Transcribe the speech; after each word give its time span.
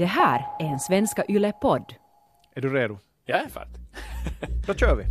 Det 0.00 0.06
här 0.06 0.46
är 0.58 0.64
en 0.64 0.78
Svenska 0.78 1.24
Yle-podd. 1.28 1.94
Är 2.54 2.60
du 2.60 2.74
redo? 2.74 2.98
Jag 3.24 3.44
är 3.44 3.48
färdig. 3.48 3.80
Då 4.66 4.74
kör 4.74 4.96
vi. 4.96 5.04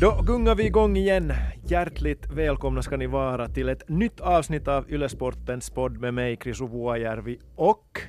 Då 0.00 0.22
gungar 0.22 0.54
vi 0.54 0.66
igång 0.66 0.96
igen. 0.96 1.32
Hjärtligt 1.64 2.26
välkomna 2.26 2.82
ska 2.82 2.96
ni 2.96 3.06
vara 3.06 3.48
till 3.48 3.68
ett 3.68 3.88
nytt 3.88 4.20
avsnitt 4.20 4.68
av 4.68 4.90
Ylesportens 4.90 5.70
podd 5.70 6.00
med 6.00 6.14
mig, 6.14 6.38
Chris 6.42 6.60
Vuojärvi 6.60 7.38
och 7.56 8.00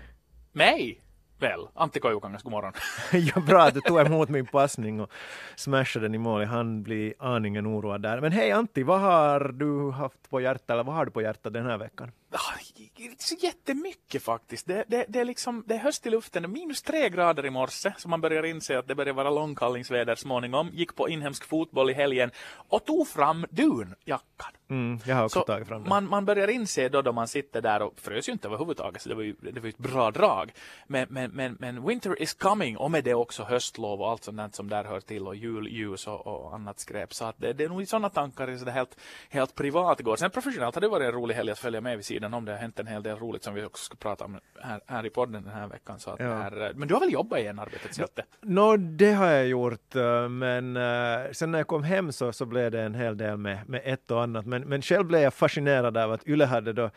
Mig? 0.53 1.01
Väl, 1.39 1.67
Antti 1.73 1.99
Koivukangas, 1.99 2.43
god 2.43 2.51
morgon. 2.51 2.73
ja, 3.11 3.41
bra 3.41 3.61
att 3.61 3.73
du 3.73 3.81
tog 3.81 3.99
emot 3.99 4.29
min 4.29 4.45
passning 4.45 5.01
och 5.01 5.11
smashade 5.55 6.05
den 6.05 6.15
i 6.15 6.17
mål. 6.17 6.45
Han 6.45 6.83
blir 6.83 7.13
aningen 7.19 7.67
oroad 7.67 8.01
där. 8.01 8.21
Men 8.21 8.31
hej 8.31 8.51
Antti, 8.51 8.83
vad 8.83 8.99
har 8.99 9.39
du 9.39 9.91
haft 9.91 10.29
på 10.29 10.41
hjärtat, 10.41 10.69
eller 10.69 10.83
vad 10.83 10.95
har 10.95 11.05
du 11.05 11.11
på 11.11 11.21
hjärtat 11.21 11.53
den 11.53 11.65
här 11.65 11.77
veckan? 11.77 12.11
Ah, 12.31 12.53
Inte 12.95 13.23
så 13.23 13.35
jättemycket 13.35 14.23
faktiskt. 14.23 14.67
Det, 14.67 14.83
det, 14.87 15.05
det, 15.09 15.19
är 15.19 15.25
liksom, 15.25 15.63
det 15.67 15.73
är 15.73 15.79
höst 15.79 16.05
i 16.05 16.09
luften, 16.09 16.43
det 16.43 16.47
är 16.47 16.49
minus 16.49 16.81
tre 16.81 17.09
grader 17.09 17.45
i 17.45 17.49
morse, 17.49 17.93
så 17.97 18.09
man 18.09 18.21
börjar 18.21 18.43
inse 18.43 18.79
att 18.79 18.87
det 18.87 18.95
börjar 18.95 19.13
vara 19.13 19.29
långkallningsväder 19.29 20.15
småningom. 20.15 20.69
Gick 20.73 20.95
på 20.95 21.09
inhemsk 21.09 21.43
fotboll 21.45 21.89
i 21.89 21.93
helgen 21.93 22.31
och 22.69 22.85
tog 22.85 23.07
fram 23.07 23.45
dunjackan. 23.49 24.51
Mm, 24.69 24.99
jag 25.05 25.15
har 25.15 25.23
också 25.25 25.39
Så 25.39 25.45
tagit 25.45 25.67
fram 25.67 25.81
den. 25.81 25.89
man, 25.89 26.09
man 26.09 26.25
börjar 26.25 26.47
inse 26.47 26.89
då, 26.89 27.01
då 27.01 27.11
man 27.11 27.27
sitter 27.27 27.61
där 27.61 27.81
och 27.81 27.99
frös 27.99 28.29
ju 28.29 28.33
inte 28.33 28.47
överhuvudtaget, 28.47 29.01
så 29.01 29.09
det 29.09 29.15
var 29.15 29.23
ju, 29.23 29.35
det 29.41 29.59
var 29.59 29.65
ju 29.65 29.69
ett 29.69 29.77
bra 29.77 30.11
drag. 30.11 30.51
Men, 30.87 31.07
men, 31.09 31.31
men, 31.31 31.57
men 31.59 31.87
winter 31.87 32.21
is 32.21 32.33
coming 32.33 32.77
och 32.77 32.91
med 32.91 33.03
det 33.03 33.13
också 33.13 33.43
höstlov 33.43 34.01
och 34.01 34.09
allt 34.09 34.23
sånt 34.23 34.55
som 34.55 34.69
där 34.69 34.83
hör 34.83 34.99
till 34.99 35.27
och 35.27 35.35
julljus 35.35 36.07
och, 36.07 36.27
och 36.27 36.53
annat 36.55 36.79
skräp. 36.79 37.13
Så 37.13 37.25
att 37.25 37.35
det, 37.37 37.53
det 37.53 37.63
är 37.63 37.69
nog 37.69 37.81
i 37.81 37.85
sådana 37.85 38.09
tankar 38.09 38.57
så 38.57 38.65
är 38.65 38.71
helt, 38.71 38.97
helt 39.29 39.55
privat 39.55 39.99
igår. 39.99 40.15
Sen 40.15 40.31
professionellt 40.31 40.75
har 40.75 40.81
det 40.81 40.87
varit 40.87 41.05
en 41.05 41.11
rolig 41.11 41.35
helg 41.35 41.51
att 41.51 41.59
följa 41.59 41.81
med 41.81 41.97
vid 41.97 42.05
sidan 42.05 42.18
om. 42.23 42.45
Det 42.45 42.51
har 42.51 42.59
hänt 42.59 42.79
en 42.79 42.87
hel 42.87 43.03
del 43.03 43.17
roligt 43.17 43.43
som 43.43 43.53
vi 43.53 43.63
också 43.65 43.83
ska 43.85 43.95
prata 43.95 44.25
om 44.25 44.39
här, 44.61 44.81
här 44.87 45.05
i 45.05 45.09
podden 45.09 45.43
den 45.43 45.53
här 45.53 45.67
veckan. 45.67 45.99
Så 45.99 46.09
att 46.11 46.19
Ja. 46.19 46.33
här, 46.35 46.71
men 46.75 46.87
du 46.87 46.93
har 46.93 47.01
väl 47.01 47.13
jobbat 47.13 47.39
igen 47.39 47.59
arbetets 47.59 47.99
hjälte? 47.99 48.23
Nå, 48.41 48.77
det 48.77 49.11
har 49.11 49.27
jag 49.27 49.47
gjort, 49.47 49.95
eh, 49.95 50.29
men 50.29 50.77
eh, 50.77 51.31
sen 51.31 51.51
när 51.51 51.59
jag 51.59 51.67
kom 51.67 51.83
hem 51.83 52.11
så, 52.11 52.33
så 52.33 52.45
blev 52.45 52.71
det 52.71 52.81
en 52.81 52.95
hel 52.95 53.17
del 53.17 53.37
med, 53.37 53.69
med 53.69 53.81
ett 53.83 54.11
och 54.11 54.23
annat. 54.23 54.45
Men, 54.45 54.61
men 54.61 54.81
själv 54.81 55.05
blev 55.05 55.21
jag 55.21 55.33
fascinerad 55.33 55.97
av 55.97 56.11
att 56.11 56.27
Yle 56.27 56.45
hade 56.45 56.73
då, 56.73 56.89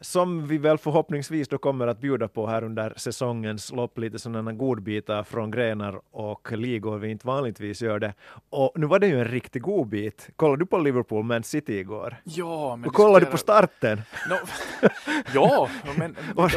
som 0.00 0.46
vi 0.46 0.58
väl 0.58 0.78
förhoppningsvis 0.78 1.48
då 1.48 1.58
kommer 1.58 1.86
att 1.86 2.00
bjuda 2.00 2.28
på 2.28 2.46
här 2.46 2.64
under 2.64 2.92
säsongens 2.96 3.72
lopp, 3.72 3.98
lite 3.98 4.18
sådana 4.18 4.52
godbitar 4.52 5.22
från 5.22 5.50
grenar 5.50 6.00
och 6.10 6.52
ligor 6.52 6.98
vi 6.98 7.08
inte 7.10 7.26
vanligtvis 7.26 7.82
gör 7.82 7.98
det. 7.98 8.14
Och 8.50 8.72
nu 8.74 8.86
var 8.86 8.98
det 8.98 9.06
ju 9.06 9.18
en 9.18 9.24
riktig 9.28 9.62
godbit. 9.62 10.28
Kollade 10.36 10.62
du 10.62 10.66
på 10.66 10.78
Liverpool 10.78 11.24
Man 11.24 11.42
City 11.42 11.78
igår? 11.78 12.16
Ja, 12.24 12.76
men 12.76 12.88
Och 12.88 12.94
kollade 12.94 13.24
du 13.24 13.30
på 13.30 13.36
starten? 13.38 14.02
No, 14.28 14.34
ja, 15.34 15.68
men 15.96 16.16
ja, 16.36 16.48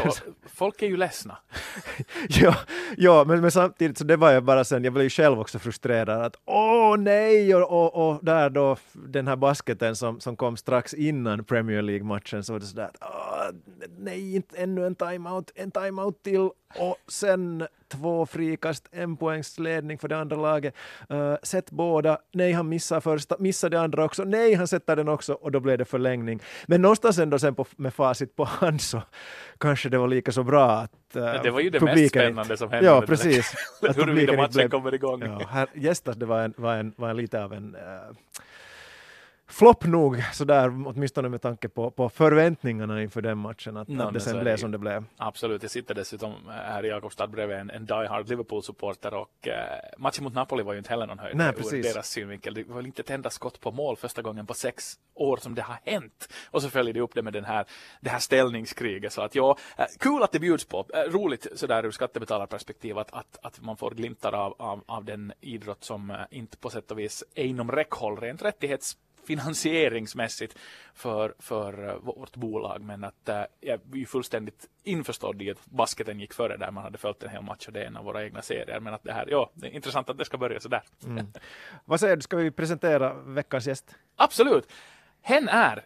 folk 0.46 0.82
är 0.82 0.88
ju 0.88 0.98
ledsna. 0.98 1.38
ja, 2.30 2.56
ja 2.98 3.24
men, 3.28 3.42
men 3.42 3.52
samtidigt 3.52 3.98
så 3.98 4.04
det 4.04 4.18
var 4.18 4.32
jag 4.32 4.44
bara 4.44 4.64
sen, 4.64 4.84
jag 4.84 4.94
blev 4.94 5.04
ju 5.04 5.10
själv 5.10 5.40
också 5.40 5.60
frustrerad 5.60 6.22
att 6.22 6.36
åh 6.46 6.98
nej, 6.98 7.56
och, 7.56 7.72
och, 7.72 8.10
och 8.10 8.26
där 8.26 8.50
då 8.50 8.78
den 8.94 9.28
här 9.28 9.36
basketen 9.36 9.96
som, 9.96 10.20
som 10.20 10.36
kom 10.36 10.58
strax 10.58 10.94
innan 10.94 11.44
Premier 11.44 11.82
League-matchen 11.82 12.44
så 12.44 12.54
var 12.54 12.60
det 12.60 12.66
sådär 12.66 12.92
nej, 13.98 14.36
inte 14.36 14.58
ännu 14.58 14.86
en 14.86 14.96
timeout, 14.96 15.52
en 15.56 15.72
timeout 15.72 16.24
till 16.24 16.50
och 16.76 16.98
sen 17.08 17.68
två 17.92 18.26
frikast, 18.26 18.88
en 18.92 19.18
poängs 19.18 19.60
ledning 19.60 19.98
för 19.98 20.08
det 20.08 20.18
andra 20.18 20.36
laget. 20.36 20.76
Uh, 21.14 21.36
sätt 21.44 21.72
båda, 21.72 22.18
nej 22.34 22.52
han 22.52 22.70
missar 22.70 23.00
första, 23.00 23.36
missar 23.40 23.70
det 23.70 23.82
andra 23.82 24.06
också, 24.06 24.24
nej 24.24 24.54
han 24.54 24.68
sätter 24.68 24.96
den 24.96 25.10
också 25.10 25.34
och 25.34 25.52
då 25.52 25.60
blev 25.60 25.78
det 25.78 25.86
förlängning. 25.86 26.40
Men 26.66 26.82
någonstans 26.82 27.20
ändå 27.20 27.40
sen 27.40 27.56
på, 27.56 27.66
med 27.76 27.94
facit 27.94 28.36
på 28.36 28.44
hand 28.44 28.82
så 28.82 29.02
kanske 29.58 29.90
det 29.90 29.98
var 29.98 30.08
lika 30.08 30.32
så 30.32 30.44
bra 30.44 30.72
att 30.72 30.92
uh, 31.16 31.44
det 31.44 31.52
var 31.52 31.60
ju 31.60 31.70
det 31.70 31.80
mest 31.82 31.98
inte- 31.98 32.10
spännande 32.10 32.58
som 32.58 32.72
hände 32.72 32.86
Ja, 32.86 33.02
precis. 33.02 33.54
Huruvida 33.96 34.22
inte 34.22 34.38
matchen 34.38 34.54
blev- 34.54 34.70
kommer 34.70 34.94
igång. 34.94 35.22
Ja, 35.22 35.48
här, 35.50 35.68
gästas 35.74 36.16
det 36.16 36.26
var, 36.26 36.40
en, 36.42 36.54
var, 36.58 36.76
en, 36.76 36.94
var 36.98 37.10
en 37.10 37.18
lite 37.18 37.44
av 37.44 37.54
en 37.54 37.76
uh, 37.76 37.82
flopp 39.52 39.86
nog, 39.86 40.24
sådär 40.34 40.88
åtminstone 40.88 41.30
med 41.30 41.42
tanke 41.42 41.70
på, 41.70 41.92
på 41.92 42.10
förväntningarna 42.10 43.02
inför 43.02 43.22
den 43.22 43.38
matchen, 43.38 43.78
att, 43.78 43.88
No, 43.88 44.02
att 44.04 44.14
det 44.14 44.20
sen 44.20 44.40
blev 44.40 44.58
som 44.58 44.72
det 44.72 44.78
blev. 44.78 45.06
Absolut, 45.18 45.62
jag 45.62 45.72
sitter 45.72 45.96
dessutom 45.96 46.34
här 46.50 46.86
i 46.86 46.88
Jakobstad 46.88 47.28
bredvid 47.28 47.58
en, 47.58 47.70
en 47.70 47.86
Die 47.86 48.08
Hard 48.10 48.30
Liverpool-supporter 48.30 49.14
och 49.14 49.48
eh, 49.48 49.54
matchen 49.98 50.24
mot 50.24 50.34
Napoli 50.34 50.64
var 50.64 50.74
ju 50.74 50.78
inte 50.78 50.90
heller 50.90 51.08
någon 51.08 51.20
höjdare 51.20 51.38
Nej, 51.38 51.54
ur 51.58 51.64
precis. 51.64 51.94
deras 51.94 52.10
synvinkel. 52.10 52.54
Det 52.54 52.64
var 52.64 52.76
väl 52.76 52.86
inte 52.86 53.02
ett 53.02 53.10
enda 53.10 53.30
skott 53.30 53.60
på 53.60 53.72
mål 53.72 53.96
första 53.96 54.22
gången 54.22 54.46
på 54.46 54.54
sex 54.54 54.98
år 55.14 55.38
som 55.38 55.56
det 55.56 55.62
har 55.62 55.78
hänt. 55.86 56.34
Och 56.46 56.62
så 56.62 56.70
följer 56.70 56.94
det 56.94 57.02
upp 57.02 57.16
det 57.16 57.22
med 57.22 57.34
den 57.34 57.46
här, 57.46 57.66
det 58.02 58.10
här 58.10 58.20
ställningskriget. 58.20 59.14
Så 59.14 59.22
att 59.22 59.36
ja, 59.36 59.58
eh, 59.78 59.86
kul 60.00 60.24
att 60.24 60.32
det 60.32 60.40
bjuds 60.40 60.66
på. 60.66 60.86
Eh, 60.94 61.12
roligt 61.12 61.48
sådär 61.56 61.86
ur 61.86 61.92
skattebetalarperspektiv 61.92 62.98
att, 62.98 63.14
att, 63.14 63.38
att 63.42 63.62
man 63.62 63.78
får 63.78 63.92
glimtar 63.92 64.34
av, 64.34 64.56
av, 64.60 64.84
av 64.86 65.06
den 65.06 65.34
idrott 65.42 65.84
som 65.84 66.12
eh, 66.12 66.18
inte 66.32 66.58
på 66.58 66.70
sätt 66.70 66.92
och 66.92 67.00
vis 67.00 67.24
är 67.36 67.44
inom 67.44 67.72
räckhåll 67.72 68.20
rent 68.20 68.42
rättighets 68.42 68.98
finansieringsmässigt 69.26 70.58
för, 70.94 71.36
för 71.40 71.90
eh, 71.90 71.96
vårt 71.96 72.36
bolag. 72.36 72.82
Men 72.82 73.04
att 73.04 73.30
eh, 73.30 73.44
jag 73.60 73.80
är 73.94 74.06
fullständigt 74.06 74.70
införstådd 74.84 75.42
i 75.42 75.52
att 75.52 75.66
basketen 75.66 76.20
gick 76.20 76.34
före 76.34 76.58
där 76.58 76.72
man 76.72 76.84
hade 76.84 76.98
följt 76.98 77.24
en 77.24 77.30
hel 77.30 77.44
match 77.44 77.68
och 77.68 77.74
det 77.74 77.82
är 77.82 77.86
en 77.86 77.98
av 77.98 78.06
våra 78.06 78.24
egna 78.24 78.42
serier. 78.42 78.80
Men 78.80 78.94
att 78.94 79.04
det 79.04 79.14
här, 79.14 79.28
ja, 79.30 79.52
det 79.54 79.68
är 79.68 79.72
intressant 79.72 80.10
att 80.10 80.18
det 80.18 80.26
ska 80.26 80.38
börja 80.38 80.60
sådär. 80.60 80.84
Vad 81.86 82.00
säger 82.00 82.16
du, 82.16 82.22
ska 82.22 82.38
vi 82.38 82.52
presentera 82.52 83.14
veckans 83.14 83.68
gäst? 83.68 83.96
Absolut. 84.16 84.72
Hen 85.22 85.48
är 85.48 85.86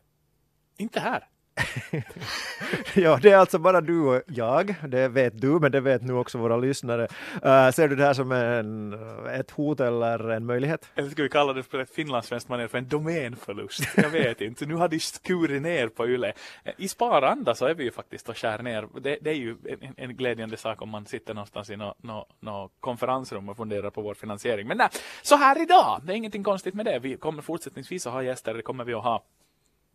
inte 0.78 1.00
här. 1.00 1.28
ja, 2.94 3.20
det 3.22 3.32
är 3.32 3.38
alltså 3.38 3.60
bara 3.60 3.82
du 3.82 4.02
och 4.02 4.22
jag, 4.28 4.76
det 4.88 5.08
vet 5.08 5.42
du, 5.42 5.48
men 5.48 5.72
det 5.72 5.80
vet 5.80 6.02
nu 6.02 6.14
också 6.14 6.38
våra 6.38 6.58
lyssnare. 6.58 7.08
Uh, 7.46 7.72
ser 7.72 7.88
du 7.88 7.96
det 7.96 8.04
här 8.04 8.14
som 8.14 8.32
en, 8.32 8.94
ett 9.30 9.52
hot 9.52 9.80
eller 9.80 10.30
en 10.30 10.46
möjlighet? 10.46 10.90
Eller 10.96 11.10
ska 11.10 11.24
vi 11.24 11.30
kalla 11.30 11.54
det 11.54 11.64
på 11.64 11.78
ett 11.78 11.96
finlandssvenskt 11.96 12.50
manér 12.50 12.68
för 12.68 12.78
en 12.78 12.88
domänförlust? 12.88 13.84
Jag 13.96 14.10
vet 14.10 14.42
inte. 14.42 14.66
Nu 14.66 14.76
har 14.76 14.88
de 14.88 15.00
skurit 15.00 15.62
ner 15.62 15.88
på 15.88 16.08
Yle. 16.08 16.34
Eh, 16.64 16.74
I 16.78 16.88
sparanda 16.88 17.56
så 17.56 17.66
är 17.66 17.74
vi 17.74 17.84
ju 17.84 17.92
faktiskt 17.92 18.30
och 18.30 18.38
skär 18.38 18.62
ner. 18.62 18.88
Det, 19.02 19.18
det 19.22 19.30
är 19.30 19.36
ju 19.36 19.58
en, 19.82 19.94
en 19.98 20.16
glädjande 20.16 20.58
sak 20.58 20.82
om 20.82 20.90
man 20.90 21.06
sitter 21.06 21.34
någonstans 21.34 21.70
i 21.70 21.76
något 21.76 22.04
no, 22.04 22.26
no 22.40 22.70
konferensrum 22.80 23.50
och 23.50 23.58
funderar 23.58 23.90
på 23.90 24.02
vår 24.02 24.14
finansiering. 24.14 24.68
Men 24.68 24.78
nej, 24.78 24.90
så 25.22 25.36
här 25.36 25.62
idag, 25.62 26.02
det 26.04 26.14
är 26.14 26.18
ingenting 26.18 26.44
konstigt 26.44 26.74
med 26.74 26.86
det. 26.86 27.00
Vi 27.00 27.18
kommer 27.18 27.42
fortsättningsvis 27.42 28.08
att 28.08 28.14
ha 28.14 28.24
gäster, 28.24 28.54
det 28.54 28.62
kommer 28.62 28.84
vi 28.84 28.94
att 28.94 29.04
ha 29.04 29.24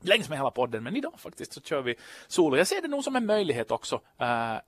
längs 0.01 0.29
med 0.29 0.39
hela 0.39 0.51
podden, 0.51 0.83
men 0.83 0.97
idag 0.97 1.15
faktiskt 1.17 1.53
så 1.53 1.61
kör 1.61 1.83
vi 1.83 1.95
solo. 2.29 2.57
Jag 2.57 2.67
ser 2.67 2.83
det 2.83 2.89
nog 2.89 3.05
som 3.05 3.17
en 3.17 3.27
möjlighet 3.27 3.71
också. 3.71 3.97
Uh, 3.97 4.27
uh, 4.27 4.59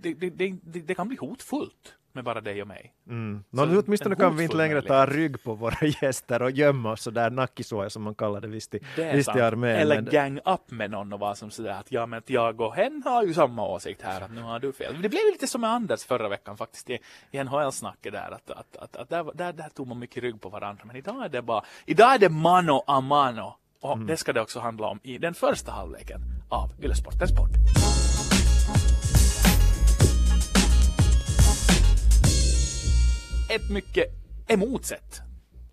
det, 0.00 0.14
det, 0.14 0.30
det, 0.30 0.56
det, 0.62 0.94
kan 0.94 1.08
bli 1.08 1.16
hotfullt 1.16 1.94
med 2.14 2.24
bara 2.24 2.40
dig 2.40 2.62
och 2.62 2.68
mig. 2.68 2.92
Mm. 3.08 3.44
Nå, 3.50 3.64
nu 3.64 3.78
åtminstone 3.78 4.16
kan 4.16 4.36
vi 4.36 4.44
inte 4.44 4.56
längre 4.56 4.82
ta 4.82 5.06
rygg 5.06 5.42
på 5.42 5.54
våra 5.54 5.86
gäster 6.02 6.42
och 6.42 6.50
gömma 6.50 6.92
oss 6.92 7.02
sådär 7.02 7.30
nackisåja 7.30 7.90
som 7.90 8.02
man 8.02 8.14
kallar 8.14 8.40
det 8.40 8.48
visst 8.48 8.74
i, 8.74 8.80
visst 8.96 9.36
i 9.36 9.40
armén. 9.40 9.76
Eller 9.76 10.02
men- 10.02 10.12
gang 10.12 10.40
up 10.44 10.70
med 10.70 10.90
någon 10.90 11.12
och 11.12 11.20
vara 11.20 11.34
som 11.34 11.50
sådär 11.50 11.70
att 11.70 11.92
ja 11.92 12.06
men 12.06 12.18
att 12.18 12.30
jag 12.30 12.60
och 12.60 12.74
hen 12.74 13.02
har 13.04 13.24
ju 13.24 13.34
samma 13.34 13.68
åsikt 13.68 14.02
här 14.02 14.20
att 14.20 14.30
nu 14.30 14.42
har 14.42 14.58
du 14.58 14.72
fel. 14.72 15.02
Det 15.02 15.08
blev 15.08 15.22
lite 15.32 15.46
som 15.46 15.60
med 15.60 15.70
Anders 15.70 16.04
förra 16.04 16.28
veckan 16.28 16.56
faktiskt 16.56 16.90
i, 16.90 16.98
i 17.30 17.44
NHL-snacket 17.44 18.12
där 18.12 18.30
att, 18.30 18.50
att, 18.50 18.76
att, 18.76 18.96
att 18.96 19.08
där, 19.08 19.30
där, 19.34 19.52
där 19.52 19.68
tog 19.68 19.86
man 19.86 19.98
mycket 19.98 20.22
rygg 20.22 20.40
på 20.40 20.48
varandra 20.48 20.84
men 20.84 20.96
idag 20.96 21.24
är 21.24 21.28
det 21.28 21.42
bara, 21.42 21.64
idag 21.86 22.14
är 22.14 22.18
det 22.18 22.28
mano 22.28 22.84
a 22.86 23.00
mano 23.00 23.56
och 23.84 23.98
det 23.98 24.16
ska 24.16 24.32
det 24.32 24.40
också 24.40 24.60
handla 24.60 24.86
om 24.86 25.00
i 25.02 25.18
den 25.18 25.34
första 25.34 25.72
halvleken 25.72 26.20
av 26.48 26.70
Ylesportens 26.82 27.32
podd. 27.32 27.50
Ett 33.50 33.70
mycket 33.70 34.04
emotsett 34.48 35.20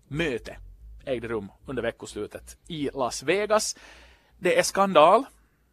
möte 0.08 0.56
ägde 1.04 1.28
rum 1.28 1.48
under 1.66 1.82
veckoslutet 1.82 2.56
i 2.68 2.90
Las 2.94 3.22
Vegas. 3.22 3.76
Det 4.38 4.58
är 4.58 4.62
skandal 4.62 5.24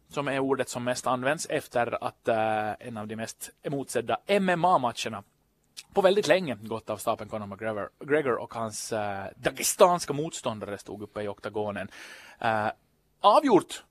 som 0.08 0.28
är 0.28 0.38
ordet 0.38 0.68
som 0.68 0.84
mest 0.84 1.06
används 1.06 1.46
efter 1.50 2.04
att 2.04 2.28
eh, 2.28 2.88
en 2.88 2.96
av 2.96 3.06
de 3.06 3.16
mest 3.16 3.50
emotsedda 3.62 4.18
MMA-matcherna 4.26 5.22
på 5.94 6.00
väldigt 6.00 6.28
länge 6.28 6.54
gått 6.54 6.90
av 6.90 6.96
stapeln 6.96 7.30
Conor 7.30 7.46
McGregor 7.46 7.90
Gregor 8.04 8.36
och 8.36 8.54
hans 8.54 8.92
eh, 8.92 9.24
dagestanska 9.36 10.12
motståndare 10.12 10.78
stod 10.78 11.02
uppe 11.02 11.22
i 11.22 11.28
oktagonen. 11.28 11.88
Eh, 12.38 12.68
avgjort 13.20 13.84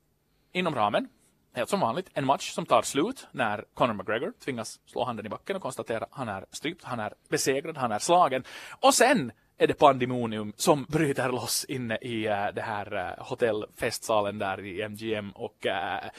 inom 0.52 0.76
ramen, 0.76 1.08
helt 1.54 1.70
som 1.70 1.80
vanligt, 1.80 2.10
en 2.14 2.26
match 2.26 2.52
som 2.52 2.66
tar 2.66 2.82
slut 2.82 3.28
när 3.32 3.66
Conor 3.74 3.94
McGregor 3.94 4.34
tvingas 4.46 4.80
slå 4.86 5.04
handen 5.04 5.26
i 5.26 5.30
backen 5.30 5.56
och 5.56 5.62
konstatera 5.62 6.04
att 6.04 6.10
han 6.12 6.30
är 6.30 6.46
strypt, 6.52 6.84
han 6.84 7.00
är 7.00 7.14
besegrad, 7.30 7.78
han 7.78 7.92
är 7.92 8.00
slagen. 8.00 8.44
Och 8.80 8.94
sen 8.94 9.32
är 9.58 9.68
det 9.68 9.74
pandemonium 9.74 10.54
som 10.56 10.84
bryter 10.84 11.30
loss 11.30 11.66
inne 11.66 11.98
i 12.02 12.28
uh, 12.28 12.56
det 12.56 12.62
här 12.62 12.94
uh, 12.94 13.24
hotellfestsalen 13.24 14.38
där 14.38 14.66
i 14.66 14.90
MGM 14.90 15.32
och 15.32 15.66
uh, 15.66 16.10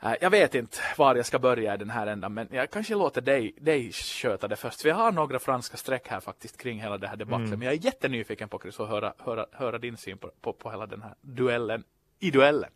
jag 0.00 0.30
vet 0.30 0.54
inte 0.54 0.78
var 0.96 1.16
jag 1.16 1.26
ska 1.26 1.38
börja 1.38 1.74
i 1.74 1.76
den 1.76 1.90
här 1.90 2.06
ändan 2.06 2.34
men 2.34 2.48
jag 2.50 2.70
kanske 2.70 2.94
låter 2.94 3.20
dig, 3.20 3.54
dig 3.60 3.92
sköta 3.92 4.48
det 4.48 4.56
först. 4.56 4.82
För 4.82 4.88
jag 4.88 4.96
har 4.96 5.12
några 5.12 5.38
franska 5.38 5.76
streck 5.76 6.08
här 6.08 6.20
faktiskt 6.20 6.56
kring 6.56 6.80
hela 6.80 6.98
det 6.98 7.08
här 7.08 7.16
debaclet. 7.16 7.50
Men 7.50 7.62
jag 7.62 7.74
är 7.74 7.84
jättenyfiken 7.84 8.48
på 8.48 8.58
Chris 8.58 8.80
att 8.80 8.88
höra, 8.88 9.12
höra, 9.18 9.46
höra 9.52 9.78
din 9.78 9.96
syn 9.96 10.18
på, 10.18 10.30
på, 10.40 10.52
på 10.52 10.70
hela 10.70 10.86
den 10.86 11.02
här 11.02 11.14
duellen 11.20 11.84
i 12.18 12.30
duellen? 12.30 12.70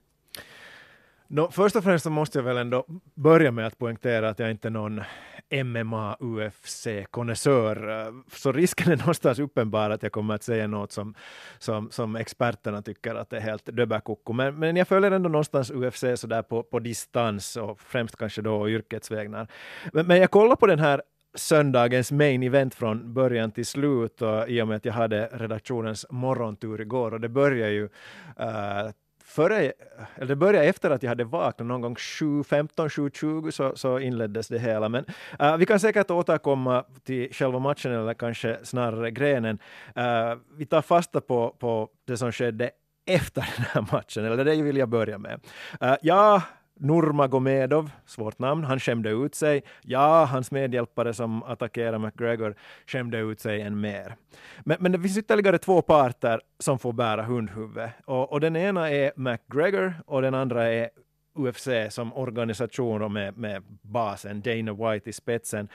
No, 1.26 1.50
först 1.50 1.76
och 1.76 1.84
främst 1.84 2.02
så 2.02 2.10
måste 2.10 2.38
jag 2.38 2.44
väl 2.44 2.56
ändå 2.56 2.84
börja 3.14 3.50
med 3.50 3.66
att 3.66 3.78
poängtera 3.78 4.28
att 4.28 4.38
jag 4.38 4.50
inte 4.50 4.68
är 4.68 4.70
någon 4.70 5.02
MMA, 5.50 6.16
UFC, 6.20 6.86
konnässör. 7.10 8.06
Så 8.32 8.52
risken 8.52 8.92
är 8.92 8.96
någonstans 8.96 9.38
uppenbar 9.38 9.90
att 9.90 10.02
jag 10.02 10.12
kommer 10.12 10.34
att 10.34 10.42
säga 10.42 10.66
något 10.66 10.92
som, 10.92 11.14
som, 11.58 11.90
som 11.90 12.16
experterna 12.16 12.82
tycker 12.82 13.14
att 13.14 13.30
det 13.30 13.36
är 13.36 13.40
helt 13.40 13.66
döbakoko. 13.66 14.32
Men, 14.32 14.58
men 14.58 14.76
jag 14.76 14.88
följer 14.88 15.10
ändå 15.10 15.28
någonstans 15.28 15.70
UFC 15.70 16.04
så 16.14 16.26
där 16.26 16.42
på, 16.42 16.62
på 16.62 16.78
distans 16.78 17.56
och 17.56 17.80
främst 17.80 18.16
kanske 18.16 18.42
då 18.42 18.68
yrkets 18.68 19.10
vägnar. 19.10 19.48
Men, 19.92 20.06
men 20.06 20.16
jag 20.16 20.30
kollar 20.30 20.56
på 20.56 20.66
den 20.66 20.78
här 20.78 21.02
söndagens 21.34 22.12
main 22.12 22.42
event 22.42 22.74
från 22.74 23.14
början 23.14 23.50
till 23.50 23.66
slut 23.66 24.22
och 24.22 24.48
i 24.48 24.62
och 24.62 24.68
med 24.68 24.76
att 24.76 24.84
jag 24.84 24.92
hade 24.92 25.26
redaktionens 25.32 26.06
morgontur 26.10 26.80
igår 26.80 27.14
och 27.14 27.20
det 27.20 27.28
börjar 27.28 27.68
ju 27.68 27.84
uh, 27.84 28.90
före, 29.30 29.72
eller 30.14 30.26
det 30.26 30.36
började 30.36 30.66
efter 30.66 30.90
att 30.90 31.02
jag 31.02 31.10
hade 31.10 31.24
vaknat 31.24 31.66
någon 31.66 31.80
gång 31.80 31.94
7.15, 31.94 32.88
7.20 32.88 33.50
så, 33.50 33.76
så 33.76 33.98
inleddes 33.98 34.48
det 34.48 34.58
hela. 34.58 34.88
Men 34.88 35.04
uh, 35.42 35.56
vi 35.56 35.66
kan 35.66 35.80
säkert 35.80 36.10
återkomma 36.10 36.84
till 37.04 37.32
själva 37.32 37.58
matchen 37.58 37.92
eller 37.92 38.14
kanske 38.14 38.58
snarare 38.62 39.10
grenen. 39.10 39.58
Uh, 39.98 40.38
vi 40.56 40.66
tar 40.66 40.82
fasta 40.82 41.20
på, 41.20 41.56
på 41.58 41.88
det 42.06 42.16
som 42.16 42.32
skedde 42.32 42.70
efter 43.06 43.48
den 43.56 43.66
här 43.68 43.86
matchen, 43.92 44.24
eller 44.24 44.44
det 44.44 44.62
vill 44.62 44.76
jag 44.76 44.88
börja 44.88 45.18
med. 45.18 45.40
Uh, 45.82 45.94
ja, 46.02 46.42
Nurmagomedov, 46.80 47.90
svårt 48.06 48.38
namn, 48.38 48.64
han 48.64 48.80
skämde 48.80 49.10
ut 49.10 49.34
sig. 49.34 49.62
Ja, 49.82 50.24
hans 50.24 50.50
medhjälpare 50.50 51.14
som 51.14 51.42
attackerar 51.42 51.98
McGregor 51.98 52.54
skämde 52.86 53.18
ut 53.18 53.40
sig 53.40 53.60
än 53.60 53.80
mer. 53.80 54.16
Men, 54.64 54.76
men 54.80 54.92
det 54.92 55.00
finns 55.00 55.18
ytterligare 55.18 55.58
två 55.58 55.82
parter 55.82 56.40
som 56.58 56.78
får 56.78 56.92
bära 56.92 57.22
hundhuvud. 57.22 57.88
Och, 58.04 58.32
och 58.32 58.40
den 58.40 58.56
ena 58.56 58.90
är 58.90 59.12
McGregor 59.16 59.94
och 60.06 60.22
den 60.22 60.34
andra 60.34 60.72
är 60.72 60.90
UFC 61.34 61.68
som 61.90 62.12
organisation 62.12 63.12
med, 63.12 63.38
med 63.38 63.62
basen 63.82 64.40
Dana 64.40 64.72
White 64.72 65.10
i 65.10 65.12
spetsen. 65.12 65.68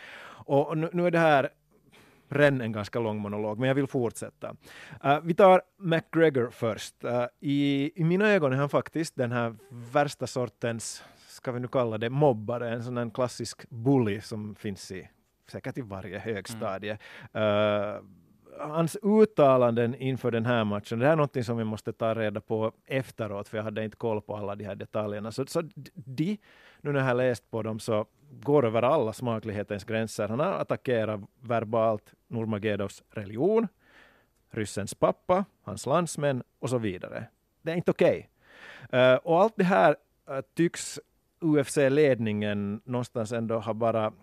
Och 0.45 0.77
nu, 0.77 0.89
nu 0.93 1.07
är 1.07 1.11
det 1.11 1.19
här 1.19 1.49
redan 2.29 2.61
en 2.61 2.71
ganska 2.71 2.99
lång 2.99 3.17
monolog, 3.17 3.59
men 3.59 3.67
jag 3.67 3.75
vill 3.75 3.87
fortsätta. 3.87 4.55
Uh, 5.05 5.19
vi 5.23 5.33
tar 5.33 5.61
McGregor 5.77 6.49
först. 6.49 7.03
Uh, 7.03 7.25
i, 7.39 7.91
I 7.95 8.03
mina 8.03 8.29
ögon 8.29 8.53
är 8.53 8.57
han 8.57 8.69
faktiskt 8.69 9.15
den 9.15 9.31
här 9.31 9.55
värsta 9.69 10.27
sortens, 10.27 11.03
ska 11.27 11.51
vi 11.51 11.59
nu 11.59 11.67
kalla 11.67 11.97
det, 11.97 12.09
mobbare, 12.09 12.69
en 12.69 12.83
sån 12.83 12.97
här 12.97 13.09
klassisk 13.09 13.69
bully 13.69 14.21
som 14.21 14.55
finns 14.55 14.91
i 14.91 15.09
säkert 15.51 15.77
i 15.77 15.81
varje 15.81 16.19
högstadie. 16.19 16.97
Mm. 17.33 17.43
Uh, 17.43 18.01
hans 18.59 18.97
uttalanden 19.03 19.95
inför 19.95 20.31
den 20.31 20.45
här 20.45 20.63
matchen, 20.63 20.99
det 20.99 21.05
här 21.05 21.11
är 21.13 21.17
någonting 21.17 21.43
som 21.43 21.57
vi 21.57 21.63
måste 21.63 21.93
ta 21.93 22.15
reda 22.15 22.41
på 22.41 22.71
efteråt, 22.85 23.47
för 23.47 23.57
jag 23.57 23.63
hade 23.63 23.83
inte 23.83 23.97
koll 23.97 24.21
på 24.21 24.35
alla 24.35 24.55
de 24.55 24.65
här 24.65 24.75
detaljerna. 24.75 25.31
Så, 25.31 25.45
så 25.45 25.61
de, 25.93 26.37
nu 26.85 26.91
när 26.91 26.99
jag 26.99 27.07
har 27.07 27.13
läst 27.13 27.51
på 27.51 27.63
dem, 27.63 27.79
så 27.79 28.05
går 28.31 28.65
över 28.65 28.81
alla 28.81 29.13
smaklighetens 29.13 29.83
gränser. 29.83 30.27
Han 30.27 30.39
har 30.39 30.51
attackerat 30.51 31.21
verbalt 31.41 32.13
Nurmagomedovs 32.27 33.03
religion, 33.09 33.67
ryssens 34.49 34.93
pappa, 34.93 35.45
hans 35.63 35.85
landsmän 35.85 36.43
och 36.59 36.69
så 36.69 36.77
vidare. 36.77 37.27
Det 37.61 37.71
är 37.71 37.75
inte 37.75 37.91
okej. 37.91 38.29
Okay. 38.87 39.13
Uh, 39.13 39.15
och 39.15 39.41
allt 39.41 39.53
det 39.55 39.63
här 39.63 39.95
uh, 40.29 40.41
tycks 40.53 40.99
UFC-ledningen 41.39 42.81
någonstans 42.83 43.31
ändå 43.31 43.59
ha 43.59 43.73
bara 43.73 44.13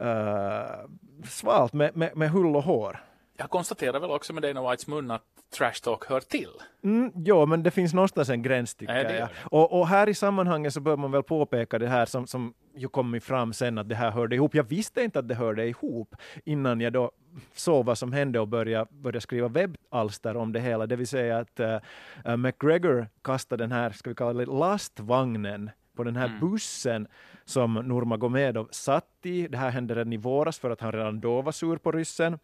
uh, 0.00 0.88
svalt 1.24 1.72
med, 1.72 1.96
med, 1.96 2.16
med 2.16 2.30
hull 2.30 2.56
och 2.56 2.62
hår. 2.62 3.00
Jag 3.36 3.50
konstaterar 3.50 4.00
väl 4.00 4.10
också 4.10 4.32
med 4.32 4.42
Dana 4.42 4.70
Whites 4.70 4.86
mun 4.86 5.10
att 5.10 5.22
trash 5.56 5.72
talk 5.82 6.04
hör 6.04 6.20
till. 6.20 6.50
Mm, 6.84 7.12
jo, 7.14 7.46
men 7.46 7.62
det 7.62 7.70
finns 7.70 7.94
någonstans 7.94 8.28
en 8.28 8.42
gräns 8.42 8.74
tycker 8.74 8.94
Nej, 8.94 9.16
jag. 9.18 9.28
Och, 9.42 9.80
och, 9.80 9.88
här 9.88 10.08
i 10.08 10.14
sammanhanget 10.14 10.72
så 10.72 10.80
bör 10.80 10.96
man 10.96 11.12
väl 11.12 11.22
påpeka 11.22 11.78
det 11.78 11.88
här 11.88 12.06
som, 12.06 12.26
som 12.26 12.54
ju 12.74 12.88
kommit 12.88 13.24
fram 13.24 13.52
sen 13.52 13.78
att 13.78 13.88
det 13.88 13.94
här 13.94 14.10
hörde 14.10 14.36
ihop. 14.36 14.54
Jag 14.54 14.64
visste 14.64 15.02
inte 15.02 15.18
att 15.18 15.28
det 15.28 15.34
hörde 15.34 15.68
ihop 15.68 16.14
innan 16.44 16.80
jag 16.80 16.92
då 16.92 17.10
såg 17.54 17.86
vad 17.86 17.98
som 17.98 18.12
hände 18.12 18.40
och 18.40 18.48
började, 18.48 18.86
började 18.90 19.20
skriva 19.20 19.48
webbalster 19.48 20.36
om 20.36 20.52
det 20.52 20.60
hela. 20.60 20.86
Det 20.86 20.96
vill 20.96 21.08
säga 21.08 21.38
att 21.38 21.60
uh, 21.60 22.36
McGregor 22.36 23.08
kastade 23.22 23.64
den 23.64 23.72
här, 23.72 23.90
ska 23.90 24.10
vi 24.10 24.14
kalla 24.14 24.32
det 24.32 24.46
lastvagnen 24.46 25.70
på 25.96 26.04
den 26.04 26.16
här 26.16 26.26
mm. 26.26 26.40
bussen 26.40 27.08
som 27.44 27.74
Nurmagomedov 27.74 28.68
satt 28.70 29.06
i. 29.22 29.48
Det 29.48 29.58
här 29.58 29.70
hände 29.70 29.94
redan 29.94 30.12
i 30.12 30.16
våras 30.16 30.58
för 30.58 30.70
att 30.70 30.80
han 30.80 30.92
redan 30.92 31.20
då 31.20 31.42
var 31.42 31.52
sur 31.52 31.76
på 31.76 31.92
ryssen. 31.92 32.38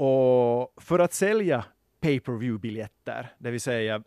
Och 0.00 0.72
för 0.76 0.98
att 0.98 1.12
sälja 1.12 1.64
pay-per-view-biljetter, 2.00 3.32
det 3.38 3.50
vill 3.50 3.60
säga 3.60 4.02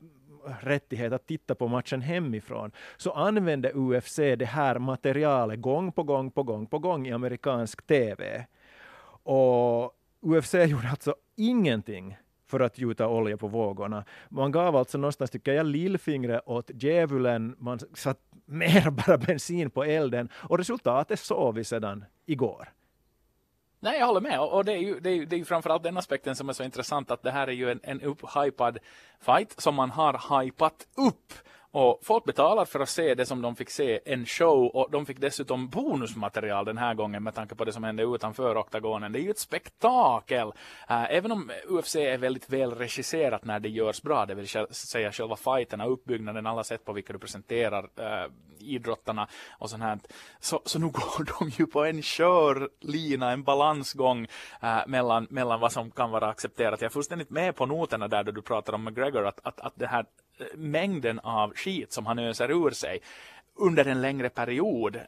rättighet 0.60 1.14
att 1.14 1.28
titta 1.28 1.56
på 1.56 1.68
matchen 1.68 2.02
hemifrån, 2.02 2.72
så 2.98 3.12
använde 3.12 3.72
UFC 3.74 4.16
det 4.16 4.46
här 4.46 4.80
materialet 4.80 5.62
gång 5.62 5.92
på 5.92 6.04
gång 6.04 6.32
på 6.32 6.44
gång 6.44 6.68
på 6.68 6.80
gång 6.80 7.08
i 7.08 7.12
amerikansk 7.12 7.88
TV. 7.88 8.46
Och 9.24 9.92
UFC 10.22 10.54
gjorde 10.68 10.90
alltså 10.90 11.16
ingenting 11.36 12.18
för 12.48 12.60
att 12.60 12.78
gjuta 12.78 13.08
olja 13.08 13.38
på 13.38 13.48
vågorna. 13.48 14.06
Man 14.30 14.52
gav 14.52 14.76
alltså 14.76 14.98
någonstans, 14.98 15.32
tycker 15.32 15.54
jag, 15.54 15.66
lillfingret 15.66 16.42
åt 16.46 16.72
djävulen, 16.74 17.56
man 17.60 17.80
satt 17.80 18.20
mer 18.46 18.90
bara 18.90 19.18
bensin 19.18 19.70
på 19.70 19.84
elden 19.84 20.30
och 20.34 20.58
resultatet 20.58 21.20
såg 21.20 21.56
vi 21.56 21.64
sedan 21.64 22.06
igår. 22.26 22.70
Nej, 23.84 24.00
jag 24.00 24.08
håller 24.08 24.22
med. 24.22 24.40
Och 24.40 24.66
det 24.66 24.74
är 24.74 24.78
ju, 24.78 25.00
det 25.00 25.10
är, 25.10 25.26
det 25.26 25.36
är 25.36 25.38
ju 25.38 25.46
framförallt 25.46 25.84
den 25.84 25.98
aspekten 25.98 26.36
som 26.36 26.50
är 26.50 26.54
så 26.54 26.64
intressant 26.64 27.12
att 27.12 27.24
det 27.24 27.32
här 27.32 27.48
är 27.48 27.52
ju 27.52 27.72
en, 27.72 27.80
en 27.84 28.02
upphypad 28.02 28.78
fight 29.20 29.62
som 29.62 29.76
man 29.76 29.92
har 29.92 30.44
hypat 30.44 30.88
upp 30.98 31.34
och 31.74 32.00
folk 32.04 32.24
betalar 32.24 32.66
för 32.66 32.80
att 32.80 32.90
se 32.90 33.16
det 33.16 33.26
som 33.26 33.42
de 33.42 33.56
fick 33.56 33.70
se, 33.70 34.00
en 34.06 34.26
show 34.26 34.66
och 34.66 34.92
de 34.92 35.06
fick 35.06 35.20
dessutom 35.20 35.70
bonusmaterial 35.70 36.66
den 36.66 36.78
här 36.78 36.94
gången 36.94 37.24
med 37.24 37.36
tanke 37.36 37.56
på 37.56 37.66
det 37.66 37.74
som 37.74 37.84
hände 37.84 38.04
utanför 38.04 38.58
oktagonen. 38.58 39.12
Det 39.12 39.20
är 39.20 39.24
ju 39.24 39.30
ett 39.30 39.40
spektakel. 39.40 40.48
Eh, 40.90 41.16
även 41.16 41.32
om 41.32 41.52
UFC 41.68 41.96
är 41.96 42.18
väldigt 42.18 42.50
väl 42.50 42.72
regisserat 42.72 43.46
när 43.46 43.60
det 43.60 43.70
görs 43.70 44.02
bra, 44.02 44.26
det 44.26 44.36
vill 44.36 44.48
säga 44.72 45.12
själva 45.12 45.36
fighterna, 45.36 45.86
uppbyggnaden, 45.86 46.48
alla 46.48 46.64
sätt 46.64 46.86
på 46.86 46.94
vilka 46.94 47.14
du 47.14 47.20
presenterar 47.20 47.90
eh, 47.96 48.32
idrottarna 48.62 49.28
och 49.52 49.70
sånt 49.70 49.84
här. 49.84 50.00
Så, 50.40 50.62
så 50.66 50.80
nu 50.80 50.86
går 50.94 51.40
de 51.40 51.50
ju 51.50 51.66
på 51.66 51.86
en 51.86 52.02
körlina, 52.02 53.32
en 53.32 53.44
balansgång 53.44 54.28
äh, 54.62 54.80
mellan, 54.88 55.28
mellan 55.30 55.60
vad 55.60 55.72
som 55.72 55.92
kan 55.92 56.12
vara 56.12 56.28
accepterat. 56.28 56.82
Jag 56.82 56.90
är 56.90 56.94
fullständigt 56.94 57.30
med 57.30 57.56
på 57.56 57.66
noterna 57.66 58.08
där 58.08 58.24
då 58.24 58.32
du 58.32 58.42
pratar 58.42 58.74
om 58.74 58.84
McGregor, 58.84 59.28
att, 59.28 59.40
att, 59.44 59.60
att 59.60 59.74
det 59.76 59.88
här 59.88 60.06
eh, 60.40 60.46
mängden 60.58 61.20
av 61.20 61.54
skit 61.56 61.94
som 61.94 62.06
han 62.06 62.20
öser 62.20 62.52
ur 62.52 62.72
sig 62.72 63.02
under 63.56 63.86
en 63.86 64.02
längre 64.02 64.30
period. 64.30 64.96
Eh, 64.96 65.02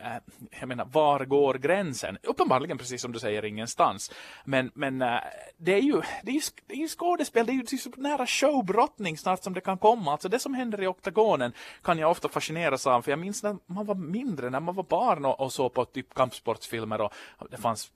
jag 0.60 0.68
menar, 0.68 0.86
var 0.86 1.26
går 1.26 1.54
gränsen? 1.54 2.18
Uppenbarligen, 2.24 2.78
precis 2.78 3.02
som 3.02 3.12
du 3.12 3.20
säger, 3.20 3.46
ingenstans. 3.46 4.12
Men, 4.46 4.72
men 4.74 5.02
eh, 5.02 5.20
det 5.58 5.74
är 5.74 5.82
ju, 5.82 6.02
det 6.24 6.32
är 6.32 6.36
ju, 6.36 6.42
det 6.68 6.74
är 6.74 6.78
ju 6.78 6.88
skådespel, 6.88 7.46
det 7.46 7.52
är 7.52 7.72
ju, 7.72 7.78
så 7.78 7.90
nära 7.98 8.28
showbrottning 8.28 9.18
snart 9.18 9.44
som 9.44 9.54
det 9.54 9.62
kan 9.62 9.78
komma. 9.78 10.12
Alltså 10.12 10.30
det 10.30 10.40
som 10.40 10.54
händer 10.54 10.82
i 10.84 10.88
oktagonen 10.88 11.54
kan 11.82 11.98
jag 11.98 12.12
ofta 12.12 12.30
fascineras 12.30 12.88
av, 12.88 13.02
för 13.02 13.12
jag 13.12 13.20
minns 13.20 13.44
när 13.44 13.58
man 13.66 13.86
var 13.86 13.96
mindre, 13.96 14.50
när 14.50 14.60
man 14.60 14.76
var 14.76 14.84
barn 14.84 15.26
och, 15.26 15.42
och 15.42 15.54
såg 15.54 15.74
på 15.74 15.86
typ 15.86 16.14
kampsportsfilmer 16.14 17.02
och 17.02 17.14
det 17.52 17.58
fanns 17.58 17.92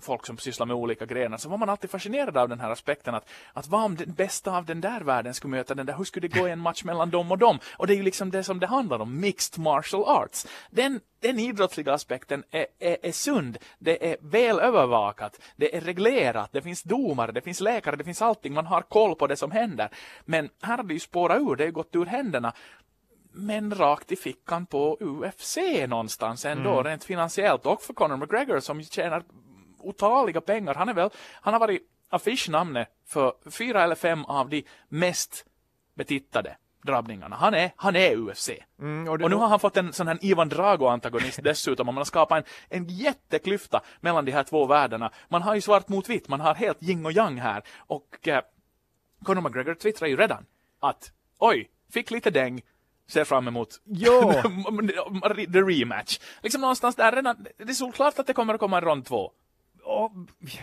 folk 0.00 0.26
som 0.26 0.38
sysslar 0.38 0.66
med 0.66 0.76
olika 0.76 1.06
grenar 1.06 1.36
så 1.36 1.48
var 1.48 1.58
man 1.58 1.68
alltid 1.68 1.90
fascinerad 1.90 2.36
av 2.36 2.48
den 2.48 2.60
här 2.60 2.70
aspekten 2.70 3.14
att, 3.14 3.28
att 3.52 3.68
vad 3.68 3.84
om 3.84 3.96
den 3.96 4.12
bästa 4.12 4.56
av 4.56 4.64
den 4.64 4.80
där 4.80 5.00
världen 5.00 5.34
skulle 5.34 5.50
möta 5.50 5.74
den 5.74 5.86
där, 5.86 5.94
hur 5.96 6.04
skulle 6.04 6.28
det 6.28 6.40
gå 6.40 6.48
i 6.48 6.50
en 6.50 6.58
match 6.58 6.84
mellan 6.84 7.10
dem 7.10 7.32
och 7.32 7.38
dem? 7.38 7.58
Och 7.76 7.86
det 7.86 7.94
är 7.94 7.96
ju 7.96 8.02
liksom 8.02 8.30
det 8.30 8.44
som 8.44 8.60
det 8.60 8.66
handlar 8.66 8.98
om, 8.98 9.20
mixed 9.20 9.58
martial 9.58 10.04
arts. 10.06 10.46
Den, 10.70 11.00
den 11.20 11.38
idrottsliga 11.38 11.92
aspekten 11.92 12.44
är, 12.50 12.66
är, 12.78 12.96
är 13.02 13.12
sund, 13.12 13.58
det 13.78 14.12
är 14.12 14.16
väl 14.20 14.58
övervakat, 14.58 15.40
det 15.56 15.76
är 15.76 15.80
reglerat, 15.80 16.52
det 16.52 16.62
finns 16.62 16.82
domare, 16.82 17.32
det 17.32 17.42
finns 17.42 17.60
läkare, 17.60 17.96
det 17.96 18.04
finns 18.04 18.22
allting, 18.22 18.54
man 18.54 18.66
har 18.66 18.82
koll 18.82 19.14
på 19.14 19.26
det 19.26 19.36
som 19.36 19.50
händer. 19.50 19.88
Men 20.24 20.48
här 20.62 20.76
har 20.76 20.84
det 20.84 20.94
ju 20.94 21.00
spårat 21.00 21.40
ur, 21.40 21.56
det 21.56 21.64
har 21.64 21.70
gått 21.70 21.96
ur 21.96 22.06
händerna 22.06 22.52
men 23.36 23.74
rakt 23.74 24.12
i 24.12 24.16
fickan 24.16 24.66
på 24.66 24.96
UFC 25.00 25.58
någonstans 25.88 26.44
ändå, 26.44 26.72
mm. 26.72 26.84
rent 26.84 27.04
finansiellt 27.04 27.66
och 27.66 27.82
för 27.82 27.94
Conor 27.94 28.16
McGregor 28.16 28.60
som 28.60 28.82
tjänar 28.82 29.22
otaliga 29.88 30.40
pengar. 30.40 30.74
Han, 30.74 30.88
är 30.88 30.94
väl, 30.94 31.10
han 31.32 31.52
har 31.52 31.60
varit 31.60 31.82
affischnamnet 32.08 32.88
för 33.06 33.50
fyra 33.50 33.82
eller 33.82 33.94
fem 33.94 34.24
av 34.24 34.48
de 34.48 34.64
mest 34.88 35.44
betittade 35.94 36.56
drabbningarna. 36.86 37.36
Han 37.36 37.54
är, 37.54 37.70
han 37.76 37.96
är 37.96 38.16
UFC. 38.16 38.50
Mm, 38.80 39.08
och, 39.08 39.20
och, 39.20 39.30
nu 39.30 39.36
har 39.36 39.48
han 39.48 39.60
fått 39.60 39.76
en 39.76 39.92
sån 39.92 40.08
här 40.08 40.18
Ivan 40.20 40.48
Drago-antagonist 40.48 41.42
dessutom 41.42 41.88
och 41.88 41.94
man 41.94 42.00
har 42.00 42.04
skapat 42.04 42.38
en, 42.38 42.78
en 42.78 42.88
jätteklyfta 42.88 43.80
mellan 44.00 44.24
de 44.24 44.32
här 44.32 44.44
två 44.44 44.66
världarna. 44.66 45.10
Man 45.28 45.42
har 45.42 45.54
ju 45.54 45.60
svart 45.60 45.88
mot 45.88 46.08
vitt, 46.08 46.28
man 46.28 46.40
har 46.40 46.54
helt 46.54 46.82
yin 46.82 47.06
och 47.06 47.12
yang 47.12 47.40
här. 47.40 47.62
Och 47.76 48.28
eh, 48.28 48.42
Conor 49.24 49.40
McGregor 49.40 49.74
twittrar 49.74 50.08
ju 50.08 50.16
redan 50.16 50.46
att 50.80 51.12
oj, 51.38 51.70
fick 51.92 52.10
lite 52.10 52.30
däng, 52.30 52.62
ser 53.08 53.24
fram 53.24 53.48
emot 53.48 53.80
jo. 53.84 54.32
the 55.52 55.60
rematch. 55.60 56.18
Liksom 56.42 56.60
någonstans 56.60 56.96
där 56.96 57.12
redan, 57.12 57.46
det 57.56 57.70
är 57.70 57.72
så 57.72 57.92
klart 57.92 58.18
att 58.18 58.26
det 58.26 58.32
kommer 58.32 58.54
att 58.54 58.60
komma 58.60 58.78
en 58.78 58.84
rond 58.84 59.04
två 59.04 59.32
och 59.86 60.12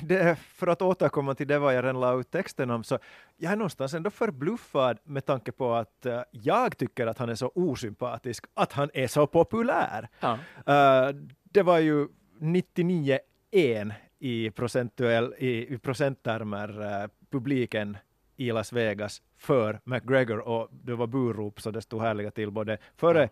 det, 0.01 0.39
för 0.39 0.67
att 0.67 0.81
återkomma 0.81 1.35
till 1.35 1.47
det 1.47 1.59
vad 1.59 1.75
jag 1.75 1.83
redan 1.83 1.99
la 1.99 2.19
ut 2.19 2.31
texten 2.31 2.69
om, 2.69 2.83
så 2.83 2.99
jag 3.37 3.51
är 3.51 3.55
någonstans 3.55 3.93
ändå 3.93 4.09
förbluffad 4.09 4.97
med 5.03 5.25
tanke 5.25 5.51
på 5.51 5.73
att 5.73 6.05
uh, 6.05 6.21
jag 6.31 6.77
tycker 6.77 7.07
att 7.07 7.17
han 7.17 7.29
är 7.29 7.35
så 7.35 7.51
osympatisk, 7.55 8.45
att 8.53 8.73
han 8.73 8.89
är 8.93 9.07
så 9.07 9.27
populär. 9.27 10.09
Ja. 10.19 10.33
Uh, 10.33 11.15
det 11.43 11.63
var 11.63 11.79
ju 11.79 12.07
99-1 12.39 13.93
i, 14.19 14.51
procentuell, 14.51 15.33
i, 15.37 15.73
i 15.73 15.77
procenttermer 15.77 16.81
uh, 16.81 17.07
publiken 17.31 17.97
i 18.35 18.51
Las 18.51 18.73
Vegas 18.73 19.21
för 19.37 19.79
McGregor 19.83 20.39
och 20.39 20.69
det 20.71 20.95
var 20.95 21.07
burop 21.07 21.61
så 21.61 21.71
det 21.71 21.81
stod 21.81 22.01
härliga 22.01 22.31
till 22.31 22.51
både 22.51 22.77
före 22.97 23.29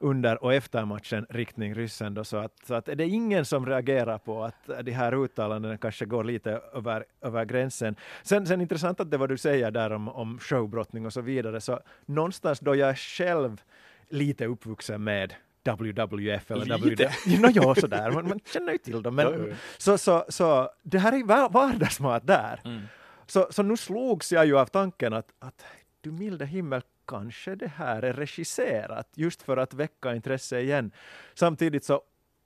under 0.00 0.44
och 0.44 0.54
efter 0.54 0.84
matchen 0.84 1.26
riktning 1.30 1.74
ryssen. 1.74 2.14
Då, 2.14 2.24
så, 2.24 2.36
att, 2.36 2.52
så 2.66 2.74
att 2.74 2.84
det 2.84 2.92
är 2.92 3.00
ingen 3.08 3.44
som 3.44 3.66
reagerar 3.66 4.18
på 4.18 4.44
att 4.44 4.70
de 4.84 4.92
här 4.92 5.24
uttalandena 5.24 5.76
kanske 5.76 6.04
går 6.04 6.24
lite 6.24 6.50
över, 6.74 7.04
över 7.20 7.44
gränsen. 7.44 7.96
Sen, 8.22 8.46
sen 8.46 8.60
intressant 8.60 9.00
att 9.00 9.10
det 9.10 9.16
vad 9.16 9.28
du 9.28 9.38
säger 9.38 9.70
där 9.70 9.92
om, 9.92 10.08
om 10.08 10.38
showbrottning 10.38 11.06
och 11.06 11.12
så 11.12 11.20
vidare, 11.20 11.60
så 11.60 11.80
någonstans 12.06 12.60
då 12.60 12.74
jag 12.74 12.98
själv 12.98 13.62
lite 14.08 14.46
uppvuxen 14.46 15.04
med 15.04 15.34
WWF 15.64 16.50
eller? 16.50 16.78
WWF. 16.78 17.26
No, 17.40 17.48
ja, 17.54 17.74
sådär, 17.74 18.10
man, 18.10 18.28
man 18.28 18.40
känner 18.52 18.72
ju 18.72 18.78
till 18.78 19.02
dem. 19.02 19.14
Men, 19.14 19.26
Ja, 19.26 19.48
ja. 19.48 19.54
Så, 19.78 19.98
så, 19.98 20.24
så 20.28 20.70
det 20.82 20.98
här 20.98 21.12
är 21.12 21.24
va- 21.24 21.48
vardagsmat 21.48 22.26
där. 22.26 22.60
Mm. 22.64 22.82
Så, 23.26 23.46
så 23.50 23.62
nu 23.62 23.76
slogs 23.76 24.32
jag 24.32 24.46
ju 24.46 24.58
av 24.58 24.66
tanken 24.66 25.12
att, 25.12 25.28
att 25.38 25.64
du 26.00 26.10
milde 26.12 26.46
himmel, 26.46 26.82
kanske 27.10 27.54
det 27.54 27.68
här 27.68 28.02
är 28.02 28.12
regisserat 28.12 29.08
just 29.14 29.42
för 29.42 29.56
att 29.56 29.74
väcka 29.74 30.14
intresse 30.14 30.60
igen. 30.60 30.92
Samtidigt 31.34 31.84
så 31.84 32.02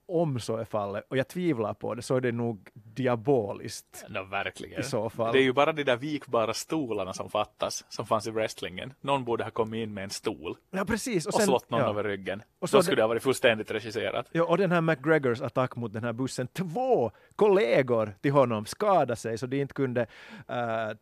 om 0.07 0.39
så 0.39 0.57
är 0.57 0.65
fallet, 0.65 1.05
och 1.09 1.17
jag 1.17 1.27
tvivlar 1.27 1.73
på 1.73 1.95
det, 1.95 2.01
så 2.01 2.15
är 2.15 2.21
det 2.21 2.31
nog 2.31 2.69
diaboliskt 2.73 4.05
No, 4.09 4.23
verkligen. 4.23 4.79
i 4.79 4.83
så 4.83 5.09
fall. 5.09 5.33
Det 5.33 5.39
är 5.39 5.43
ju 5.43 5.53
bara 5.53 5.73
de 5.73 5.83
där 5.83 5.97
vikbara 5.97 6.53
stolarna 6.53 7.13
som 7.13 7.29
fattas, 7.29 7.85
som 7.89 8.05
fanns 8.05 8.27
i 8.27 8.31
wrestlingen. 8.31 8.93
Någon 9.01 9.23
borde 9.25 9.43
ha 9.43 9.51
kommit 9.51 9.77
in 9.83 9.93
med 9.93 10.03
en 10.03 10.09
stol 10.09 10.57
Ja, 10.71 10.85
precis. 10.85 11.25
och, 11.25 11.33
slått 11.33 11.69
någon 11.69 11.79
ja. 11.79 11.89
över 11.89 12.03
ryggen. 12.03 12.41
Och 12.59 12.69
så 12.69 12.77
Då 12.77 12.83
skulle 12.83 12.95
det- 12.95 13.01
ha 13.03 13.07
varit 13.07 13.23
fullständigt 13.23 13.71
regisserat. 13.71 14.29
Ja, 14.31 14.43
och 14.43 14.57
den 14.57 14.71
här 14.71 14.81
McGregors 14.81 15.41
attack 15.41 15.75
mot 15.75 15.93
den 15.93 16.03
här 16.03 16.13
bussen, 16.13 16.47
två 16.47 17.11
kollegor 17.35 18.13
till 18.21 18.31
honom 18.31 18.65
skadade 18.65 19.15
sig 19.15 19.37
så 19.37 19.45
de 19.47 19.61
inte 19.61 19.73
kunde 19.73 20.01
äh, 20.47 20.57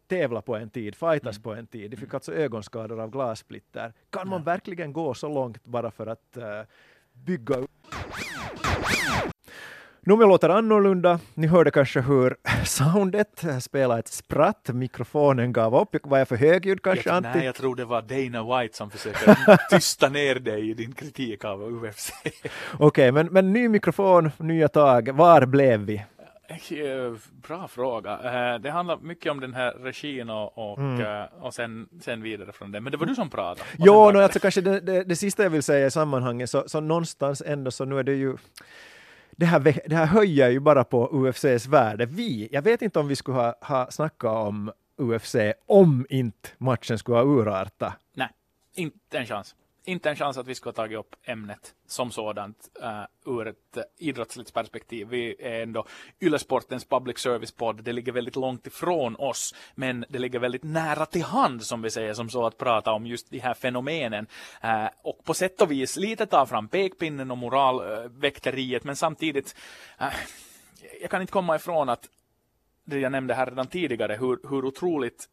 tävla 0.07 0.41
på 0.41 0.55
en 0.55 0.69
tid, 0.69 0.95
fightas 0.95 1.39
på 1.43 1.53
en 1.53 1.67
tid. 1.67 1.91
De 1.91 1.98
fick 1.98 2.13
alltså 2.13 2.33
ögonskador 2.33 3.00
av 3.00 3.10
glassplitter. 3.12 3.93
Kan 4.10 4.27
man 4.29 4.43
verkligen 4.43 4.93
gå 4.93 5.13
så 5.13 5.27
långt 5.29 5.63
bara 5.65 5.91
för 5.91 6.07
att 6.07 6.38
äh, 6.38 6.62
bygga 7.13 7.55
upp? 7.55 7.70
Nummer 10.05 10.27
låter 10.27 10.50
annorlunda. 10.50 11.20
Ni 11.34 11.48
hörde 11.48 11.72
kanske 11.72 12.01
hur 12.01 12.36
soundet 12.65 13.43
spelade 13.60 14.00
ett 14.00 14.08
spratt. 14.08 14.70
Mikrofonen 14.74 15.53
gav 15.53 15.75
upp. 15.75 15.96
Var 16.03 16.17
jag 16.17 16.27
för 16.27 16.36
högljudd 16.36 16.82
kanske, 16.82 17.10
jag, 17.10 17.24
nej, 17.24 17.46
jag 17.46 17.55
tror 17.55 17.75
det 17.75 17.86
var 17.86 18.01
Dana 18.01 18.62
White 18.62 18.77
som 18.77 18.91
försöker 18.91 19.58
tysta 19.70 20.10
ner 20.10 20.36
dig 20.36 20.70
i 20.70 20.74
din 20.74 20.93
kritik 20.93 21.46
av 21.46 21.63
UFC. 21.63 22.12
Okej, 22.79 23.12
men, 23.12 23.27
men 23.27 23.53
ny 23.53 23.70
mikrofon, 23.70 24.32
nya 24.38 24.67
tag. 24.67 25.10
Var 25.10 25.46
blev 25.46 25.79
vi? 25.79 26.03
Bra 27.48 27.67
fråga. 27.67 28.12
Eh, 28.12 28.60
Det 28.60 28.72
handlar 28.72 28.98
mycket 28.98 29.31
om 29.31 29.39
den 29.39 29.53
här 29.53 29.72
regin 29.72 30.29
och, 30.29 30.57
och, 30.57 30.79
eh, 30.79 31.25
och 31.41 31.53
sen, 31.53 31.89
sen 32.01 32.22
vidare 32.22 32.51
från 32.51 32.72
det. 32.72 32.79
Men 32.81 32.91
det 32.91 32.98
var 32.98 33.05
du 33.05 33.15
som 33.15 33.29
pratade. 33.29 33.69
Jo, 33.79 34.12
no, 34.12 34.17
alltså 34.17 34.39
kanske 34.39 34.62
det, 34.62 34.79
det, 34.79 35.03
det 35.03 35.15
sista 35.15 35.43
jag 35.43 35.50
vill 35.50 35.63
säga 35.63 35.88
i 35.88 35.91
sammanhanget, 35.91 36.50
så, 36.50 36.63
så 36.69 36.79
någonstans 36.79 37.43
ändå 37.45 37.72
så 37.72 37.86
nu 37.86 38.00
är 38.00 38.03
det 38.03 38.13
ju 38.15 38.38
det 39.31 39.45
här, 39.45 39.60
det 39.89 39.95
här 39.95 40.05
höjer 40.05 40.50
ju 40.50 40.60
bara 40.60 40.83
på 40.83 41.10
UFCs 41.13 41.67
värde. 41.67 42.05
Vi, 42.05 42.50
jag 42.51 42.62
vet 42.62 42.81
inte 42.81 43.00
om 43.00 43.07
vi 43.07 43.15
skulle 43.15 43.38
ha, 43.38 43.55
ha 43.62 43.91
snackat 43.91 44.31
om 44.48 44.72
UFC 44.98 45.36
om 45.65 46.05
inte 46.10 46.50
matchen 46.57 46.98
skulle 46.98 47.17
ha 47.17 47.24
urartat. 47.24 47.93
Nej, 48.15 48.29
inte 48.75 49.17
en 49.17 49.25
chans. 49.25 49.55
Inte 49.86 50.10
en 50.10 50.16
chans 50.16 50.38
att 50.38 50.48
vi 50.48 50.56
ska 50.56 50.68
ha 50.68 50.74
tagit 50.74 50.98
upp 50.98 51.16
ämnet 51.24 51.74
som 51.88 52.12
sådant 52.12 52.70
uh, 52.84 53.34
ur 53.34 53.48
ett 53.48 53.78
eh, 53.78 53.80
uh, 53.80 53.86
idrottsligt 53.98 54.54
perspektiv. 54.54 55.08
Vi 55.08 55.36
är 55.40 55.63
ändå 55.63 55.86
Yllesportens 56.22 56.86
public 56.86 57.18
service-podd. 57.18 57.84
Det 57.84 57.94
ligger 57.94 58.12
väldigt 58.12 58.36
långt 58.36 58.68
ifrån 58.68 59.16
oss, 59.16 59.56
men 59.75 60.06
det 60.10 60.20
ligger 60.20 60.40
väldigt 60.40 60.63
nära 60.63 61.06
till 61.06 61.24
hand, 61.24 61.63
som 61.63 61.82
vi 61.82 61.90
säger, 61.90 62.13
som 62.13 62.30
så 62.30 62.46
att 62.46 62.58
prata 62.58 62.92
om 62.92 63.06
just 63.06 63.30
de 63.30 63.40
här 63.40 63.54
fenomenen. 63.54 64.28
Uh, 64.63 64.88
och 65.02 65.24
på 65.24 65.34
sätt 65.34 65.62
och 65.62 65.72
vis 65.72 65.98
lite 65.98 66.25
ta 66.25 66.46
fram 66.46 66.68
pekpinnen 66.68 67.32
och 67.32 67.38
moralväkteriet, 67.38 68.84
men 68.84 68.96
samtidigt, 68.96 69.56
uh, 70.02 70.13
jag 71.02 71.10
kan 71.10 71.22
inte 71.22 71.34
komma 71.34 71.56
ifrån 71.56 71.90
att 71.90 72.10
det 72.84 73.00
jag 73.00 73.12
nämnde 73.12 73.34
här 73.34 73.46
redan 73.46 73.68
tidigare, 73.68 74.16
hur, 74.16 74.50
hur 74.50 74.66
otroligt 74.66 75.30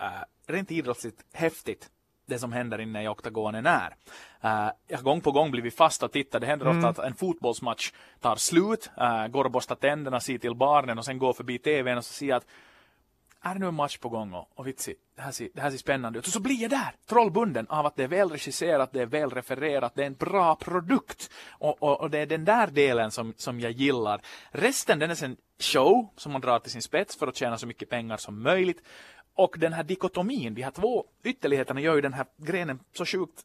uh, 0.00 0.22
rent 0.46 0.70
idrottsligt 0.70 1.24
häftigt 1.32 1.90
det 2.26 2.38
som 2.38 2.52
händer 2.52 2.80
inne 2.80 3.04
i 3.04 3.08
oktagonen 3.08 3.66
är. 3.66 3.94
Uh, 4.44 4.70
jag 4.88 4.98
har 4.98 5.02
gång 5.02 5.20
på 5.20 5.32
gång 5.32 5.50
blivit 5.50 5.76
fast 5.76 6.02
och 6.02 6.12
tittat. 6.12 6.40
Det 6.40 6.46
händer 6.46 6.68
ofta 6.68 6.88
att 6.88 6.98
en 6.98 7.14
fotbollsmatch 7.14 7.92
tar 8.20 8.36
slut, 8.36 8.90
uh, 9.00 9.26
går 9.26 9.44
och 9.44 9.50
borstar 9.50 9.74
tänderna, 9.74 10.20
ser 10.20 10.38
till 10.38 10.54
barnen 10.54 10.98
och 10.98 11.04
sen 11.04 11.18
går 11.18 11.32
förbi 11.32 11.58
tvn 11.58 11.98
och 11.98 12.04
så 12.04 12.12
ser 12.12 12.26
jag 12.26 12.36
att 12.36 12.46
är 13.46 13.54
det 13.54 13.60
nu 13.60 13.66
en 13.66 13.74
match 13.74 13.98
på 13.98 14.08
gång 14.08 14.32
och, 14.32 14.48
och 14.54 14.66
vitsi, 14.66 14.94
det 15.16 15.22
här, 15.22 15.32
ser, 15.32 15.48
det 15.54 15.60
här 15.60 15.70
ser 15.70 15.78
spännande 15.78 16.18
ut. 16.18 16.26
Och 16.26 16.32
så 16.32 16.40
blir 16.40 16.62
jag 16.62 16.70
där, 16.70 16.94
trollbunden 17.08 17.66
av 17.68 17.86
att 17.86 17.96
det 17.96 18.04
är 18.04 18.08
väl 18.08 18.30
regisserat, 18.30 18.92
det 18.92 19.02
är 19.02 19.06
väl 19.06 19.30
refererat, 19.30 19.94
det 19.94 20.02
är 20.02 20.06
en 20.06 20.14
bra 20.14 20.56
produkt. 20.56 21.30
Och, 21.50 21.82
och, 21.82 22.00
och 22.00 22.10
det 22.10 22.18
är 22.18 22.26
den 22.26 22.44
där 22.44 22.66
delen 22.66 23.10
som, 23.10 23.34
som 23.36 23.60
jag 23.60 23.72
gillar. 23.72 24.20
Resten, 24.50 24.98
den 24.98 25.10
är 25.10 25.24
en 25.24 25.36
show 25.58 26.08
som 26.16 26.32
man 26.32 26.40
drar 26.40 26.58
till 26.58 26.70
sin 26.70 26.82
spets 26.82 27.16
för 27.16 27.26
att 27.26 27.36
tjäna 27.36 27.58
så 27.58 27.66
mycket 27.66 27.90
pengar 27.90 28.16
som 28.16 28.42
möjligt. 28.42 28.82
Och 29.36 29.56
den 29.58 29.72
här 29.72 29.82
dikotomin, 29.82 30.54
de 30.54 30.62
här 30.62 30.70
två 30.70 31.04
ytterligheterna 31.24 31.80
gör 31.80 31.94
ju 31.94 32.00
den 32.00 32.12
här 32.14 32.26
grenen 32.36 32.78
så 32.94 33.04
sjukt 33.06 33.44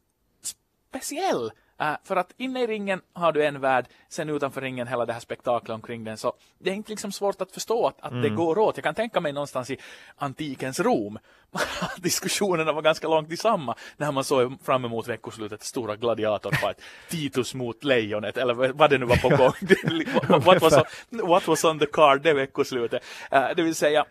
speciell. 0.89 1.51
Uh, 1.81 1.95
för 2.03 2.15
att 2.15 2.33
inne 2.37 2.63
i 2.63 2.67
ringen 2.67 3.01
har 3.13 3.31
du 3.31 3.45
en 3.45 3.61
värld, 3.61 3.85
sen 4.09 4.29
utanför 4.29 4.61
ringen 4.61 4.87
hela 4.87 5.05
det 5.05 5.13
här 5.13 5.19
spektaklet 5.19 5.75
omkring 5.75 6.03
den. 6.03 6.17
Så 6.17 6.33
det 6.59 6.69
är 6.69 6.73
inte 6.73 6.89
liksom 6.89 7.11
svårt 7.11 7.41
att 7.41 7.51
förstå 7.51 7.87
att, 7.87 8.01
att 8.01 8.21
det 8.21 8.29
går 8.29 8.57
åt. 8.57 8.77
Jag 8.77 8.83
kan 8.83 8.95
tänka 8.95 9.21
mig 9.21 9.33
någonstans 9.33 9.69
i 9.71 9.77
antikens 10.15 10.79
Rom. 10.79 11.19
Diskussionerna 11.97 12.71
var 12.71 12.81
ganska 12.81 13.07
långt 13.07 13.39
samma 13.39 13.75
när 13.97 14.11
man 14.11 14.23
såg 14.23 14.61
fram 14.63 14.85
emot 14.85 15.07
veckoslutet 15.07 15.63
stora 15.63 15.95
gladiatorfight. 15.95 16.81
Titus 17.09 17.53
mot 17.53 17.83
lejonet 17.83 18.37
eller 18.37 18.53
vad- 18.53 18.71
vad 18.71 18.89
det 18.89 18.97
nu 18.97 19.05
var 19.05 19.17
på 19.17 19.29
gång. 19.29 20.39
what, 20.45 20.61
was 20.61 20.73
on, 20.73 21.27
what 21.27 21.47
was 21.47 21.63
on 21.65 21.79
the 21.79 21.85
card 21.85 22.21
det 22.21 22.33
veckoslutet. 22.33 23.03
Uh, 23.33 23.47
det 23.55 23.63
vill 23.63 23.75
säga 23.75 24.05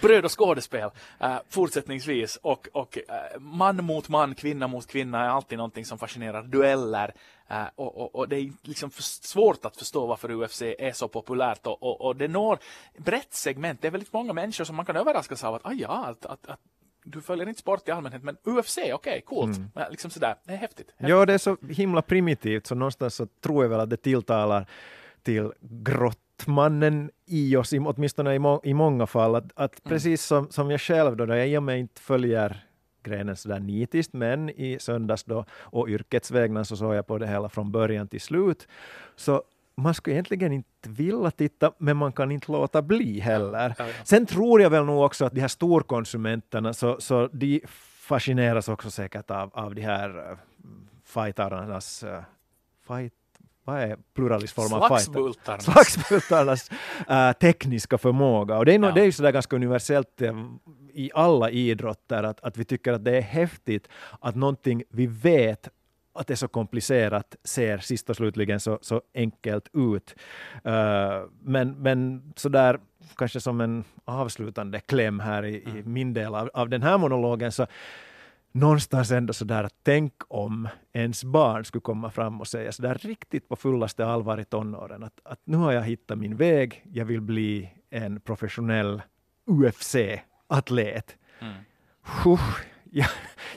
bröd 0.00 0.24
och 0.24 0.38
skådespel 0.38 0.90
eh, 1.20 1.36
fortsättningsvis 1.48 2.36
och, 2.36 2.68
och 2.72 2.98
eh, 2.98 3.40
man 3.40 3.84
mot 3.84 4.08
man, 4.08 4.34
kvinna 4.34 4.66
mot 4.66 4.86
kvinna 4.86 5.24
är 5.24 5.28
alltid 5.28 5.58
någonting 5.58 5.84
som 5.84 5.98
fascinerar. 5.98 6.42
Dueller 6.42 7.14
eh, 7.48 7.64
och, 7.74 7.96
och, 8.00 8.14
och 8.14 8.28
det 8.28 8.36
är 8.36 8.52
liksom 8.62 8.90
svårt 9.00 9.64
att 9.64 9.76
förstå 9.76 10.06
varför 10.06 10.30
UFC 10.30 10.62
är 10.62 10.92
så 10.92 11.08
populärt 11.08 11.66
och, 11.66 11.82
och, 11.82 12.00
och 12.00 12.16
det 12.16 12.28
når 12.28 12.58
brett 12.96 13.34
segment. 13.34 13.82
Det 13.82 13.86
är 13.86 13.92
väldigt 13.92 14.12
många 14.12 14.32
människor 14.32 14.64
som 14.64 14.76
man 14.76 14.84
kan 14.84 14.96
överraskas 14.96 15.44
av 15.44 15.54
att, 15.54 15.66
ah, 15.66 15.72
ja, 15.72 16.06
att, 16.06 16.26
att, 16.26 16.46
att 16.46 16.60
du 17.04 17.20
följer 17.20 17.48
inte 17.48 17.60
sport 17.60 17.88
i 17.88 17.90
allmänhet, 17.90 18.22
men 18.22 18.36
UFC, 18.44 18.78
okej, 18.92 19.22
coolt. 19.26 19.58
Eh, 19.76 19.90
Liksom 19.90 20.10
sådär, 20.10 20.34
det 20.44 20.52
är 20.52 20.56
häftigt. 20.56 20.90
häftigt. 20.90 21.10
Ja, 21.10 21.26
det 21.26 21.34
är 21.34 21.38
så 21.38 21.56
himla 21.68 22.02
primitivt, 22.02 22.66
så 22.66 22.74
någonstans 22.74 23.14
så 23.14 23.26
tror 23.26 23.64
jag 23.64 23.70
väl 23.70 23.80
att 23.80 23.90
det 23.90 23.96
tilltalar 23.96 24.66
till 25.22 25.52
grottmannen 26.40 27.10
i 27.26 27.56
oss, 27.56 27.72
åtminstone 27.72 28.34
i, 28.34 28.38
må, 28.38 28.60
i 28.64 28.74
många 28.74 29.06
fall. 29.06 29.34
Att, 29.34 29.52
att 29.54 29.84
precis 29.84 30.22
som, 30.22 30.50
som 30.50 30.70
jag 30.70 30.80
själv 30.80 31.16
då, 31.16 31.26
då 31.26 31.34
jag 31.34 31.48
i 31.48 31.56
och 31.56 31.62
med 31.62 31.78
inte 31.78 32.00
följer 32.00 32.64
grenen 33.02 33.36
sådär 33.36 33.60
nitiskt, 33.60 34.12
men 34.12 34.50
i 34.50 34.78
söndags 34.80 35.24
då 35.24 35.44
och 35.72 35.88
yrkets 35.88 36.30
vägnar 36.30 36.64
så 36.64 36.76
såg 36.76 36.94
jag 36.94 37.06
på 37.06 37.18
det 37.18 37.26
hela 37.26 37.48
från 37.48 37.72
början 37.72 38.08
till 38.08 38.20
slut. 38.20 38.68
Så 39.16 39.42
man 39.76 39.94
skulle 39.94 40.14
egentligen 40.14 40.52
inte 40.52 40.88
vilja 40.88 41.30
titta, 41.30 41.72
men 41.78 41.96
man 41.96 42.12
kan 42.12 42.30
inte 42.30 42.52
låta 42.52 42.82
bli 42.82 43.20
heller. 43.20 43.74
Ja, 43.78 43.86
ja. 43.86 44.04
Sen 44.04 44.26
tror 44.26 44.60
jag 44.60 44.70
väl 44.70 44.84
nog 44.84 45.04
också 45.04 45.24
att 45.24 45.34
de 45.34 45.40
här 45.40 45.48
storkonsumenterna, 45.48 46.72
så, 46.72 47.00
så 47.00 47.28
de 47.32 47.62
fascineras 47.66 48.68
också 48.68 48.90
säkert 48.90 49.30
av, 49.30 49.50
av 49.52 49.74
de 49.74 49.82
här 49.82 50.30
uh, 50.30 50.36
fightarnas 51.04 52.04
uh, 52.04 52.20
fight, 52.86 53.12
vad 53.70 53.80
är 53.80 53.96
pluralisform 54.14 54.72
av 54.72 54.88
fighter? 54.88 55.12
Slagsbultarna. 55.12 55.60
Slagsbultarnas 55.60 56.70
uh, 57.10 57.32
tekniska 57.32 57.98
förmåga. 57.98 58.58
Och 58.58 58.64
det 58.64 58.74
är, 58.74 58.78
nog, 58.78 58.90
Ja. 58.90 58.94
det 58.94 59.00
är 59.00 59.04
ju 59.04 59.12
sådär 59.12 59.32
ganska 59.32 59.56
universellt 59.56 60.22
eh, 60.22 60.32
i 60.94 61.10
alla 61.14 61.50
idrotter 61.50 62.22
att, 62.22 62.40
att 62.40 62.56
vi 62.56 62.64
tycker 62.64 62.92
att 62.92 63.04
det 63.04 63.16
är 63.16 63.22
häftigt 63.22 63.88
att 64.20 64.36
någonting 64.36 64.82
vi 64.90 65.06
vet 65.06 65.68
att 66.14 66.26
det 66.26 66.34
är 66.34 66.36
så 66.36 66.48
komplicerat 66.48 67.36
ser 67.44 67.78
sist 67.78 68.10
och 68.10 68.16
slutligen 68.16 68.60
så, 68.60 68.78
så 68.82 69.02
enkelt 69.14 69.68
ut. 69.72 70.14
Uh, 70.66 70.72
men, 71.42 71.70
men 71.82 72.32
sådär 72.36 72.80
kanske 73.16 73.40
som 73.40 73.60
en 73.60 73.84
avslutande 74.04 74.80
kläm 74.80 75.20
här 75.20 75.44
i, 75.44 75.54
i 75.54 75.82
min 75.84 76.14
del 76.14 76.34
av, 76.34 76.50
av 76.54 76.68
den 76.68 76.82
här 76.82 76.98
monologen 76.98 77.52
så 77.52 77.66
någonstans 78.52 79.10
ändå 79.10 79.32
sådär 79.32 79.64
att 79.64 79.74
tänk 79.82 80.12
om 80.28 80.68
ens 80.92 81.24
barn 81.24 81.64
skulle 81.64 81.82
komma 81.82 82.10
fram 82.10 82.40
och 82.40 82.48
säga 82.48 82.72
sådär 82.72 82.94
riktigt 82.94 83.48
på 83.48 83.56
fullaste 83.56 84.06
allvar 84.06 84.40
i 84.40 84.44
tonåren 84.44 85.02
att, 85.02 85.20
att 85.22 85.40
nu 85.44 85.56
har 85.56 85.72
jag 85.72 85.82
hittat 85.82 86.18
min 86.18 86.36
väg, 86.36 86.84
jag 86.92 87.04
vill 87.04 87.20
bli 87.20 87.70
en 87.90 88.20
professionell 88.20 89.02
UFC-atlet. 89.46 91.16
Mm. 91.40 91.54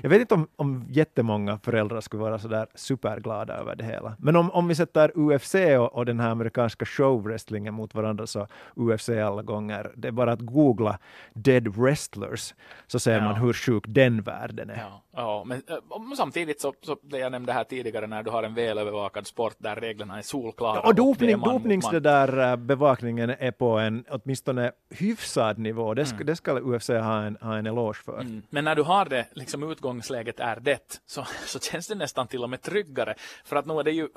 Jag 0.01 0.09
vet 0.09 0.21
inte 0.21 0.33
om, 0.33 0.47
om 0.55 0.85
jättemånga 0.89 1.59
föräldrar 1.63 2.01
skulle 2.01 2.23
vara 2.23 2.39
sådär 2.39 2.67
superglada 2.75 3.53
över 3.53 3.75
det 3.75 3.83
hela. 3.83 4.15
Men 4.19 4.35
om, 4.35 4.51
om 4.51 4.67
vi 4.67 4.75
sätter 4.75 5.11
UFC 5.15 5.55
och, 5.55 5.95
och 5.95 6.05
den 6.05 6.19
här 6.19 6.29
amerikanska 6.29 6.85
showwrestlingen 6.85 7.73
mot 7.73 7.95
varandra 7.95 8.27
så 8.27 8.47
UFC 8.75 9.09
alla 9.09 9.41
gånger, 9.41 9.91
det 9.95 10.07
är 10.07 10.11
bara 10.11 10.31
att 10.31 10.39
googla 10.39 10.99
dead 11.33 11.75
wrestlers 11.75 12.53
så 12.87 12.99
ser 12.99 13.15
ja. 13.17 13.23
man 13.23 13.35
hur 13.35 13.53
sjuk 13.53 13.83
den 13.87 14.21
världen 14.21 14.69
är. 14.69 14.77
Ja, 14.77 15.01
ja 15.11 15.43
men 15.47 15.61
äh, 15.67 16.15
samtidigt 16.17 16.61
så, 16.61 16.73
så 16.81 16.97
det 17.01 17.17
jag 17.17 17.31
nämnde 17.31 17.53
här 17.53 17.63
tidigare 17.63 18.07
när 18.07 18.23
du 18.23 18.31
har 18.31 18.43
en 18.43 18.53
välövervakad 18.53 19.27
sport 19.27 19.55
där 19.57 19.75
reglerna 19.75 20.17
är 20.17 20.21
solklara. 20.21 20.75
Ja, 20.75 20.87
och 20.87 20.95
dopning, 20.95 21.35
och 21.35 21.53
dopnings 21.53 21.85
man... 21.85 21.93
det 21.93 21.99
där 21.99 22.51
äh, 22.51 22.55
bevakningen 22.55 23.29
är 23.29 23.51
på 23.51 23.77
en 23.79 24.05
åtminstone 24.09 24.71
hyfsad 24.89 25.57
nivå. 25.57 25.93
Det 25.93 26.05
ska, 26.05 26.15
mm. 26.15 26.25
det 26.25 26.35
ska 26.35 26.59
UFC 26.59 26.89
ha 26.89 27.21
en, 27.21 27.37
ha 27.41 27.57
en 27.57 27.65
eloge 27.65 28.03
för. 28.05 28.19
Mm. 28.19 28.41
Men 28.49 28.63
när 28.63 28.75
du 28.75 28.81
har 28.81 29.05
det 29.05 29.22
liksom 29.31 29.71
utgångsläget 29.71 30.39
är 30.39 30.59
det, 30.59 31.01
så, 31.05 31.25
så 31.45 31.59
känns 31.59 31.87
det 31.87 31.95
nästan 31.95 32.27
till 32.27 32.43
och 32.43 32.49
med 32.49 32.61
tryggare. 32.61 33.15
För 33.45 33.55
att 33.55 33.65
nu 33.65 33.73
är 33.79 33.83
det 33.83 33.91
ju, 33.91 34.09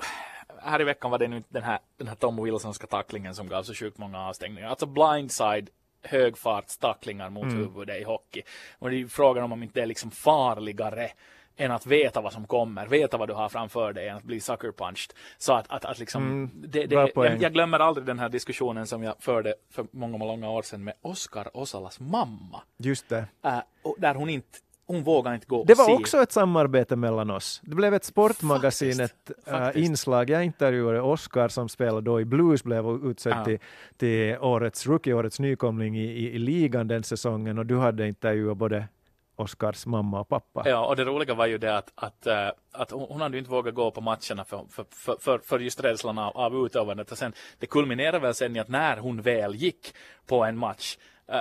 här 0.59 0.81
i 0.81 0.83
veckan 0.83 1.11
var 1.11 1.19
det 1.19 1.27
nu 1.27 1.43
den 1.49 1.63
här, 1.63 1.79
den 1.97 2.07
här 2.07 2.15
Tom 2.15 2.43
Wilsonska 2.43 2.87
tacklingen 2.87 3.35
som 3.35 3.47
gav 3.47 3.63
så 3.63 3.73
sjukt 3.73 3.97
många 3.97 4.19
avstängningar. 4.19 4.69
Alltså 4.69 4.85
blindside 4.85 5.69
högfartstacklingar 6.01 7.29
mot 7.29 7.43
mm. 7.43 7.57
huvudet 7.57 8.01
i 8.01 8.03
hockey. 8.03 8.41
Och 8.79 8.89
det 8.89 8.95
är 8.95 8.97
ju 8.97 9.07
frågan 9.07 9.43
om, 9.43 9.51
om 9.51 9.63
inte 9.63 9.79
det 9.79 9.83
är 9.83 9.87
liksom 9.87 10.11
farligare 10.11 11.09
än 11.57 11.71
att 11.71 11.85
veta 11.85 12.21
vad 12.21 12.33
som 12.33 12.47
kommer, 12.47 12.87
veta 12.87 13.17
vad 13.17 13.29
du 13.29 13.33
har 13.33 13.49
framför 13.49 13.93
dig, 13.93 14.07
än 14.07 14.17
att 14.17 14.23
bli 14.23 14.39
sucker 14.39 14.71
punched. 14.71 15.13
Så 15.37 15.53
att, 15.53 15.71
att, 15.71 15.85
att 15.85 15.99
liksom, 15.99 16.23
mm, 16.23 16.51
det, 16.55 16.85
det, 16.85 16.95
jag, 17.15 17.41
jag, 17.41 17.53
glömmer 17.53 17.79
aldrig 17.79 18.07
den 18.07 18.19
här 18.19 18.29
diskussionen 18.29 18.87
som 18.87 19.03
jag 19.03 19.15
förde 19.19 19.53
för 19.71 19.87
många, 19.91 20.17
många 20.17 20.49
år 20.49 20.61
sedan 20.61 20.83
med 20.83 20.93
Oskar 21.01 21.57
Osalas 21.57 21.99
mamma. 21.99 22.61
Just 22.77 23.09
det. 23.09 23.25
Äh, 23.43 23.59
där 23.97 24.15
hon 24.15 24.29
inte 24.29 24.59
hon 24.87 25.03
vågar 25.03 25.33
inte 25.33 25.47
gå 25.47 25.63
Det 25.63 25.73
var 25.73 25.93
också 25.93 26.21
ett 26.21 26.31
samarbete 26.31 26.95
mellan 26.95 27.31
oss. 27.31 27.61
Det 27.63 27.75
blev 27.75 27.93
ett 27.93 28.03
Sportmagasin, 28.03 28.99
ett 28.99 29.31
äh, 29.45 29.69
inslag. 29.73 30.29
Jag 30.29 30.45
intervjuade 30.45 31.01
Oscar 31.01 31.47
som 31.47 31.69
spelade 31.69 32.01
då 32.01 32.21
i 32.21 32.25
Blues, 32.25 32.63
blev 32.63 32.85
utsedd 33.05 33.33
ja. 33.33 33.45
till, 33.45 33.59
till 33.97 34.37
årets 34.37 34.87
rookie, 34.87 35.13
årets 35.13 35.39
nykomling 35.39 35.97
i, 35.97 36.05
i, 36.05 36.31
i 36.31 36.39
ligan 36.39 36.87
den 36.87 37.03
säsongen 37.03 37.57
och 37.57 37.65
du 37.65 37.77
hade 37.77 38.07
intervjuat 38.07 38.57
både 38.57 38.87
Oskars 39.35 39.85
mamma 39.85 40.19
och 40.19 40.29
pappa. 40.29 40.63
Ja, 40.65 40.85
och 40.85 40.95
det 40.95 41.05
roliga 41.05 41.33
var 41.33 41.45
ju 41.45 41.57
det 41.57 41.77
att, 41.77 41.91
att, 41.95 42.27
äh, 42.27 42.47
att 42.71 42.91
hon 42.91 43.21
hade 43.21 43.37
inte 43.37 43.51
vågat 43.51 43.73
gå 43.73 43.91
på 43.91 44.01
matcherna 44.01 44.45
för, 44.45 44.65
för, 44.69 45.15
för, 45.19 45.39
för 45.39 45.59
just 45.59 45.83
rädslan 45.83 46.17
av, 46.17 46.37
av 46.37 46.65
utövandet. 46.65 47.11
Och 47.11 47.17
sen, 47.17 47.33
det 47.59 47.65
kulminerade 47.65 48.19
väl 48.19 48.33
sen 48.33 48.55
i 48.55 48.59
att 48.59 48.67
när 48.67 48.97
hon 48.97 49.21
väl 49.21 49.55
gick 49.55 49.93
på 50.25 50.43
en 50.43 50.57
match 50.57 50.97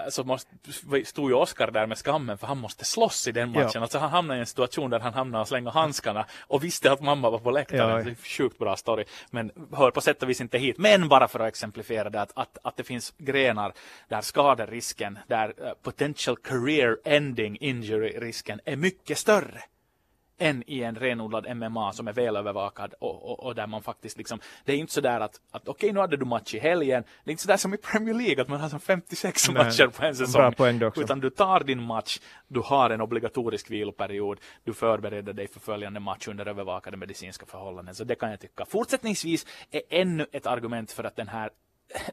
så 0.09 0.25
måste, 0.25 0.51
stod 1.05 1.31
ju 1.31 1.35
Oskar 1.35 1.71
där 1.71 1.87
med 1.87 1.99
skammen 1.99 2.39
för 2.39 2.47
han 2.47 2.59
måste 2.59 2.85
slåss 2.85 3.29
i 3.29 3.33
den 3.33 3.51
matchen. 3.51 3.71
Ja. 3.75 3.81
Alltså 3.81 3.99
han 3.99 4.11
hamnade 4.11 4.39
i 4.39 4.41
en 4.41 4.47
situation 4.47 4.91
där 4.91 5.01
han 5.01 5.15
hamnade 5.15 5.43
och 5.43 5.49
slänga 5.49 5.71
handskarna 5.71 6.27
och 6.41 6.65
visste 6.65 6.93
att 6.93 7.01
mamma 7.01 7.31
var 7.31 7.39
på 7.39 7.51
läktaren. 7.51 8.09
Ja. 8.09 8.15
Sjukt 8.23 8.59
bra 8.59 8.77
story. 8.77 9.05
Men 9.31 9.51
hör 9.73 9.91
på 9.91 10.01
sätt 10.01 10.23
och 10.23 10.31
vis 10.31 10.41
inte 10.41 10.59
hit. 10.59 10.79
Men 10.79 11.09
bara 11.09 11.29
för 11.29 11.41
att 11.41 11.49
exemplifiera 11.49 12.11
det 12.11 12.21
att, 12.21 12.33
att, 12.35 12.59
att 12.63 12.77
det 12.77 12.85
finns 12.85 13.15
grenar 13.19 13.73
där 14.09 14.21
skaderisken, 14.21 15.19
där 15.27 15.49
uh, 15.49 15.73
potential 15.83 16.37
career 16.37 16.99
ending 17.05 17.57
injury 17.61 18.19
risken 18.19 18.61
är 18.65 18.77
mycket 18.77 19.19
större 19.19 19.63
än 20.39 20.63
i 20.67 20.83
en 20.83 20.95
renodlad 20.95 21.57
MMA 21.57 21.93
som 21.93 22.09
är 22.09 22.13
välövervakad 22.13 22.95
och, 23.01 23.31
och, 23.31 23.45
och, 23.45 23.55
där 23.55 23.67
man 23.67 23.83
faktiskt 23.83 24.19
liksom, 24.19 24.41
det 24.65 24.73
är 24.73 24.77
inte 24.77 24.93
så 24.93 25.01
där 25.01 25.21
att, 25.21 25.41
att 25.51 25.69
okej 25.69 25.73
okay, 25.73 25.93
nu 25.93 26.01
hade 26.01 26.17
du 26.17 26.25
match 26.25 26.55
i 26.55 26.59
helgen, 26.59 27.05
det 27.25 27.31
är 27.31 27.33
inte 27.33 27.43
så 27.43 27.49
där 27.49 27.57
som 27.57 27.75
i 27.75 27.77
Premier 27.77 28.15
League 28.15 28.43
att 28.43 28.49
man 28.49 28.61
har 28.61 28.69
som 28.69 28.81
56 28.81 29.49
Nej, 29.49 29.65
matcher 29.65 29.87
på 29.87 30.05
en 30.05 30.17
säsong. 30.17 30.55
Utan 30.97 31.21
du 31.21 31.31
tar 31.31 31.61
din 31.61 31.83
match, 31.83 32.19
du 32.49 32.61
har 32.61 32.91
en 32.91 33.01
obligatorisk 33.01 33.71
viloperiod, 33.71 34.39
du 34.65 34.73
förbereder 34.73 35.33
dig 35.33 35.49
för 35.49 35.61
följande 35.61 36.01
match 36.01 36.29
under 36.29 36.47
övervakade 36.47 36.97
medicinska 36.97 37.47
förhållanden. 37.47 37.95
Så 37.95 38.05
det 38.05 38.15
kan 38.15 38.31
jag 38.31 38.41
tycka. 38.41 38.65
Fortsättningsvis 38.65 39.47
är 39.71 39.83
ännu 39.91 40.27
ett 40.33 40.47
argument 40.47 40.93
för 40.93 41.05
att 41.05 41.17
den 41.17 41.29
här 41.29 41.51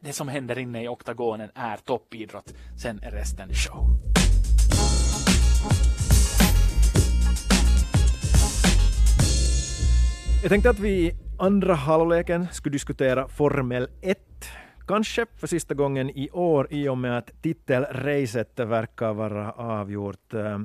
det 0.01 0.13
som 0.13 0.27
händer 0.27 0.59
inne 0.59 0.83
i 0.83 0.87
oktagonen 0.87 1.49
är 1.55 1.77
toppidrott. 1.77 2.53
Sen 2.81 3.03
är 3.03 3.11
resten 3.11 3.53
show. 3.53 4.22
Jag 10.43 10.49
tänkte 10.49 10.69
att 10.69 10.79
vi 10.79 10.89
i 10.89 11.11
andra 11.39 11.73
halvleken 11.73 12.47
skulle 12.51 12.73
diskutera 12.73 13.27
Formel 13.27 13.87
1. 14.01 14.17
Kanske 14.87 15.25
för 15.37 15.47
sista 15.47 15.73
gången 15.73 16.09
i 16.09 16.29
år 16.29 16.67
i 16.69 16.87
och 16.87 16.97
med 16.97 17.17
att 17.17 17.41
titelracet 17.41 18.59
verkar 18.59 19.13
vara 19.13 19.51
avgjort. 19.51 20.33
Uh, 20.33 20.59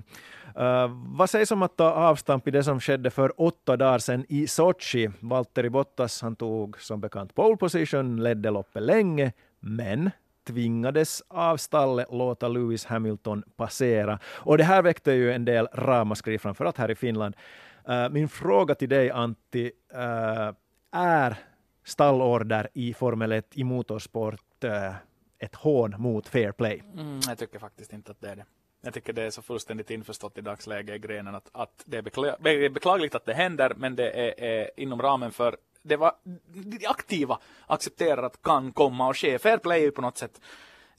vad 1.17 1.31
sägs 1.31 1.51
om 1.51 1.63
att 1.63 1.77
ta 1.77 1.91
avstamp 1.91 2.49
i 2.49 2.51
det 2.51 2.65
som 2.65 2.81
skedde 2.81 3.11
för 3.11 3.41
åtta 3.41 3.77
dagar 3.77 3.99
sedan 3.99 4.25
i 4.29 4.47
Sochi? 4.47 5.11
Valtteri 5.21 5.71
Bottas 5.71 6.23
han 6.23 6.37
tog 6.37 6.81
som 6.81 7.01
bekant 7.01 7.35
pole 7.35 7.57
position, 7.57 8.23
ledde 8.23 8.51
loppet 8.51 8.83
länge, 8.83 9.33
men 9.61 10.11
tvingades 10.47 11.23
av 11.29 11.57
stallet 11.57 12.07
låta 12.13 12.49
Lewis 12.49 12.85
Hamilton 12.85 13.43
passera. 13.57 14.19
Och 14.27 14.59
det 14.59 14.65
här 14.65 14.83
väckte 14.83 15.13
ju 15.13 15.33
en 15.33 15.45
del 15.45 15.67
ramaskri, 15.73 16.39
framförallt 16.39 16.79
här 16.79 16.91
i 16.91 16.95
Finland. 16.95 17.35
Uh, 17.89 18.09
min 18.11 18.29
fråga 18.29 18.75
till 18.75 18.89
dig 18.89 19.11
Antti, 19.11 19.73
uh, 19.95 20.53
är 20.93 21.37
stallorder 21.85 22.69
i 22.75 22.95
Formel 22.95 23.33
1 23.33 23.47
i 23.55 23.65
motorsport 23.65 24.65
uh, 24.65 24.95
ett 25.39 25.55
hån 25.55 25.95
mot 25.99 26.29
fair 26.29 26.53
play? 26.53 26.83
Mm, 26.95 27.21
jag 27.29 27.39
tycker 27.39 27.59
faktiskt 27.59 27.93
inte 27.93 28.11
att 28.11 28.21
det 28.21 28.29
är 28.29 28.37
det. 28.37 28.45
Jag 28.81 28.95
tycker 28.95 29.13
det 29.13 29.23
är 29.23 29.31
så 29.31 29.43
fullständigt 29.43 29.91
införstått 29.91 30.39
i 30.39 30.41
dagsläget 30.41 30.97
i 30.97 30.99
grenen 30.99 31.35
att, 31.35 31.49
att 31.53 31.83
det, 31.85 31.97
är 31.97 32.03
bekla 32.03 32.37
det 32.41 32.51
är 32.51 32.71
beklagligt 32.71 33.15
att 33.15 33.27
det 33.27 33.35
händer, 33.35 33.73
men 33.77 33.97
det 33.97 34.11
är, 34.11 34.45
är 34.45 34.71
inom 34.77 35.03
ramen 35.03 35.33
för 35.33 35.57
det 35.83 35.97
var 35.97 36.13
de 36.79 36.87
aktiva 36.87 37.39
accepterar 37.67 38.23
att 38.23 38.43
kan 38.43 38.73
komma 38.73 39.09
och 39.09 39.17
ske. 39.17 39.39
Fair 39.39 39.59
play 39.59 39.81
är 39.81 39.85
ju 39.85 39.91
på 39.91 40.03
något 40.03 40.19
sätt 40.19 40.41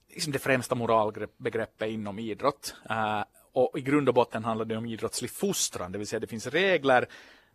liksom 0.08 0.34
det 0.34 0.40
främsta 0.40 0.76
moralbegreppet 0.76 1.90
inom 1.90 2.20
idrott. 2.20 2.76
Uh, 2.90 3.24
och 3.54 3.78
i 3.78 3.82
grund 3.82 4.10
och 4.10 4.16
botten 4.16 4.44
handlar 4.44 4.66
det 4.66 4.78
om 4.78 4.86
idrottslig 4.86 5.32
fostran, 5.32 5.92
det 5.92 5.98
vill 5.98 6.08
säga 6.08 6.20
det 6.20 6.28
finns 6.28 6.48
regler 6.48 7.08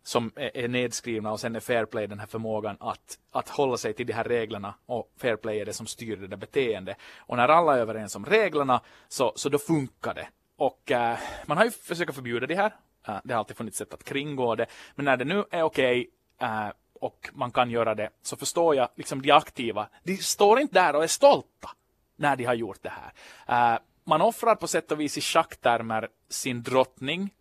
som 0.05 0.31
är 0.35 0.67
nedskrivna 0.67 1.31
och 1.31 1.39
sen 1.39 1.55
är 1.55 1.59
fair 1.59 1.85
play 1.85 2.07
den 2.07 2.19
här 2.19 2.27
förmågan 2.27 2.77
att, 2.79 3.19
att 3.31 3.49
hålla 3.49 3.77
sig 3.77 3.93
till 3.93 4.05
de 4.05 4.13
här 4.13 4.23
reglerna 4.23 4.73
och 4.85 5.11
fair 5.17 5.35
play 5.35 5.59
är 5.59 5.65
det 5.65 5.73
som 5.73 5.87
styr 5.87 6.17
det 6.17 6.27
där 6.27 6.37
beteendet. 6.37 6.97
Och 7.17 7.37
när 7.37 7.47
alla 7.47 7.75
är 7.75 7.79
överens 7.79 8.15
om 8.15 8.25
reglerna 8.25 8.81
så, 9.07 9.33
så 9.35 9.49
då 9.49 9.57
funkar 9.57 10.13
det. 10.13 10.27
Och 10.57 10.91
äh, 10.91 11.17
man 11.45 11.57
har 11.57 11.65
ju 11.65 11.71
försökt 11.71 12.15
förbjuda 12.15 12.47
det 12.47 12.55
här. 12.55 12.75
Äh, 13.07 13.17
det 13.23 13.33
har 13.33 13.39
alltid 13.39 13.57
funnits 13.57 13.77
sätt 13.77 13.93
att 13.93 14.03
kringgå 14.03 14.55
det. 14.55 14.65
Men 14.95 15.05
när 15.05 15.17
det 15.17 15.25
nu 15.25 15.43
är 15.51 15.63
okej 15.63 16.07
okay, 16.37 16.49
äh, 16.49 16.69
och 16.99 17.29
man 17.33 17.51
kan 17.51 17.69
göra 17.69 17.95
det 17.95 18.09
så 18.21 18.35
förstår 18.35 18.75
jag 18.75 18.89
liksom 18.95 19.21
de 19.21 19.31
aktiva. 19.31 19.87
De 20.03 20.17
står 20.17 20.59
inte 20.59 20.73
där 20.73 20.95
och 20.95 21.03
är 21.03 21.07
stolta 21.07 21.69
när 22.15 22.35
de 22.35 22.43
har 22.43 22.53
gjort 22.53 22.83
det 22.83 22.89
här 22.89 23.79
man 24.05 24.21
offrar 24.21 24.55
på 24.55 24.67
sätt 24.67 24.91
och 24.91 24.99
vis 24.99 25.17
i 25.17 25.21
schacktermer 25.21 26.09
sin 26.29 26.63
drottning, 26.63 27.33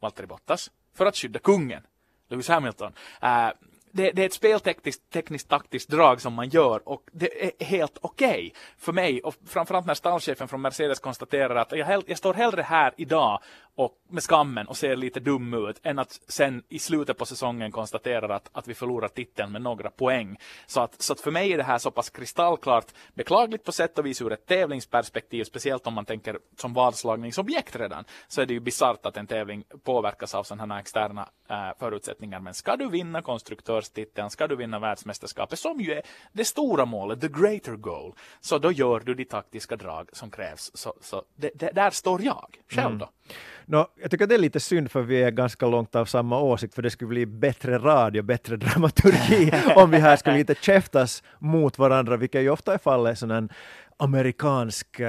Valtteri 0.00 0.26
Bottas, 0.26 0.70
för 0.94 1.06
att 1.06 1.16
skydda 1.16 1.38
kungen, 1.38 1.82
Lewis 2.28 2.48
Hamilton. 2.48 2.92
Uh, 3.22 3.50
det, 3.94 4.10
det, 4.10 4.22
är 4.22 4.26
ett 4.26 4.32
speltekniskt 4.32 5.10
tekniskt, 5.10 5.48
taktiskt 5.48 5.88
drag 5.88 6.20
som 6.20 6.34
man 6.34 6.48
gör 6.48 6.88
och 6.88 7.02
det 7.12 7.44
är 7.44 7.64
helt 7.64 7.98
okej 8.00 8.28
okay 8.28 8.50
för 8.78 8.92
mig 8.92 9.22
och 9.22 9.34
framförallt 9.46 9.86
när 9.86 9.94
stallchefen 9.94 10.48
från 10.48 10.60
Mercedes 10.60 11.00
konstaterar 11.00 11.56
att 11.56 11.72
jag, 11.72 12.04
jag 12.06 12.18
står 12.18 12.34
hellre 12.34 12.62
här 12.62 12.94
idag 12.96 13.42
och 13.76 13.92
med 14.08 14.22
skammen 14.22 14.66
och 14.66 14.76
ser 14.76 14.96
lite 14.96 15.20
dum 15.20 15.68
ut 15.68 15.80
än 15.82 15.98
att 15.98 16.20
sen 16.28 16.62
i 16.68 16.78
slutet 16.78 17.18
på 17.18 17.26
säsongen 17.26 17.72
konstatera 17.72 18.36
att, 18.36 18.50
att 18.52 18.68
vi 18.68 18.74
förlorar 18.74 19.08
titeln 19.08 19.52
med 19.52 19.62
några 19.62 19.90
poäng. 19.90 20.36
Så 20.66 20.80
att, 20.80 21.02
så 21.02 21.12
att 21.12 21.20
för 21.20 21.30
mig 21.30 21.52
är 21.52 21.56
det 21.56 21.64
här 21.64 21.78
så 21.78 21.90
pass 21.90 22.10
kristallklart 22.10 22.86
beklagligt 23.14 23.64
på 23.64 23.72
sätt 23.72 23.98
och 23.98 24.06
vis 24.06 24.22
ur 24.22 24.32
ett 24.32 24.46
tävlingsperspektiv, 24.46 25.44
speciellt 25.44 25.86
om 25.86 25.94
man 25.94 26.04
tänker 26.04 26.38
som 26.56 26.74
vadslagningsobjekt 26.74 27.76
redan, 27.76 28.04
så 28.28 28.42
är 28.42 28.46
det 28.46 28.54
ju 28.54 28.60
bisarrt 28.60 29.06
att 29.06 29.16
en 29.16 29.26
tävling 29.26 29.64
påverkas 29.84 30.34
av 30.34 30.42
sådana 30.44 30.74
här 30.74 30.80
externa 30.80 31.28
äh, 31.50 31.78
förutsättningar. 31.78 32.40
Men 32.40 32.54
ska 32.54 32.76
du 32.76 32.88
vinna 32.88 33.22
konstruktörstiteln, 33.22 34.30
ska 34.30 34.46
du 34.46 34.56
vinna 34.56 34.78
världsmästerskapet, 34.78 35.58
som 35.58 35.80
ju 35.80 35.92
är 35.92 36.02
det 36.32 36.44
stora 36.44 36.84
målet, 36.84 37.20
the 37.20 37.28
greater 37.28 37.76
goal, 37.76 38.14
så 38.40 38.58
då 38.58 38.72
gör 38.72 39.00
du 39.00 39.14
de 39.14 39.24
taktiska 39.24 39.76
drag 39.76 40.08
som 40.12 40.30
krävs. 40.30 40.70
Så, 40.74 40.94
så 41.00 41.22
det, 41.36 41.50
det, 41.54 41.70
där 41.70 41.90
står 41.90 42.22
jag 42.22 42.58
själv 42.68 42.86
mm. 42.86 42.98
då. 42.98 43.04
Mm. 43.04 43.34
No, 43.66 43.86
jag 44.02 44.10
tycker 44.10 44.26
det 44.26 44.34
är 44.34 44.38
lite 44.38 44.60
synd 44.60 44.90
för 44.90 45.02
vi 45.02 45.22
är 45.22 45.30
ganska 45.30 45.66
långt 45.66 45.94
av 45.96 46.04
samma 46.04 46.40
åsikt 46.40 46.74
för 46.74 46.82
det 46.82 46.90
skulle 46.90 47.08
bli 47.08 47.26
bättre 47.26 47.78
radio, 47.78 48.22
bättre 48.22 48.56
dramaturgi 48.56 49.52
om 49.76 49.90
vi 49.90 49.98
här 49.98 50.16
skulle 50.16 50.36
lite 50.36 50.54
käftas 50.60 51.22
mot 51.38 51.78
varandra, 51.78 52.16
vilket 52.16 52.42
ju 52.42 52.50
ofta 52.50 52.74
är 52.74 52.78
fallet 52.78 53.18
sån 53.18 53.48
amerikansk 53.96 55.00
uh, 55.00 55.06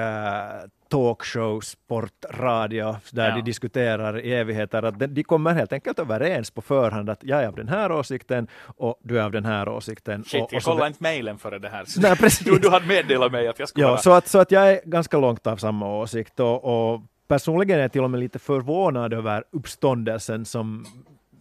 talkshow, 0.89 1.59
sportradio, 1.61 2.95
där 3.11 3.29
Ja. 3.29 3.35
de 3.35 3.41
diskuterar 3.41 4.19
i 4.19 4.33
evigheter, 4.33 4.83
att 4.83 4.99
de, 4.99 5.07
de 5.07 5.23
kommer 5.23 5.53
helt 5.53 5.73
enkelt 5.73 5.99
överens 5.99 6.51
på 6.51 6.61
förhand 6.61 7.09
att 7.09 7.23
jag 7.23 7.43
är 7.43 7.47
av 7.47 7.55
den 7.55 7.67
här 7.67 7.91
åsikten 7.91 8.47
och 8.77 8.99
du 9.03 9.19
är 9.19 9.23
av 9.23 9.31
den 9.31 9.45
här 9.45 9.69
åsikten. 9.69 10.23
Shit, 10.23 10.41
och, 10.43 10.53
jag 10.53 10.57
och 10.57 10.63
så 10.63 10.69
kollade 10.71 10.87
inte 10.87 11.03
mejlen 11.03 11.37
före 11.37 11.59
det 11.59 11.69
här. 11.69 11.85
Nej, 11.97 12.15
precis. 12.17 12.39
Du, 12.47 12.59
du 12.59 12.69
hade 12.69 12.85
meddelat 12.87 13.31
mig 13.31 13.47
att 13.47 13.59
jag 13.59 13.69
skulle 13.69 13.85
Ja, 13.85 13.89
vara... 13.89 13.97
så 14.01 14.11
att, 14.11 14.27
så 14.27 14.39
att 14.39 14.51
jag 14.51 14.69
är 14.71 14.79
ganska 14.85 15.17
långt 15.17 15.47
av 15.47 15.57
samma 15.57 15.95
åsikt 15.97 16.39
och, 16.39 16.93
och 16.93 17.01
personligen 17.27 17.77
är 17.77 17.81
jag 17.81 17.91
till 17.91 18.03
och 18.03 18.09
med 18.11 18.19
lite 18.19 18.39
förvånad 18.39 19.13
över 19.13 19.43
uppståndelsen 19.51 20.45
som 20.45 20.85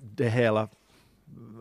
det 0.00 0.28
hela 0.28 0.68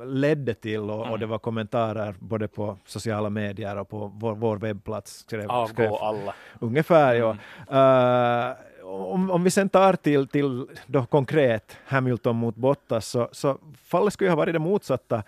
ledde 0.06 0.54
till 0.54 0.80
och, 0.82 1.00
och 1.00 1.08
Mm. 1.08 1.20
det 1.20 1.26
var 1.26 1.38
kommentarer 1.40 2.16
både 2.20 2.48
på 2.48 2.78
sociala 2.86 3.30
medier 3.30 3.78
och 3.78 3.90
på 3.90 4.12
vår, 4.16 4.36
vår 4.36 4.58
webbplats. 4.58 5.12
Skrev, 5.20 5.42
skrev 5.42 5.52
Avgå 5.52 5.98
alla. 5.98 6.34
ungefär, 6.60 7.14
ja. 7.16 7.38
Mm. 7.70 8.50
Eh, 8.50 8.56
om, 8.86 9.32
om 9.32 9.44
vi 9.44 9.52
sen 9.52 9.70
tar 9.70 9.94
till, 9.94 10.28
till 10.28 10.68
då 10.88 11.06
konkret 11.06 11.78
Hamilton 11.86 12.36
mot 12.36 12.56
Bottas 12.56 13.08
så, 13.08 13.30
så 13.32 13.58
fallet 13.86 14.14
skulle 14.14 14.28
ju 14.28 14.32
ha 14.32 14.38
varit 14.38 14.54
det 14.54 14.60
motsatta 14.60 15.24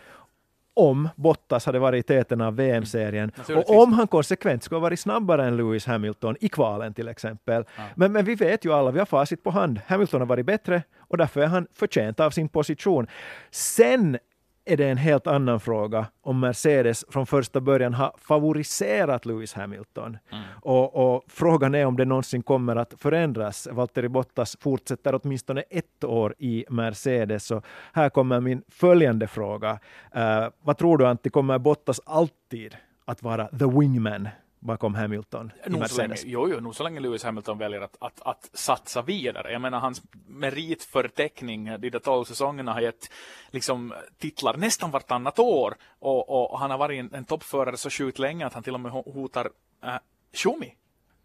om 0.76 1.10
Bottas 1.16 1.66
hade 1.66 1.80
varit 1.80 2.06
i 2.06 2.08
täten 2.08 2.42
av 2.42 2.56
VM-serien 2.56 3.32
Naturligtvis. 3.38 3.70
och 3.76 3.84
om 3.84 3.94
han 3.94 4.08
konsekvent 4.08 4.64
skulle 4.64 4.78
ha 4.78 4.82
varit 4.82 5.00
snabbare 5.00 5.46
än 5.46 5.58
Lewis 5.58 5.86
Hamilton 5.86 6.36
i 6.40 6.50
kvalen 6.50 6.94
till 6.94 7.08
exempel. 7.08 7.66
Ja. 7.78 7.84
Men, 7.96 8.12
men 8.12 8.26
vi 8.26 8.36
vet 8.36 8.66
ju 8.66 8.74
alla, 8.74 8.92
vi 8.92 9.00
har 9.00 9.06
facit 9.06 9.44
på 9.44 9.50
hand. 9.52 9.82
Hamilton 9.88 10.22
har 10.22 10.28
varit 10.28 10.46
bättre 10.46 10.84
och 10.98 11.18
därför 11.18 11.42
är 11.42 11.48
han 11.48 11.68
förtjänt 11.74 12.20
av 12.20 12.32
sin 12.32 12.50
position. 12.50 13.08
Sen 13.52 14.18
är 14.66 14.78
det 14.78 14.90
en 14.90 14.98
helt 14.98 15.28
annan 15.28 15.60
fråga 15.60 16.08
om 16.22 16.40
Mercedes 16.40 17.06
från 17.10 17.26
första 17.26 17.62
början 17.62 17.94
har 17.94 18.14
favoriserat 18.18 19.26
Lewis 19.26 19.54
Hamilton. 19.54 20.18
Mm. 20.32 20.44
Och, 20.62 21.16
och 21.16 21.24
frågan 21.28 21.76
är 21.76 21.86
om 21.86 21.98
det 21.98 22.06
någonsin 22.06 22.44
kommer 22.44 22.76
att 22.76 22.94
förändras. 22.98 23.68
Valtteri 23.72 24.10
Bottas 24.10 24.58
fortsätter 24.60 25.20
åtminstone 25.24 25.64
ett 25.70 26.04
år 26.04 26.36
i 26.38 26.66
Mercedes. 26.70 27.46
Så 27.46 27.62
här 27.94 28.10
kommer 28.10 28.40
min 28.40 28.64
följande 28.70 29.28
fråga. 29.28 29.80
Eh, 30.16 30.48
vad 30.62 30.78
tror 30.78 30.98
du 30.98 31.08
Antti, 31.08 31.30
kommer 31.30 31.60
Bottas 31.60 32.02
alltid 32.06 32.76
att 33.06 33.24
vara 33.24 33.48
the 33.48 33.66
wingman 33.66 34.30
bakom 34.66 34.96
Hamilton 34.96 35.52
i 35.66 35.70
Nog 35.70 35.90
så 35.90 36.02
länge, 36.02 36.16
jo, 36.24 36.50
jo, 36.50 36.60
nog 36.60 36.76
så 36.76 36.84
länge 36.84 37.00
Lewis 37.00 37.24
Hamilton 37.24 37.58
väljer 37.58 37.82
att, 37.82 37.98
att, 38.00 38.22
att 38.22 38.50
satsa 38.54 39.02
vidare. 39.02 39.52
Jag 39.52 39.62
menar, 39.62 39.80
hans 39.80 40.02
meritförteckning 40.28 41.66
de 41.80 41.90
där 41.90 42.00
tolv 42.00 42.26
säsongerna 42.26 42.74
har 42.74 42.82
gett 42.82 43.10
liksom, 43.52 43.94
titlar 44.18 44.58
nästan 44.58 44.92
vartannat 44.92 45.40
år. 45.40 45.76
Och, 46.00 46.30
och, 46.30 46.52
och 46.52 46.60
han 46.60 46.72
har 46.72 46.78
varit 46.78 47.00
en, 47.00 47.14
en 47.14 47.26
toppförare 47.26 47.78
så 47.78 47.90
sjukt 47.90 48.20
länge 48.20 48.46
att 48.46 48.54
han 48.54 48.64
till 48.64 48.74
och 48.74 48.80
med 48.80 48.92
ho- 48.92 49.14
hotar 49.14 49.46
uh, 49.86 49.98
Schumi. 50.34 50.76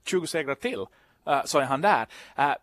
20 0.05 0.27
segrar 0.27 0.55
till, 0.55 0.87
eh, 1.27 1.45
så 1.45 1.59
är 1.59 1.65
han 1.65 1.81
där. 1.81 2.07
Eh, 2.37 2.55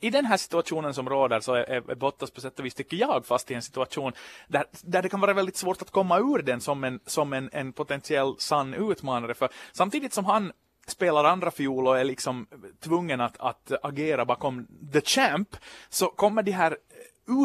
i 0.00 0.10
den 0.10 0.24
här 0.24 0.36
situationen 0.36 0.94
som 0.94 1.08
råder 1.08 1.40
så 1.40 1.54
är, 1.54 1.90
är 1.90 1.94
Bottas 1.94 2.30
på 2.30 2.40
sätt 2.40 2.58
och 2.58 2.64
vis, 2.64 2.74
tycker 2.74 2.96
jag, 2.96 3.26
fast 3.26 3.50
i 3.50 3.54
en 3.54 3.62
situation 3.62 4.12
där, 4.48 4.64
där 4.82 5.02
det 5.02 5.08
kan 5.08 5.20
vara 5.20 5.32
väldigt 5.32 5.56
svårt 5.56 5.82
att 5.82 5.90
komma 5.90 6.18
ur 6.18 6.42
den 6.42 6.60
som 6.60 6.84
en, 6.84 7.00
som 7.06 7.32
en, 7.32 7.50
en 7.52 7.72
potentiell 7.72 8.34
sann 8.38 8.74
utmanare. 8.74 9.34
För 9.34 9.48
samtidigt 9.72 10.12
som 10.12 10.24
han 10.24 10.52
spelar 10.86 11.24
andra 11.24 11.50
fiol 11.50 11.86
och 11.86 11.98
är 11.98 12.04
liksom 12.04 12.46
tvungen 12.80 13.20
att, 13.20 13.36
att 13.40 13.72
agera 13.82 14.24
bakom 14.24 14.66
the 14.92 15.00
champ, 15.00 15.56
så 15.88 16.06
kommer 16.06 16.42
de 16.42 16.52
här 16.52 16.76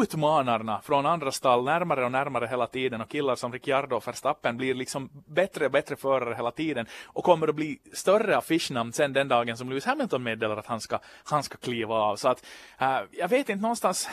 utmanarna 0.02 0.80
från 0.80 1.06
andra 1.06 1.32
stall 1.32 1.64
närmare 1.64 2.04
och 2.04 2.12
närmare 2.12 2.46
hela 2.46 2.66
tiden 2.66 3.00
och 3.00 3.08
killar 3.08 3.34
som 3.34 3.52
Ricciardo 3.52 3.96
och 3.96 4.06
Verstappen 4.06 4.56
blir 4.56 4.74
liksom 4.74 5.10
bättre 5.26 5.66
och 5.66 5.72
bättre 5.72 5.96
förare 5.96 6.34
hela 6.34 6.50
tiden 6.50 6.86
och 7.04 7.24
kommer 7.24 7.48
att 7.48 7.54
bli 7.54 7.78
större 7.92 8.36
affischnamn 8.36 8.92
sen 8.92 9.12
den 9.12 9.28
dagen 9.28 9.56
som 9.56 9.68
Lewis 9.68 9.84
Hamilton 9.84 10.22
meddelar 10.22 10.56
att 10.56 10.66
han 10.66 10.80
ska, 10.80 10.98
han 11.24 11.42
ska 11.42 11.56
kliva 11.56 11.94
av. 11.94 12.16
Så 12.16 12.28
att 12.28 12.46
äh, 12.78 12.98
jag 13.10 13.28
vet 13.28 13.48
inte 13.48 13.62
någonstans 13.62 14.08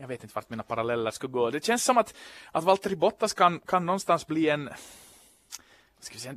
jag 0.00 0.08
vet 0.08 0.22
inte 0.22 0.34
vart 0.34 0.50
mina 0.50 0.62
paralleller 0.62 1.10
skulle 1.10 1.32
gå. 1.32 1.50
Det 1.50 1.64
känns 1.64 1.84
som 1.84 1.98
att, 1.98 2.14
att 2.52 2.64
Valtteri 2.64 2.96
Bottas 2.96 3.32
kan, 3.32 3.60
kan 3.60 3.86
någonstans 3.86 4.26
bli 4.26 4.48
en 4.48 4.70
ska 6.00 6.14
vi 6.14 6.20
säga, 6.20 6.34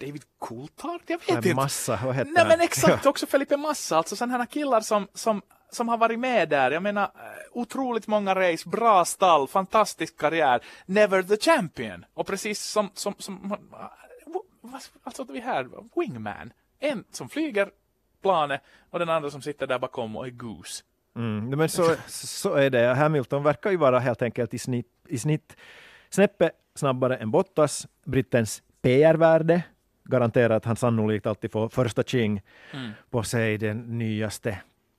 David 0.00 0.22
Coulthard? 0.40 1.00
Jag 1.06 1.18
vet 1.18 1.28
inte. 1.28 1.54
Massa, 1.54 2.00
vad 2.04 2.14
heter 2.14 2.30
Nej 2.30 2.42
han? 2.42 2.48
men 2.48 2.60
exakt, 2.60 3.06
också 3.12 3.26
Felipe 3.26 3.56
Massa, 3.56 3.96
alltså 3.96 4.16
sådana 4.16 4.38
här 4.38 4.46
killar 4.46 4.80
som, 4.80 5.08
som, 5.14 5.42
som 5.70 5.88
har 5.88 5.98
varit 5.98 6.18
med 6.18 6.48
där. 6.48 6.70
Jag 6.70 6.82
menar, 6.82 7.02
eh, 7.04 7.10
otroligt 7.52 8.06
många 8.06 8.34
race, 8.34 8.68
bra 8.68 9.04
stall, 9.04 9.48
fantastisk 9.48 10.16
karriär, 10.18 10.60
never 10.86 11.22
the 11.22 11.36
champion. 11.36 12.04
Och 12.14 12.26
precis 12.26 12.60
som, 12.62 12.90
som, 12.94 13.14
som 13.18 13.48
vad- 13.48 13.90
alltså 15.04 15.24
vi 15.32 15.40
här, 15.40 15.68
wingman. 15.96 16.52
En 16.78 17.04
som 17.10 17.28
flyger 17.28 17.70
planet 18.22 18.60
och 18.90 18.98
den 18.98 19.08
andra 19.08 19.30
som 19.30 19.42
sitter 19.42 19.66
där 19.66 19.78
bakom 19.78 20.16
och 20.16 20.26
är 20.26 20.30
goose. 20.30 20.82
Mm, 21.16 21.48
men 21.58 21.68
så, 21.68 21.94
så 22.06 22.54
är 22.54 22.70
det. 22.70 22.94
Hamilton 22.94 23.42
verkar 23.42 23.70
ju 23.70 23.76
vara 23.76 23.98
helt 23.98 24.22
enkelt 24.22 24.54
i 24.54 24.58
snitt, 24.58 24.86
i 25.08 25.18
snitt 25.18 25.56
snäppet 26.10 26.52
snabbare 26.74 27.16
än 27.16 27.30
Bottas. 27.30 27.86
Brittens 28.04 28.62
PR-värde 28.82 29.62
garanterar 30.04 30.56
att 30.56 30.64
han 30.64 30.76
sannolikt 30.76 31.26
alltid 31.26 31.52
får 31.52 31.68
första 31.68 32.02
king 32.02 32.42
Mm. 32.72 32.90
på 33.10 33.22
sig 33.22 33.58
den 33.58 33.98
nyaste 33.98 34.58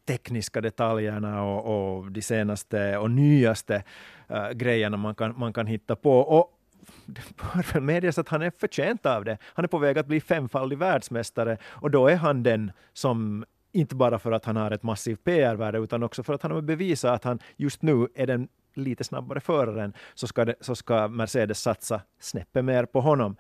tekniska 0.10 0.62
detaljerna 0.62 1.44
och, 1.44 1.98
och 1.98 2.12
de 2.12 2.22
senaste 2.22 2.98
och 2.98 3.12
nyaste 3.12 3.84
uh, 4.32 4.52
grejerna 4.52 4.98
man 4.98 5.16
kan, 5.16 5.34
man 5.40 5.54
kan 5.54 5.68
hitta 5.68 5.96
på. 5.96 6.20
Och 6.20 6.60
det 7.06 7.22
bör 7.38 7.74
väl 7.74 7.84
medges 7.84 8.18
att 8.18 8.30
han 8.30 8.42
är 8.42 8.52
förtjänt 8.58 9.06
av 9.06 9.26
det. 9.26 9.38
Han 9.44 9.66
är 9.66 9.68
på 9.68 9.78
väg 9.78 9.98
att 9.98 10.08
bli 10.08 10.22
femfaldig 10.22 10.78
världsmästare 10.78 11.58
och 11.66 11.92
då 11.92 12.08
är 12.08 12.16
han 12.16 12.44
den 12.44 12.72
som 12.94 13.46
inte 13.72 13.96
bara 13.96 14.20
för 14.20 14.32
att 14.32 14.46
han 14.46 14.56
har 14.56 14.72
ett 14.72 14.84
massivt 14.84 15.24
PR-värde 15.24 15.78
utan 15.78 16.04
också 16.04 16.24
för 16.24 16.34
att 16.34 16.42
han 16.42 16.52
har 16.52 16.62
bevisat 16.62 17.12
att 17.12 17.24
han 17.24 17.40
just 17.58 17.82
nu 17.82 18.08
är 18.16 18.28
den 18.28 18.48
lite 18.74 19.04
snabbare 19.04 19.40
föraren 19.40 19.94
så 20.14 20.28
ska, 20.28 20.46
det, 20.46 20.56
så 20.62 20.76
ska 20.76 21.08
Mercedes 21.08 21.62
satsa 21.62 22.02
snäppet 22.20 22.66
mer 22.66 22.86
på 22.86 23.02
honom. 23.02 23.36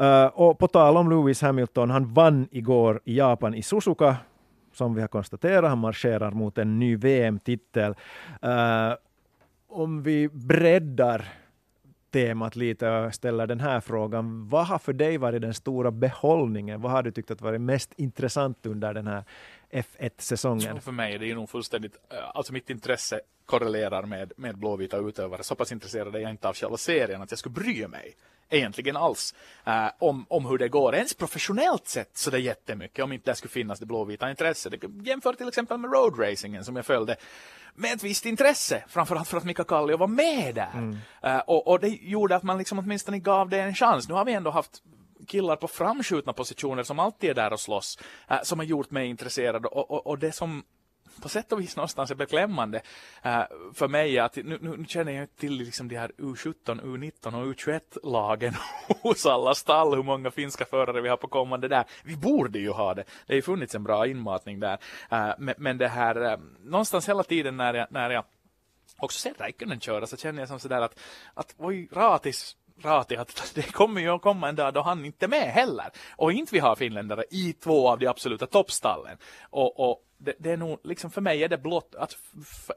Uh, 0.00 0.26
och 0.26 0.58
på 0.58 0.68
tal 0.68 0.96
om 0.96 1.10
Lewis 1.10 1.42
Hamilton, 1.42 1.90
han 1.90 2.14
vann 2.14 2.48
igår 2.50 3.00
i 3.04 3.16
Japan 3.16 3.54
i 3.54 3.62
Suzuka 3.62 4.16
som 4.76 4.94
vi 4.94 5.00
har 5.00 5.08
konstaterat, 5.08 5.70
han 5.70 5.78
marscherar 5.78 6.30
mot 6.30 6.58
en 6.58 6.78
ny 6.78 6.96
VM-titel. 6.96 7.94
Uh, 8.44 8.50
eh, 8.50 8.94
om 9.68 10.02
vi 10.02 10.28
breddar 10.28 11.28
temat 12.10 12.56
lite 12.56 12.90
och 12.90 13.14
ställer 13.14 13.46
den 13.46 13.60
här 13.60 13.80
frågan. 13.80 14.48
Vad 14.48 14.66
har 14.66 14.78
för 14.78 14.92
dig 14.92 15.18
varit 15.18 15.42
den 15.42 15.54
stora 15.54 15.90
behållningen? 15.90 16.80
Vad 16.80 16.92
har 16.92 17.02
du 17.02 17.10
tyckt 17.10 17.30
att 17.30 17.40
varit 17.40 17.60
mest 17.60 17.92
intressant 17.96 18.66
under 18.66 18.94
den 18.94 19.06
här 19.06 19.24
F1-säsongen? 19.70 20.80
För 20.80 20.92
mig 20.92 21.14
är 21.14 21.18
det 21.18 21.34
nog 21.34 21.50
fullständigt, 21.50 21.96
eh, 22.10 22.18
alltså 22.34 22.52
mitt 22.52 22.70
intresse 22.70 23.20
korrelerar 23.46 24.02
med, 24.02 24.32
med 24.36 24.58
blåvita 24.58 24.96
utövare. 24.96 25.42
Så 25.42 25.54
pass 25.54 25.72
intresserad 25.72 26.16
är 26.16 26.20
jag 26.20 26.30
inte 26.30 26.48
av 26.48 26.54
själva 26.54 26.76
serien 26.76 27.22
att 27.22 27.30
jag 27.30 27.38
skulle 27.38 27.52
bry 27.52 27.86
mig 27.86 28.14
egentligen 28.50 28.96
alls 28.96 29.34
eh, 29.64 29.86
om, 29.98 30.26
om 30.28 30.46
hur 30.46 30.58
det 30.58 30.68
går. 30.68 30.94
Ens 30.94 31.14
professionellt 31.14 31.88
sett 31.88 32.16
så 32.16 32.30
det 32.30 32.36
är 32.36 32.40
jättemycket 32.40 33.04
om 33.04 33.12
inte 33.12 33.30
det 33.30 33.34
skulle 33.34 33.50
finnas 33.52 33.78
det 33.78 33.86
blåvita 33.86 34.30
intresset. 34.30 34.80
Det- 34.80 35.08
Jämför 35.10 35.32
till 35.32 35.48
exempel 35.48 35.78
med 35.78 35.92
roadracingen 35.92 36.64
som 36.64 36.76
jag 36.76 36.86
följde 36.86 37.16
med 37.74 37.92
ett 37.92 38.02
visst 38.02 38.26
intresse, 38.26 38.84
framförallt 38.88 39.28
för 39.28 39.36
att 39.36 39.44
Mika 39.44 39.64
Kallio 39.64 39.96
var 39.96 40.06
med 40.06 40.54
där. 40.54 41.00
Eh, 41.22 41.38
och, 41.38 41.66
och 41.66 41.80
det 41.80 41.88
gjorde 41.88 42.36
att 42.36 42.42
man 42.42 42.58
liksom 42.58 42.78
åtminstone 42.78 43.18
gav 43.18 43.48
det 43.48 43.60
en 43.60 43.74
chans. 43.74 44.08
Nu 44.08 44.14
har 44.14 44.24
vi 44.24 44.32
ändå 44.32 44.50
haft 44.50 44.82
killar 45.26 45.56
på 45.56 45.68
framskjutna 45.68 46.32
positioner 46.32 46.82
som 46.82 46.98
alltid 46.98 47.30
är 47.30 47.34
där 47.34 47.52
och 47.52 47.60
slåss, 47.60 47.98
eh, 48.30 48.36
som 48.42 48.58
har 48.58 48.66
gjort 48.66 48.90
mig 48.90 49.06
intresserad 49.08 49.66
och, 49.66 49.90
och, 49.90 50.06
och 50.06 50.18
det 50.18 50.32
som 50.32 50.64
på 51.22 51.28
sätt 51.28 51.52
och 51.52 51.60
vis 51.60 51.76
någonstans 51.76 52.10
är 52.10 52.14
beklämmande 52.14 52.82
uh, 53.26 53.42
för 53.74 53.88
mig 53.88 54.18
att 54.18 54.36
nu, 54.36 54.58
nu, 54.60 54.76
nu 54.76 54.84
känner 54.84 55.12
jag 55.12 55.36
till 55.36 55.52
liksom 55.52 55.88
de 55.88 55.96
här 55.96 56.12
U17, 56.18 56.82
U19 56.82 57.26
och 57.26 57.54
U21-lagen 57.54 58.54
hos 59.02 59.26
alla 59.26 59.54
stall, 59.54 59.94
hur 59.94 60.02
många 60.02 60.30
finska 60.30 60.64
förare 60.64 61.00
vi 61.00 61.08
har 61.08 61.16
på 61.16 61.28
kommande 61.28 61.68
där. 61.68 61.84
Vi 62.04 62.16
borde 62.16 62.58
ju 62.58 62.70
ha 62.70 62.94
det. 62.94 63.04
Det 63.26 63.32
har 63.32 63.36
ju 63.36 63.42
funnits 63.42 63.74
en 63.74 63.84
bra 63.84 64.06
inmatning 64.06 64.60
där. 64.60 64.78
Eh, 65.10 65.18
uh, 65.18 65.34
men, 65.38 65.54
men 65.58 65.78
det 65.78 65.88
här, 65.88 66.32
uh, 66.32 66.38
någonstans 66.64 67.08
hela 67.08 67.22
tiden 67.22 67.56
när 67.56 67.74
jag, 67.74 67.86
när 67.90 68.10
jag 68.10 68.24
också 68.98 69.18
ser 69.18 69.34
Räikkönen 69.34 69.80
köra 69.80 70.06
så 70.06 70.16
känner 70.16 70.42
jag 70.42 70.48
som 70.48 70.60
sådär 70.60 70.80
att, 70.80 70.98
att 71.34 71.54
oj, 71.58 71.88
Ratis 71.92 72.56
pratig 72.82 73.16
att 73.16 73.52
det 73.54 73.72
kommer 73.72 74.00
ju 74.00 74.08
att 74.08 74.22
komma 74.22 74.48
en 74.48 74.56
dag 74.56 74.74
då 74.74 74.82
han 74.82 75.04
inte 75.04 75.26
är 75.26 75.28
med 75.28 75.52
heller. 75.52 75.86
Och 76.16 76.32
inte 76.32 76.54
vi 76.54 76.58
har 76.58 76.76
finländare 76.76 77.24
i 77.30 77.52
två 77.52 77.88
av 77.88 77.98
de 77.98 78.06
absoluta 78.06 78.46
toppstallen. 78.46 79.18
Och, 79.42 79.90
och 79.90 80.02
det, 80.18 80.34
det 80.38 80.50
är 80.50 80.56
nog, 80.56 80.78
liksom 80.84 81.10
för 81.10 81.20
mig 81.20 81.44
är 81.44 81.48
det 81.48 81.58
blott 81.58 81.94
att 81.94 82.16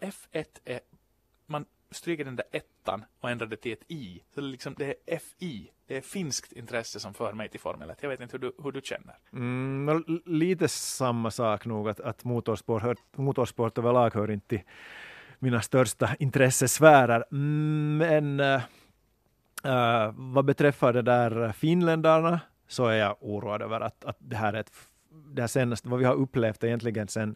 F1 0.01 0.45
är, 0.65 0.79
man 1.45 1.65
stryker 1.91 2.25
den 2.25 2.35
där 2.35 2.45
ettan 2.51 3.05
och 3.19 3.29
ändrar 3.29 3.47
det 3.47 3.55
till 3.55 3.73
ett 3.73 3.91
i. 3.91 4.23
Så 4.33 4.41
det 4.41 4.47
är 4.47 4.51
liksom, 4.51 4.75
det 4.77 4.95
är 5.05 5.19
FI. 5.19 5.71
Det 5.87 5.97
är 5.97 6.01
finskt 6.01 6.51
intresse 6.51 6.99
som 6.99 7.13
för 7.13 7.33
mig 7.33 7.49
till 7.49 7.59
Formel 7.59 7.89
1. 7.89 7.97
Jag 8.01 8.09
vet 8.09 8.21
inte 8.21 8.37
hur 8.37 8.39
du, 8.39 8.51
hur 8.63 8.71
du 8.71 8.81
känner. 8.83 9.15
Mm, 9.33 10.03
lite 10.25 10.67
samma 10.67 11.31
sak 11.31 11.65
nog, 11.65 11.89
att, 11.89 11.99
att 11.99 12.23
motorsport, 12.23 12.81
hör, 12.81 12.97
motorsport 13.15 13.77
överlag 13.77 14.13
hör 14.13 14.31
inte 14.31 14.47
till 14.47 14.61
mina 15.39 15.61
största 15.61 16.15
intressesfärer. 16.19 17.25
Mm, 17.31 17.97
men 17.97 18.39
eh, 18.39 18.61
äh, 19.63 20.11
vad 20.15 20.45
beträffar 20.45 20.93
det 20.93 21.01
där 21.01 21.51
finländarna 21.51 22.39
så 22.67 22.87
är 22.87 22.97
jag 22.97 23.15
oroad 23.19 23.61
över 23.61 23.81
att, 23.81 24.05
att 24.05 24.17
det 24.19 24.35
här 24.35 24.53
är 24.53 24.59
ett 24.59 24.71
det 25.31 25.41
här 25.41 25.47
senaste, 25.47 25.89
vad 25.89 25.99
vi 25.99 26.05
har 26.05 26.15
upplevt 26.15 26.63
egentligen 26.63 27.07
sen 27.07 27.35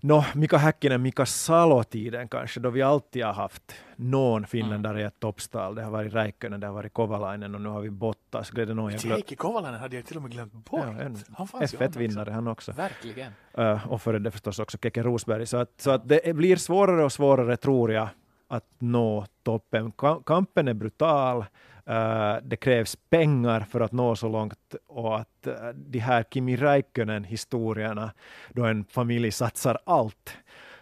No, 0.00 0.24
Mika 0.34 0.56
Häkkinen, 0.56 1.02
Mika 1.02 1.26
Salo-tiden 1.26 2.28
kanske, 2.28 2.60
då 2.60 2.70
vi 2.70 2.82
alltid 2.82 3.24
har 3.24 3.32
haft 3.32 3.74
någon 3.96 4.46
finländare 4.46 4.92
mm. 4.92 5.04
i 5.04 5.06
ett 5.06 5.20
toppstall. 5.20 5.74
Det 5.74 5.82
har 5.82 5.90
varit 5.90 6.14
Räikkönen, 6.14 6.60
det 6.60 6.66
har 6.66 6.74
varit 6.74 6.92
Kovalainen 6.92 7.54
och 7.54 7.60
nu 7.60 7.68
har 7.68 7.80
vi 7.80 7.90
Bottas. 7.90 8.50
Gledde 8.50 8.74
Heikki 9.08 9.36
Kovalainen 9.36 9.80
hade 9.80 9.96
jag 9.96 10.06
till 10.06 10.16
och 10.16 10.22
med 10.22 10.32
glömt 10.32 10.52
bort. 10.52 10.80
Ja, 10.84 11.02
en 11.02 11.16
F1-vinnare 11.16 12.30
han 12.30 12.48
också. 12.48 12.72
Verkligen. 12.72 13.32
Uh, 13.58 13.92
och 13.92 14.02
före 14.02 14.18
det 14.18 14.30
förstås 14.30 14.58
också 14.58 14.78
Keke 14.82 15.02
Rosberg. 15.02 15.46
Så 15.46 15.56
att, 15.56 15.80
så 15.80 15.90
att 15.90 16.08
det 16.08 16.36
blir 16.36 16.56
svårare 16.56 17.04
och 17.04 17.12
svårare, 17.12 17.56
tror 17.56 17.92
jag, 17.92 18.08
att 18.48 18.66
nå 18.78 19.26
toppen. 19.42 19.92
Kampen 20.26 20.68
är 20.68 20.74
brutal. 20.74 21.44
Uh, 21.88 22.36
det 22.42 22.56
krävs 22.56 22.96
pengar 23.10 23.60
för 23.60 23.80
att 23.80 23.92
nå 23.92 24.16
så 24.16 24.28
långt 24.28 24.74
och 24.86 25.18
att 25.18 25.46
uh, 25.46 25.54
de 25.74 25.98
här 25.98 26.24
Kimi 26.30 26.56
Räikkönen-historierna 26.56 28.10
då 28.52 28.64
en 28.64 28.84
familj 28.84 29.30
satsar 29.30 29.78
allt 29.84 30.36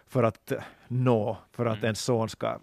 för 0.07 0.23
att 0.23 0.51
uh, 0.51 0.57
nå, 0.87 1.37
för 1.51 1.65
att 1.65 1.77
mm. 1.77 1.89
en 1.89 1.95
son 1.95 2.29
ska 2.29 2.59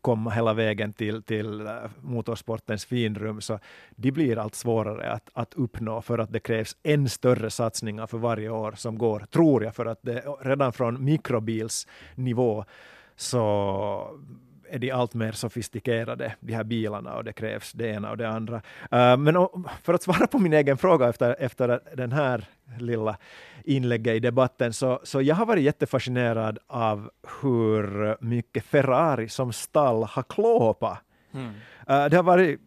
komma 0.00 0.30
hela 0.30 0.54
vägen 0.54 0.92
till, 0.92 1.22
till 1.22 1.68
motorsportens 2.00 2.84
finrum, 2.84 3.40
så 3.40 3.58
de 3.90 4.10
blir 4.10 4.38
allt 4.38 4.54
svårare 4.54 5.12
att, 5.12 5.30
att 5.32 5.54
uppnå 5.54 6.02
för 6.02 6.18
att 6.18 6.32
det 6.32 6.40
krävs 6.40 6.76
än 6.82 7.08
större 7.08 7.50
satsningar 7.50 8.06
för 8.06 8.18
varje 8.18 8.48
år 8.48 8.72
som 8.72 8.98
går, 8.98 9.26
tror 9.30 9.64
jag, 9.64 9.74
för 9.74 9.86
att 9.86 9.98
det 10.02 10.24
redan 10.40 10.72
från 10.72 11.04
mikrobilsnivå 11.04 12.64
så 13.18 14.18
är 14.70 14.78
de 14.78 14.90
allt 14.90 15.14
mer 15.14 15.32
sofistikerade, 15.32 16.34
de 16.40 16.52
här 16.52 16.64
bilarna, 16.64 17.16
och 17.16 17.24
det 17.24 17.32
krävs 17.32 17.72
det 17.72 17.86
ena 17.86 18.10
och 18.10 18.16
det 18.16 18.28
andra. 18.28 18.56
Uh, 18.56 19.16
men 19.16 19.48
för 19.82 19.94
att 19.94 20.02
svara 20.02 20.26
på 20.26 20.38
min 20.38 20.52
egen 20.52 20.78
fråga 20.78 21.08
efter, 21.08 21.36
efter 21.38 21.80
den 21.96 22.12
här 22.12 22.44
lilla 22.78 23.16
inlägget 23.64 24.14
i 24.14 24.20
debatten, 24.20 24.72
så, 24.72 25.00
så 25.02 25.22
jag 25.22 25.34
har 25.34 25.46
varit 25.46 25.62
jättefascinerad 25.62 26.58
av 26.66 27.10
hur 27.42 28.16
mycket 28.24 28.64
Ferrari 28.64 29.28
som 29.28 29.52
stall 29.52 30.02
har 30.02 30.22
klåpat. 30.22 30.98
Mm. 31.34 31.46
Uh, 31.46 32.10
det 32.10 32.16
har 32.16 32.22
varit 32.22 32.60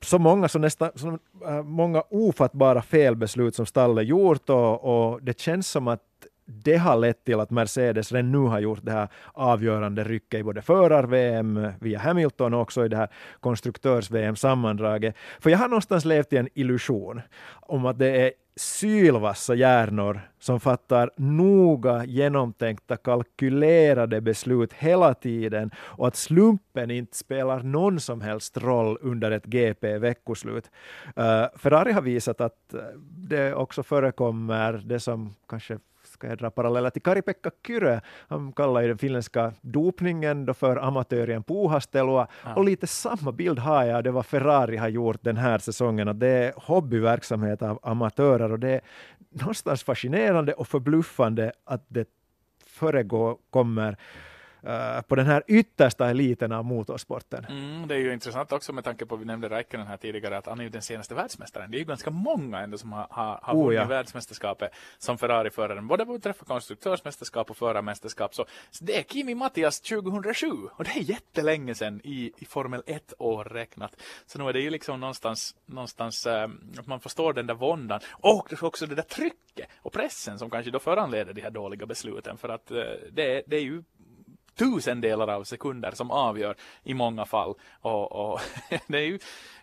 så 0.00 0.18
många, 0.18 0.48
så 0.48 0.58
nästan, 0.58 0.90
så, 0.94 1.08
uh, 1.08 1.62
många 1.62 2.02
ofattbara 2.10 2.82
felbeslut 2.82 3.54
som 3.54 3.66
stallet 3.66 4.06
gjort 4.06 4.50
och, 4.50 4.84
och 4.84 5.22
det 5.22 5.40
känns 5.40 5.68
som 5.68 5.88
att 5.88 6.02
det 6.46 6.76
har 6.76 6.96
lett 6.96 7.24
till 7.24 7.40
att 7.40 7.50
Mercedes 7.50 8.12
redan 8.12 8.32
nu 8.32 8.38
har 8.38 8.60
gjort 8.60 8.80
det 8.82 8.92
här 8.92 9.08
avgörande 9.32 10.04
rycket 10.04 10.40
i 10.40 10.42
både 10.42 10.62
förar-VM 10.62 11.72
via 11.80 11.98
Hamilton 11.98 12.54
och 12.54 12.60
också 12.60 12.84
i 12.84 12.88
det 12.88 12.96
här 12.96 13.08
konstruktörs-VM-sammandraget. 13.40 15.16
För 15.40 15.50
jag 15.50 15.58
har 15.58 15.68
någonstans 15.68 16.04
levt 16.04 16.32
i 16.32 16.36
en 16.36 16.48
illusion 16.54 17.20
om 17.60 17.86
att 17.86 17.98
det 17.98 18.26
är 18.26 18.32
sylvassa 18.56 19.54
hjärnor 19.54 20.20
som 20.38 20.60
fattar 20.60 21.10
noga 21.16 22.04
genomtänkta 22.04 22.96
kalkylerade 22.96 24.20
beslut 24.20 24.72
hela 24.72 25.14
tiden 25.14 25.70
och 25.76 26.06
att 26.06 26.16
slumpen 26.16 26.90
inte 26.90 27.16
spelar 27.16 27.62
någon 27.62 28.00
som 28.00 28.20
helst 28.20 28.56
roll 28.56 28.98
under 29.00 29.30
ett 29.30 29.44
GP-veckoslut. 29.44 30.70
Uh, 31.18 31.24
eh, 31.24 31.46
Ferrari 31.56 31.92
har 31.92 32.02
visat 32.02 32.40
att 32.40 32.74
eh, 32.74 32.80
det 33.08 33.54
också 33.54 33.82
förekommer 33.82 34.82
det 34.84 35.00
som 35.00 35.34
kanske 35.48 35.78
ska 36.16 36.26
jag 36.26 36.38
dra 36.38 36.50
paralleller 36.50 36.90
till 36.90 37.02
Kari-Pekka 37.02 37.50
Kyrö. 37.66 38.00
Han 38.28 38.52
kallar 38.52 38.80
ju 38.80 38.88
den 38.88 38.98
finländska 38.98 39.52
dopningen 39.60 40.46
då 40.46 40.54
för 40.54 40.76
amatören 40.76 41.42
puuhastelua. 41.42 42.26
Ja. 42.44 42.54
Och 42.54 42.64
lite 42.64 42.86
samma 42.86 43.32
bild 43.32 43.58
har 43.58 43.84
jag 43.84 44.04
det 44.04 44.10
vad 44.10 44.26
Ferrari 44.26 44.76
har 44.76 44.88
gjort 44.88 45.18
den 45.22 45.36
här 45.36 45.58
säsongen. 45.58 46.08
Att 46.08 46.20
det 46.20 46.28
är 46.28 46.52
hobbyverksamhet 46.56 47.62
av 47.62 47.78
amatörer 47.82 48.52
och 48.52 48.58
det 48.58 48.70
är 48.70 48.80
någonstans 49.30 49.82
fascinerande 49.82 50.52
och 50.52 50.68
förbluffande 50.68 51.52
att 51.64 51.84
det 51.88 52.08
föregår 52.66 53.36
kommer 53.50 53.96
Eh, 54.66 55.02
på 55.02 55.14
den 55.14 55.26
här 55.26 55.42
yttersta 55.46 56.10
eliten 56.10 56.52
av 56.52 56.64
motorsporten. 56.64 57.44
Mm, 57.44 57.88
det 57.88 57.94
är 57.94 57.98
ju 57.98 58.12
intressant 58.12 58.52
också 58.52 58.72
med 58.72 58.84
tanke 58.84 59.06
på, 59.06 59.16
vi 59.16 59.24
nämnde 59.24 59.48
Räikkönen 59.48 59.86
här 59.86 59.96
tidigare, 59.96 60.38
att 60.38 60.46
han 60.46 60.60
är 60.60 60.64
ju 60.64 60.70
den 60.70 60.82
senaste 60.82 61.14
världsmästaren. 61.14 61.70
Det 61.70 61.76
är 61.76 61.78
ju 61.78 61.84
ganska 61.84 62.10
många 62.10 62.60
ändå 62.60 62.78
som 62.78 62.92
har, 62.92 63.06
har, 63.10 63.38
har 63.42 63.54
oh, 63.54 63.64
vunnit 63.64 63.78
ja. 63.78 63.84
världsmästerskapet 63.84 64.70
som 64.98 65.18
Ferrari-föraren, 65.18 65.86
både 65.86 66.04
beträffande 66.04 66.48
konstruktörsmästerskap 66.48 67.50
och 67.50 67.56
förarmästerskap. 67.56 68.34
Så, 68.34 68.44
så, 68.70 68.84
det 68.84 68.98
är 68.98 69.02
Kimi 69.02 69.34
Mattias 69.34 69.80
2007 69.80 70.46
och 70.76 70.84
det 70.84 70.90
är 70.90 71.02
jättelänge 71.02 71.74
sedan 71.74 72.00
i, 72.04 72.32
i 72.38 72.44
Formel 72.44 72.82
1 72.86 73.14
år 73.18 73.44
räknat. 73.44 74.02
Så 74.26 74.38
nu 74.38 74.48
är 74.48 74.52
det 74.52 74.60
ju 74.60 74.70
liksom 74.70 75.00
någonstans, 75.00 75.56
någonstans 75.66 76.26
äh, 76.26 76.48
att 76.78 76.86
man 76.86 77.00
förstår 77.00 77.32
den 77.32 77.46
där 77.46 77.54
våndan 77.54 78.00
och 78.10 78.62
också 78.62 78.86
det 78.86 78.94
där 78.94 79.02
trycket 79.02 79.68
och 79.82 79.92
pressen 79.92 80.38
som 80.38 80.50
kanske 80.50 80.70
då 80.70 80.78
föranleder 80.78 81.32
de 81.32 81.42
här 81.42 81.50
dåliga 81.50 81.86
besluten 81.86 82.36
för 82.36 82.48
att 82.48 82.70
äh, 82.70 82.76
det, 83.12 83.42
det 83.46 83.56
är 83.56 83.62
ju 83.62 83.82
tusendelar 84.58 85.28
av 85.28 85.44
sekunder 85.44 85.90
som 85.90 86.10
avgör 86.10 86.56
i 86.82 86.94
många 86.94 87.24
fall. 87.24 87.54
Och, 87.80 88.32
och 88.32 88.40
det 88.86 88.98
är 88.98 89.02
ju, 89.02 89.18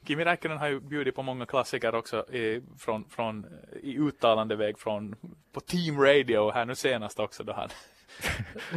Kimi 0.07 0.25
Räikkönen 0.25 0.57
har 0.57 0.67
ju 0.67 0.79
bjudit 0.79 1.15
på 1.15 1.23
många 1.23 1.45
klassiker 1.45 1.95
också 1.95 2.31
i, 2.31 2.61
från, 2.77 3.05
från, 3.09 3.45
eh, 3.45 3.77
i 3.89 3.97
uttalande 3.97 4.55
väg 4.55 4.79
från 4.79 5.15
på 5.51 5.59
Team 5.59 6.01
Radio 6.01 6.51
här 6.51 6.65
nu 6.65 6.75
senast 6.75 7.19
också 7.19 7.43
då 7.43 7.53
han 7.53 7.69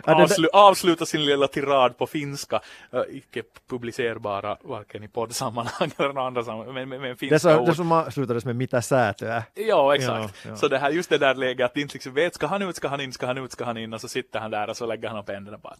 Avslu 0.04 0.48
avsluta 0.52 1.06
sin 1.06 1.24
lilla 1.24 1.48
tirad 1.48 1.98
på 1.98 2.06
finska, 2.06 2.60
uh, 2.94 3.02
icke 3.08 3.42
publicerbara 3.68 4.56
varken 4.62 5.02
i 5.02 5.08
poddsammanhang 5.08 5.90
eller 5.98 6.26
andra 6.26 6.44
sammanhang, 6.44 6.74
men 6.74 6.88
med, 6.88 7.00
med 7.00 7.18
finska 7.18 7.34
det, 7.34 7.40
så, 7.40 7.58
ord. 7.58 7.68
Det 7.68 7.74
som 7.74 7.92
avslutades 7.92 8.44
med 8.44 8.56
mitä 8.56 8.80
säätöä. 8.80 9.42
Ja, 9.54 9.94
exakt. 9.94 10.34
Ja, 10.44 10.50
ja. 10.50 10.56
Så 10.56 10.68
det 10.68 10.78
här, 10.78 10.90
just 10.90 11.10
det 11.10 11.18
där 11.18 11.34
läget 11.34 11.64
att 11.64 11.76
inte 11.76 11.94
liksom 11.94 12.14
vet, 12.14 12.34
ska 12.34 12.46
han 12.46 12.62
ut, 12.62 12.76
ska 12.76 12.88
han 12.88 13.00
in, 13.00 13.12
ska 13.12 13.26
han 13.26 13.38
ut, 13.38 13.52
ska 13.52 13.64
han 13.64 13.76
in, 13.76 13.94
och 13.94 14.00
så 14.00 14.08
sitter 14.08 14.40
han 14.40 14.50
där 14.50 14.70
och 14.70 14.76
så 14.76 14.86
lägger 14.86 15.08
han 15.08 15.18
upp 15.18 15.30
händerna 15.30 15.58
bara 15.58 15.76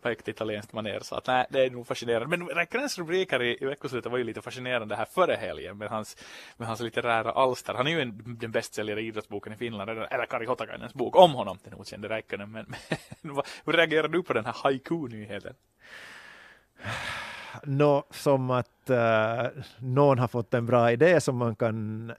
på 0.00 0.08
högt 0.08 0.28
italienskt 0.28 0.72
manér. 0.72 1.00
Så 1.00 1.14
att 1.14 1.26
nej, 1.26 1.46
det 1.50 1.64
är 1.64 1.70
nog 1.70 1.86
fascinerande. 1.86 2.36
Men 2.36 2.48
Räikkönens 2.48 2.98
rubriker 2.98 3.42
i, 3.42 3.58
i 3.60 3.64
veckoslutet 3.64 4.12
var 4.12 4.18
ju 4.18 4.24
lite 4.24 4.42
fascinerande 4.42 4.96
här 4.96 5.04
före 5.04 5.34
helgen 5.34 5.78
med 5.78 5.88
hans, 5.88 6.16
med 6.56 6.68
hans 6.68 6.80
litterära 6.80 7.32
alster. 7.32 7.74
Han 7.74 7.86
är 7.86 7.90
ju 7.90 8.00
en, 8.00 8.36
den 8.40 8.50
bästsäljare 8.50 9.02
idrottsboken 9.02 9.52
i 9.52 9.56
Finland, 9.56 9.90
eller 9.90 10.26
Kari 10.26 10.46
Hotakainens 10.46 10.94
bok 10.94 11.16
om 11.22 11.34
honom, 11.34 11.58
den 11.64 11.74
okände 11.74 12.08
Räikkönen. 12.08 12.50
Men, 12.50 12.66
men 13.20 13.36
hur 13.64 13.72
reagerar 13.72 14.08
du 14.08 14.22
på 14.22 14.32
den 14.32 14.44
här 14.44 14.56
haiku-nyheten? 14.56 15.54
Nå, 17.62 18.04
som 18.10 18.50
att 18.50 18.90
uh, 18.90 19.62
någon 19.78 20.18
har 20.18 20.28
fått 20.28 20.54
en 20.54 20.66
bra 20.66 20.92
idé 20.92 21.20
som 21.20 21.36
man 21.36 21.56
kan 21.56 22.12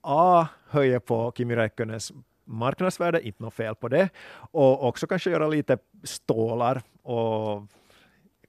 A. 0.00 0.46
höja 0.68 1.00
på 1.00 1.32
Kimi 1.36 1.56
Räikkönens 1.56 2.12
marknadsvärde, 2.44 3.26
inte 3.26 3.42
något 3.42 3.54
fel 3.54 3.74
på 3.74 3.88
det. 3.88 4.08
Och 4.50 4.86
också 4.88 5.06
kanske 5.06 5.30
göra 5.30 5.48
lite 5.48 5.78
stålar 6.04 6.82
och 7.02 7.62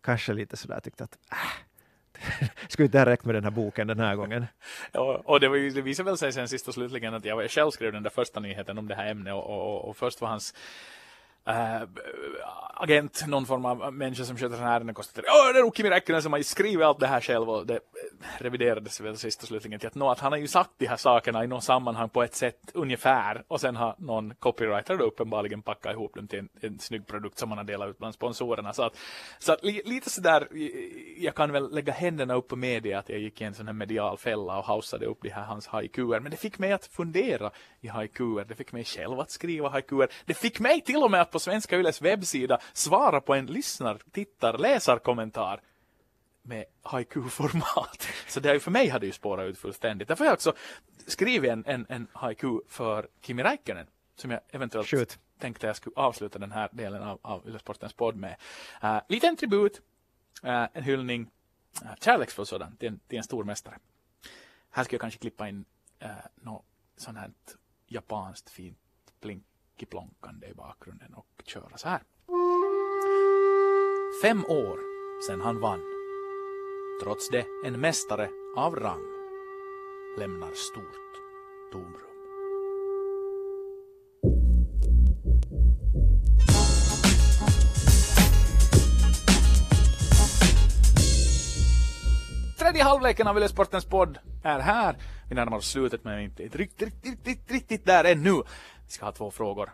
kanske 0.02 0.34
lite 0.34 0.58
sådär 0.58 0.80
tyckte 0.80 1.04
att 1.04 1.18
äh, 1.32 1.38
skulle 2.67 2.86
inte 2.86 2.97
ha 2.97 3.05
räckt 3.05 3.25
med 3.25 3.36
den 3.36 3.43
här 3.43 3.51
boken 3.51 3.88
den 3.88 3.99
här 3.99 4.15
gången. 4.15 4.45
Ja, 4.91 5.21
och 5.25 5.39
det, 5.39 5.47
var 5.49 5.55
ju, 5.55 5.69
det 5.69 5.82
visade 5.82 6.10
väl 6.10 6.17
sig 6.17 6.34
sen 6.34 6.47
sist 6.47 6.67
och 6.67 6.73
slutligen 6.73 7.13
att 7.13 7.25
jag 7.25 7.51
själv 7.51 7.71
skrev 7.71 7.91
den 7.91 8.03
där 8.03 8.10
första 8.10 8.39
nyheten 8.39 8.77
om 8.77 8.88
det 8.88 8.95
här 8.95 9.12
ämnet 9.12 9.34
och, 9.34 9.49
och, 9.49 9.89
och 9.89 9.97
först 9.97 10.21
var 10.21 10.29
hans 10.29 10.53
äh, 11.47 11.82
agent, 12.80 13.23
någon 13.28 13.45
form 13.45 13.65
av 13.65 13.93
människa 13.93 14.23
som 14.23 14.38
sköter 14.38 14.56
sådana 14.56 14.67
här 14.67 14.75
ärenden 14.75 14.95
konstaterar 14.95 15.28
att 15.28 15.54
det 15.54 15.60
är 15.60 15.63
nog 15.63 15.75
Kimi 15.78 15.89
Räikkönen 15.89 16.21
som 16.21 16.34
har 16.34 16.41
skrivit 16.41 16.86
allt 16.86 16.99
det 16.99 17.08
här 17.08 17.21
själv 17.21 17.49
och 17.49 17.67
det 17.67 17.80
reviderades 18.38 19.02
väl 19.02 19.17
sist 19.17 19.41
och 19.41 19.47
slutligen 19.47 19.80
till 19.80 19.88
att, 19.88 19.95
nå, 19.95 20.10
att 20.10 20.19
han 20.19 20.32
har 20.32 20.39
ju 20.39 20.47
sagt 20.47 20.69
de 20.78 20.86
här 20.86 20.97
sakerna 20.97 21.43
i 21.43 21.47
något 21.47 21.63
sammanhang 21.63 22.10
på 22.10 22.23
ett 22.23 22.36
sätt 22.36 22.71
ungefär 22.73 23.43
och 23.47 23.62
sen 23.62 23.75
har 23.75 23.95
någon 23.97 24.34
copywriter 24.36 24.97
då 24.97 25.04
uppenbarligen 25.04 25.62
packat 25.62 25.93
ihop 25.93 26.13
dem 26.15 26.28
till 26.28 26.39
en, 26.39 26.49
en 26.62 26.80
snygg 26.80 27.08
produkt 27.08 27.38
som 27.38 27.49
man 27.49 27.58
har 27.58 27.65
delat 27.65 27.89
ut 27.89 27.97
bland 27.97 28.13
sponsorerna. 28.13 28.73
Så 28.73 28.84
att, 28.84 28.97
så 29.39 29.54
att 29.54 29.63
li, 29.63 29.82
lite 29.86 30.10
sådär, 30.10 30.47
jag 31.17 31.36
kan 31.36 31.52
väl 31.52 31.73
lägga 31.75 31.93
händerna 31.93 32.34
upp 32.34 32.47
på 32.47 32.56
media 32.56 32.99
att 32.99 33.10
jag 33.10 33.19
gick 33.19 33.41
i 33.41 33.43
en 33.43 33.54
sån 33.54 33.67
här 33.67 33.73
medial 33.73 34.17
fälla 34.17 34.58
och 34.58 34.65
hausade 34.65 35.06
upp 35.06 35.17
de 35.21 35.30
här 35.30 35.43
hans 35.43 35.67
haikuer. 35.67 36.19
Men 36.19 36.32
det 36.32 36.38
fick 36.38 36.60
mig 36.60 36.71
att 36.71 36.86
fundera 36.86 37.52
i 37.82 37.88
haikuer. 37.88 38.45
Det 38.45 38.56
fick 38.56 38.71
mig 38.71 38.84
själv 38.84 39.19
att 39.19 39.32
skriva 39.32 39.69
haikuer. 39.69 40.10
Det 40.25 40.34
fick 40.34 40.60
mig 40.60 40.82
till 40.82 41.04
och 41.04 41.12
med 41.12 41.21
att 41.21 41.29
på 41.32 41.39
Svenska 41.39 41.78
Yles 41.78 42.02
webbsida 42.02 42.60
svara 42.74 43.22
på 43.22 43.34
en 43.34 43.46
lyssnar, 43.46 44.02
tittar, 44.12 44.58
läsarkommentar 44.58 45.62
med 46.42 46.65
haiku-format. 46.82 48.08
Så 48.28 48.39
det 48.39 48.60
för 48.60 48.72
mig 48.72 48.89
hade 48.89 49.06
ju 49.06 49.12
spårat 49.12 49.46
ut 49.46 49.58
fullständigt. 49.58 50.08
Därför 50.08 50.24
har 50.24 50.30
jag 50.30 50.34
också 50.36 50.54
skrivit 51.08 51.52
en, 51.52 51.63
en, 51.68 51.86
en 51.89 52.08
haiku 52.13 52.60
för 52.68 53.08
Kimi 53.22 53.44
Räikkönen 53.44 53.88
som 54.15 54.32
jag 54.32 54.39
eventuellt 54.50 54.88
Shoot. 54.88 55.20
tänkte 55.39 55.68
jag 55.68 55.76
skulle 55.76 55.96
avsluta 55.96 56.39
den 56.39 56.52
här 56.52 56.70
delen 56.72 57.04
av, 57.04 57.20
av 57.22 57.48
Yle-sportens 57.48 57.94
podd 57.94 58.15
med. 58.15 58.36
Uh, 58.84 59.00
lite 59.10 59.28
en 59.28 59.36
tribut, 59.36 59.82
uh, 60.44 60.65
en 60.74 60.84
hyllning, 60.84 61.30
uh, 61.82 61.92
kärleksfull 62.02 62.46
sådan, 62.46 62.76
till 62.76 62.88
en, 62.88 63.00
till 63.08 63.18
en 63.18 63.24
stor 63.24 63.44
mästare. 63.44 63.78
Här 64.70 64.84
ska 64.84 64.94
jag 64.94 65.02
kanske 65.02 65.20
klippa 65.20 65.50
in 65.50 65.65
uh, 66.04 66.10
något 66.36 66.65
sånt 66.98 67.18
här 67.18 67.32
japanskt 67.88 68.50
fint 68.50 68.78
plinkiplonkande 69.80 70.48
i 70.48 70.54
bakgrunden 70.54 71.13
och 71.13 71.28
köra 71.46 71.78
så 71.78 71.89
här. 71.89 72.02
Fem 74.22 74.46
år 74.46 74.80
sedan 75.28 75.42
han 75.42 75.60
vann. 75.60 75.82
Trots 77.04 77.30
det 77.30 77.46
en 77.65 77.80
mästare 77.80 78.30
av 78.58 78.76
rang. 78.76 79.04
lämnar 80.18 80.52
stort 80.54 81.13
tomrum. 81.72 82.06
Tredje 92.60 92.84
halvleken 92.84 93.28
av 93.28 93.38
Yle-sportens 93.38 93.86
podd 93.86 94.18
är 94.44 94.60
här. 94.60 94.96
Vi 95.30 95.36
närmar 95.36 95.58
oss 95.58 95.70
slutet 95.70 96.04
men 96.04 96.20
inte 96.20 96.44
riktigt, 96.44 96.82
riktigt, 96.82 97.28
riktigt, 97.28 97.52
riktigt 97.52 97.86
där 97.86 98.04
ännu. 98.04 98.44
Vi 98.89 98.93
ska 98.93 99.06
ha 99.06 99.12
två 99.12 99.32
frågor. 99.32 99.71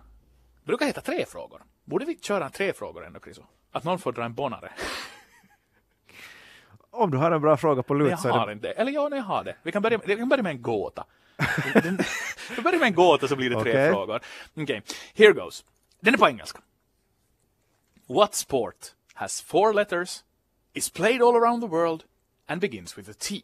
Det 0.61 0.67
brukar 0.67 0.85
heta 0.85 1.01
tre 1.01 1.25
frågor. 1.25 1.63
Borde 1.85 2.05
vi 2.05 2.19
köra 2.19 2.49
tre 2.49 2.73
frågor 2.73 3.05
ändå, 3.05 3.19
Chriso? 3.19 3.43
Att 3.71 3.83
någon 3.83 3.99
får 3.99 4.11
dra 4.11 4.23
en 4.23 4.33
bonare. 4.33 4.71
Om 6.91 7.11
du 7.11 7.17
har 7.17 7.31
en 7.31 7.41
bra 7.41 7.57
fråga 7.57 7.83
på 7.83 7.93
lut 7.93 8.09
jag 8.09 8.19
så 8.19 8.27
är 8.27 8.31
har 8.31 8.47
det... 8.47 8.53
inte. 8.53 8.71
Eller 8.71 8.91
ja, 8.91 9.09
nej, 9.09 9.19
jag 9.19 9.25
har 9.25 9.43
det. 9.43 9.55
Vi 9.63 9.71
kan 9.71 9.81
börja, 9.81 9.99
vi 10.05 10.15
kan 10.15 10.29
börja 10.29 10.43
med 10.43 10.49
en 10.49 10.61
gåta. 10.61 11.05
Vi 12.55 12.61
börjar 12.61 12.79
med 12.79 12.87
en 12.87 12.93
gåta 12.93 13.27
så 13.27 13.35
blir 13.35 13.49
det 13.49 13.61
tre 13.61 13.71
Okej. 13.71 13.91
frågor. 13.91 14.21
Okej, 14.55 14.81
here 15.15 15.31
goes. 15.31 15.65
Den 15.99 16.13
är 16.13 16.17
på 16.17 16.27
engelska. 16.27 16.59
What 18.07 18.35
sport 18.35 18.93
has 19.13 19.41
four 19.41 19.73
letters, 19.73 20.23
is 20.73 20.89
played 20.89 21.21
all 21.21 21.35
around 21.35 21.61
the 21.61 21.67
world 21.67 22.03
and 22.47 22.61
begins 22.61 22.97
with 22.97 23.09
a 23.09 23.13
T? 23.19 23.41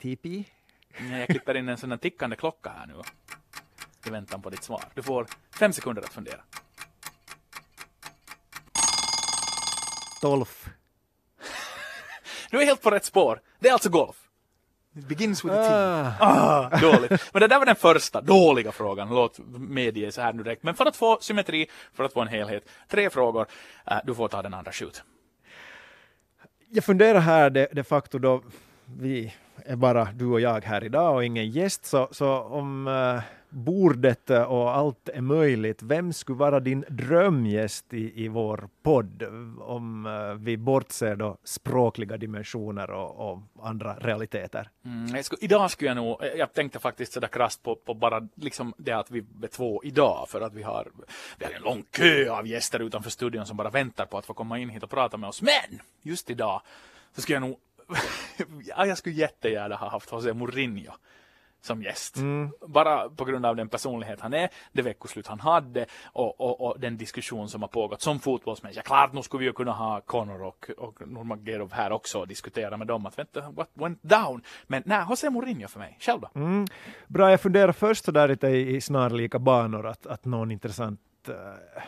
Tipi? 0.00 0.44
Nej, 0.98 1.20
Jag 1.20 1.28
klipper 1.28 1.56
in 1.56 1.68
en 1.68 1.78
sån 1.78 1.90
här 1.90 1.98
tickande 1.98 2.36
klocka 2.36 2.70
här 2.70 2.86
nu 2.86 2.94
i 4.06 4.10
väntan 4.10 4.42
på 4.42 4.50
ditt 4.50 4.62
svar. 4.62 4.84
Du 4.94 5.02
får 5.02 5.26
fem 5.54 5.72
sekunder 5.72 6.02
att 6.02 6.12
fundera. 6.12 6.40
Tolf? 10.20 10.66
Du 12.50 12.60
är 12.60 12.64
helt 12.64 12.82
på 12.82 12.90
rätt 12.90 13.04
spår. 13.04 13.40
Det 13.58 13.68
är 13.68 13.72
alltså 13.72 13.90
golf. 13.90 14.16
It 14.96 15.08
begins 15.08 15.44
with 15.44 15.54
a 15.54 15.62
T. 15.62 15.74
Ah. 16.20 16.70
Ah, 16.70 16.80
dåligt. 16.80 17.10
Men 17.32 17.40
det 17.40 17.48
där 17.48 17.58
var 17.58 17.66
den 17.66 17.76
första 17.76 18.20
dåliga 18.20 18.72
frågan. 18.72 19.08
Låt 19.08 19.38
medge 19.48 20.12
så 20.12 20.20
här 20.20 20.32
nu 20.32 20.42
direkt. 20.42 20.62
Men 20.62 20.74
för 20.74 20.86
att 20.86 20.96
få 20.96 21.18
symmetri, 21.20 21.66
för 21.94 22.04
att 22.04 22.12
få 22.12 22.20
en 22.20 22.28
helhet. 22.28 22.68
Tre 22.88 23.10
frågor. 23.10 23.46
Eh, 23.86 23.98
du 24.04 24.14
får 24.14 24.28
ta 24.28 24.42
den 24.42 24.54
andra 24.54 24.72
shoot. 24.72 25.02
Jag 26.68 26.84
funderar 26.84 27.20
här 27.20 27.50
de, 27.50 27.66
de 27.72 27.84
facto 27.84 28.18
då 28.18 28.42
vi 28.98 29.34
är 29.64 29.76
bara 29.76 30.08
du 30.14 30.26
och 30.26 30.40
jag 30.40 30.64
här 30.64 30.84
idag 30.84 31.14
och 31.14 31.24
ingen 31.24 31.50
gäst, 31.50 31.84
så, 31.84 32.08
så 32.10 32.40
om 32.40 32.86
uh, 32.86 33.22
bordet 33.48 34.30
och 34.30 34.76
allt 34.76 35.08
är 35.08 35.20
möjligt, 35.20 35.82
vem 35.82 36.12
skulle 36.12 36.38
vara 36.38 36.60
din 36.60 36.84
drömgäst 36.88 37.94
i, 37.94 38.24
i 38.24 38.28
vår 38.28 38.68
podd? 38.82 39.22
Om 39.60 40.06
uh, 40.06 40.34
vi 40.34 40.56
bortser 40.56 41.16
då 41.16 41.36
språkliga 41.44 42.16
dimensioner 42.16 42.90
och, 42.90 43.30
och 43.30 43.38
andra 43.62 43.94
realiteter. 43.94 44.68
Mm, 44.84 45.16
jag 45.16 45.24
skulle, 45.24 45.44
idag 45.44 45.70
skulle 45.70 45.90
jag 45.90 45.96
nog, 45.96 46.22
eh, 46.24 46.28
jag 46.28 46.52
tänkte 46.52 46.78
faktiskt 46.78 47.12
sådär 47.12 47.28
krasst 47.28 47.62
på, 47.62 47.76
på 47.76 47.94
bara 47.94 48.28
liksom 48.34 48.74
det 48.76 48.92
att 48.92 49.10
vi 49.10 49.18
är 49.42 49.46
två 49.46 49.80
idag 49.84 50.26
för 50.28 50.40
att 50.40 50.54
vi 50.54 50.62
har, 50.62 50.88
vi 51.38 51.44
har 51.44 51.52
en 51.52 51.62
lång 51.62 51.84
kö 51.90 52.30
av 52.30 52.46
gäster 52.46 52.80
utanför 52.80 53.10
studion 53.10 53.46
som 53.46 53.56
bara 53.56 53.70
väntar 53.70 54.06
på 54.06 54.18
att 54.18 54.26
få 54.26 54.34
komma 54.34 54.58
in 54.58 54.68
hit 54.68 54.82
och 54.82 54.90
prata 54.90 55.16
med 55.16 55.28
oss. 55.28 55.42
Men 55.42 55.80
just 56.02 56.30
idag 56.30 56.62
så 57.14 57.20
skulle 57.20 57.36
jag 57.36 57.42
nog, 57.42 57.56
ja, 58.64 58.86
jag 58.86 58.98
skulle 58.98 59.14
jättegärna 59.14 59.76
ha 59.76 59.88
haft 59.88 60.12
José 60.12 60.32
Mourinho 60.32 60.92
som 61.62 61.82
gäst. 61.82 62.16
Bara 62.66 63.08
på 63.08 63.24
grund 63.24 63.46
av 63.46 63.56
den 63.56 63.68
personlighet 63.68 64.20
han 64.20 64.34
är, 64.34 64.48
det 64.72 64.82
veckoslut 64.82 65.26
han 65.26 65.40
hade 65.40 65.86
och, 66.04 66.40
och, 66.40 66.60
och 66.60 66.80
den 66.80 66.96
diskussion 66.96 67.48
som 67.48 67.62
har 67.62 67.68
pågått 67.68 68.02
som 68.02 68.20
fotbollsmänniska. 68.20 68.82
Klart, 68.82 69.12
nu 69.12 69.22
skulle 69.22 69.38
vi 69.38 69.46
ju 69.46 69.52
kunna 69.52 69.72
ha 69.72 70.00
Connor 70.00 70.42
och, 70.42 70.70
och 70.78 71.08
Nurmagomedov 71.08 71.72
här 71.72 71.92
också 71.92 72.18
och 72.18 72.28
diskutera 72.28 72.76
med 72.76 72.86
dem 72.86 73.06
att 73.06 73.18
vänta, 73.18 73.50
what 73.50 73.70
went 73.74 74.02
down? 74.02 74.42
Men 74.66 74.82
nej, 74.86 75.04
José 75.08 75.30
Mourinho 75.30 75.68
för 75.68 75.78
mig. 75.78 75.96
Själv 76.00 76.20
då? 76.20 76.28
Mm. 76.34 76.66
Bra, 77.06 77.30
jag 77.30 77.40
funderar 77.40 77.72
först 77.72 78.04
så 78.04 78.10
där 78.12 78.28
lite 78.28 78.48
i, 78.48 78.80
snarlika 78.80 79.38
banor 79.38 79.86
att, 79.86 80.06
att 80.06 80.24
någon 80.24 80.50
intressant 80.50 81.00
eh, 81.28 81.82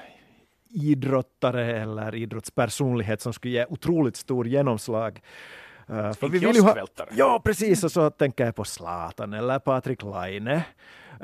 idrottare 0.73 1.81
eller 1.81 2.15
idrottspersonlighet 2.15 3.21
som 3.21 3.33
skulle 3.33 3.55
ge 3.55 3.67
otroligt 3.69 4.17
stor 4.17 4.47
genomslag. 4.47 5.21
Uh, 5.93 6.13
En 6.21 6.41
kioskvältare. 6.41 7.09
Ja, 7.13 7.41
precis. 7.45 7.85
Och 7.85 7.93
så 7.93 8.11
tänker 8.11 8.45
jag 8.45 8.55
på 8.55 8.65
Zlatan 8.65 9.33
eller 9.33 9.59
Patrik 9.59 10.03
Laine. 10.03 10.63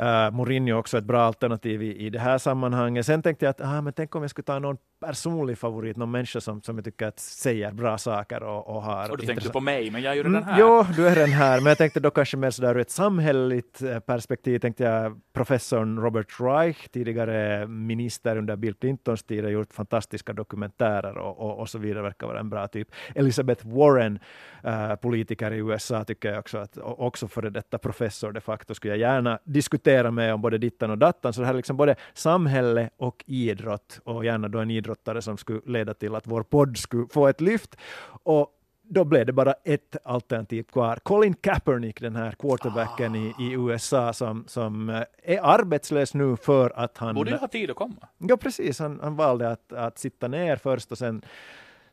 Uh, 0.00 0.30
Mourinho 0.32 0.78
också 0.78 0.98
ett 0.98 1.04
bra 1.04 1.22
alternativ 1.22 1.82
i, 1.82 2.06
i 2.06 2.10
det 2.10 2.18
här 2.18 2.38
sammanhanget. 2.38 3.06
Sen 3.06 3.22
tänkte 3.22 3.44
jag 3.44 3.50
att 3.50 3.60
ah, 3.60 3.80
men 3.80 3.92
tänk 3.92 4.14
om 4.14 4.22
jag 4.22 4.30
skulle 4.30 4.44
ta 4.44 4.58
någon 4.58 4.76
personlig 5.00 5.58
favorit, 5.58 5.96
någon 5.96 6.10
människa 6.10 6.40
som, 6.40 6.62
som 6.62 6.76
jag 6.76 6.84
tycker 6.84 7.06
att 7.06 7.18
säger 7.18 7.72
bra 7.72 7.98
saker 7.98 8.42
och, 8.42 8.76
och 8.76 8.82
har 8.82 9.10
Och 9.10 9.18
du 9.18 9.26
tänkte 9.26 9.50
på 9.50 9.60
mig, 9.60 9.90
men 9.90 10.02
jag 10.02 10.12
är 10.12 10.14
ju 10.16 10.20
Mm, 10.20 10.34
redan 10.34 10.54
här. 10.54 10.60
Jo, 10.60 10.86
du 10.96 11.08
är 11.08 11.16
den 11.16 11.30
här, 11.30 11.60
men 11.60 11.66
jag 11.66 11.78
tänkte 11.78 12.00
då 12.00 12.10
kanske 12.10 12.36
mer 12.36 12.50
sådär 12.50 12.74
ur 12.74 12.80
ett 12.80 12.90
samhälleligt 12.90 13.82
eh, 13.82 13.98
perspektiv 13.98 14.58
tänkte 14.58 14.84
jag 14.84 15.20
professorn 15.32 15.98
Robert 15.98 16.40
Reich, 16.40 16.88
tidigare 16.88 17.66
minister 17.66 18.36
under 18.36 18.56
Bill 18.56 18.74
Clintons 18.74 19.22
tid, 19.22 19.44
har 19.44 19.50
gjort 19.50 19.72
fantastiska 19.72 20.32
dokumentärer 20.32 21.18
och, 21.18 21.38
och, 21.40 21.58
och 21.58 21.68
så 21.68 21.78
vidare, 21.78 22.02
verkar 22.02 22.26
vara 22.26 22.40
en 22.40 22.50
bra 22.50 22.68
typ. 22.68 22.88
Elizabeth 23.14 23.66
Warren, 23.66 24.18
eh, 24.64 24.94
politiker 24.94 25.52
i 25.52 25.56
USA, 25.56 26.04
tycker 26.04 26.28
jag 26.28 26.38
också 26.38 26.58
att, 26.58 26.78
också 26.82 27.28
före 27.28 27.50
detta 27.50 27.78
professor 27.78 28.32
de 28.32 28.40
facto, 28.40 28.74
skulle 28.74 28.92
jag 28.92 29.00
gärna 29.00 29.38
diskutera 29.44 30.10
med 30.10 30.34
om 30.34 30.40
både 30.40 30.58
dittan 30.58 30.90
och 30.90 30.98
dattan, 30.98 31.32
så 31.32 31.40
det 31.40 31.46
här 31.46 31.54
är 31.54 31.56
liksom 31.56 31.76
både 31.76 31.96
samhälle 32.14 32.90
och 32.96 33.24
idrott, 33.26 34.00
och 34.04 34.24
gärna 34.24 34.48
då 34.48 34.58
en 34.58 34.70
idrottare 34.88 35.22
som 35.22 35.36
skulle 35.36 35.60
leda 35.66 35.94
till 35.94 36.14
att 36.14 36.26
vår 36.26 36.42
podd 36.42 36.78
skulle 36.78 37.06
få 37.10 37.28
ett 37.28 37.40
lyft. 37.40 37.76
Och 38.24 38.54
då 38.90 39.04
blev 39.04 39.26
det 39.26 39.32
bara 39.32 39.52
ett 39.64 39.96
alternativ 40.04 40.62
kvar. 40.62 40.96
Colin 41.02 41.34
Kaepernick, 41.34 42.00
den 42.00 42.16
här 42.16 42.32
quarterbacken 42.32 43.14
i, 43.14 43.34
i 43.38 43.52
USA 43.52 44.12
som, 44.12 44.44
som 44.46 44.88
eh, 44.88 45.02
är 45.22 45.40
arbetslös 45.42 46.14
nu 46.14 46.36
för 46.36 46.72
att 46.76 46.98
han... 46.98 47.14
Borde 47.14 47.30
ju 47.30 47.36
ha 47.36 47.48
tid 47.48 47.70
att 47.70 47.76
komma. 47.76 48.08
Ja, 48.18 48.36
precis. 48.36 48.78
Han, 48.78 49.00
han 49.02 49.16
valde 49.16 49.50
att, 49.50 49.72
att 49.72 49.98
sitta 49.98 50.28
ner 50.28 50.56
först 50.56 50.92
och 50.92 50.98
sen, 50.98 51.22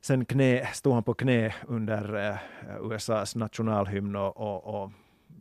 sen 0.01 0.25
knä, 0.25 0.67
stod 0.73 0.93
han 0.93 1.03
på 1.03 1.13
knä 1.13 1.55
under 1.67 2.29
eh, 2.29 2.91
USAs 2.91 3.36
nationalhymn 3.36 4.15
och, 4.15 4.38
och, 4.38 4.84
och 4.84 4.91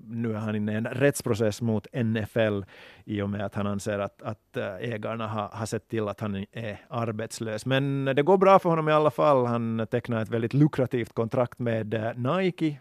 nu 0.08 0.32
är 0.32 0.38
han 0.38 0.56
inne 0.56 0.72
i 0.72 0.74
en 0.74 0.86
rättsprocess 0.86 1.62
mot 1.62 1.86
NFL 1.92 2.62
i 3.04 3.22
och 3.22 3.30
med 3.30 3.44
att 3.44 3.54
han 3.54 3.66
anser 3.66 3.98
att, 3.98 4.22
att 4.22 4.56
eh, 4.56 4.74
ägarna 4.74 5.26
har, 5.26 5.48
har 5.48 5.66
sett 5.66 5.88
till 5.88 6.08
att 6.08 6.20
han 6.20 6.46
är 6.52 6.80
arbetslös. 6.88 7.66
Men 7.66 8.04
det 8.04 8.22
går 8.22 8.38
bra 8.38 8.58
för 8.58 8.70
honom 8.70 8.88
i 8.88 8.92
alla 8.92 9.10
fall. 9.10 9.46
Han 9.46 9.86
tecknar 9.90 10.22
ett 10.22 10.28
väldigt 10.28 10.54
lukrativt 10.54 11.12
kontrakt 11.12 11.58
med 11.58 11.94
eh, 11.94 12.14
Nike. 12.14 12.80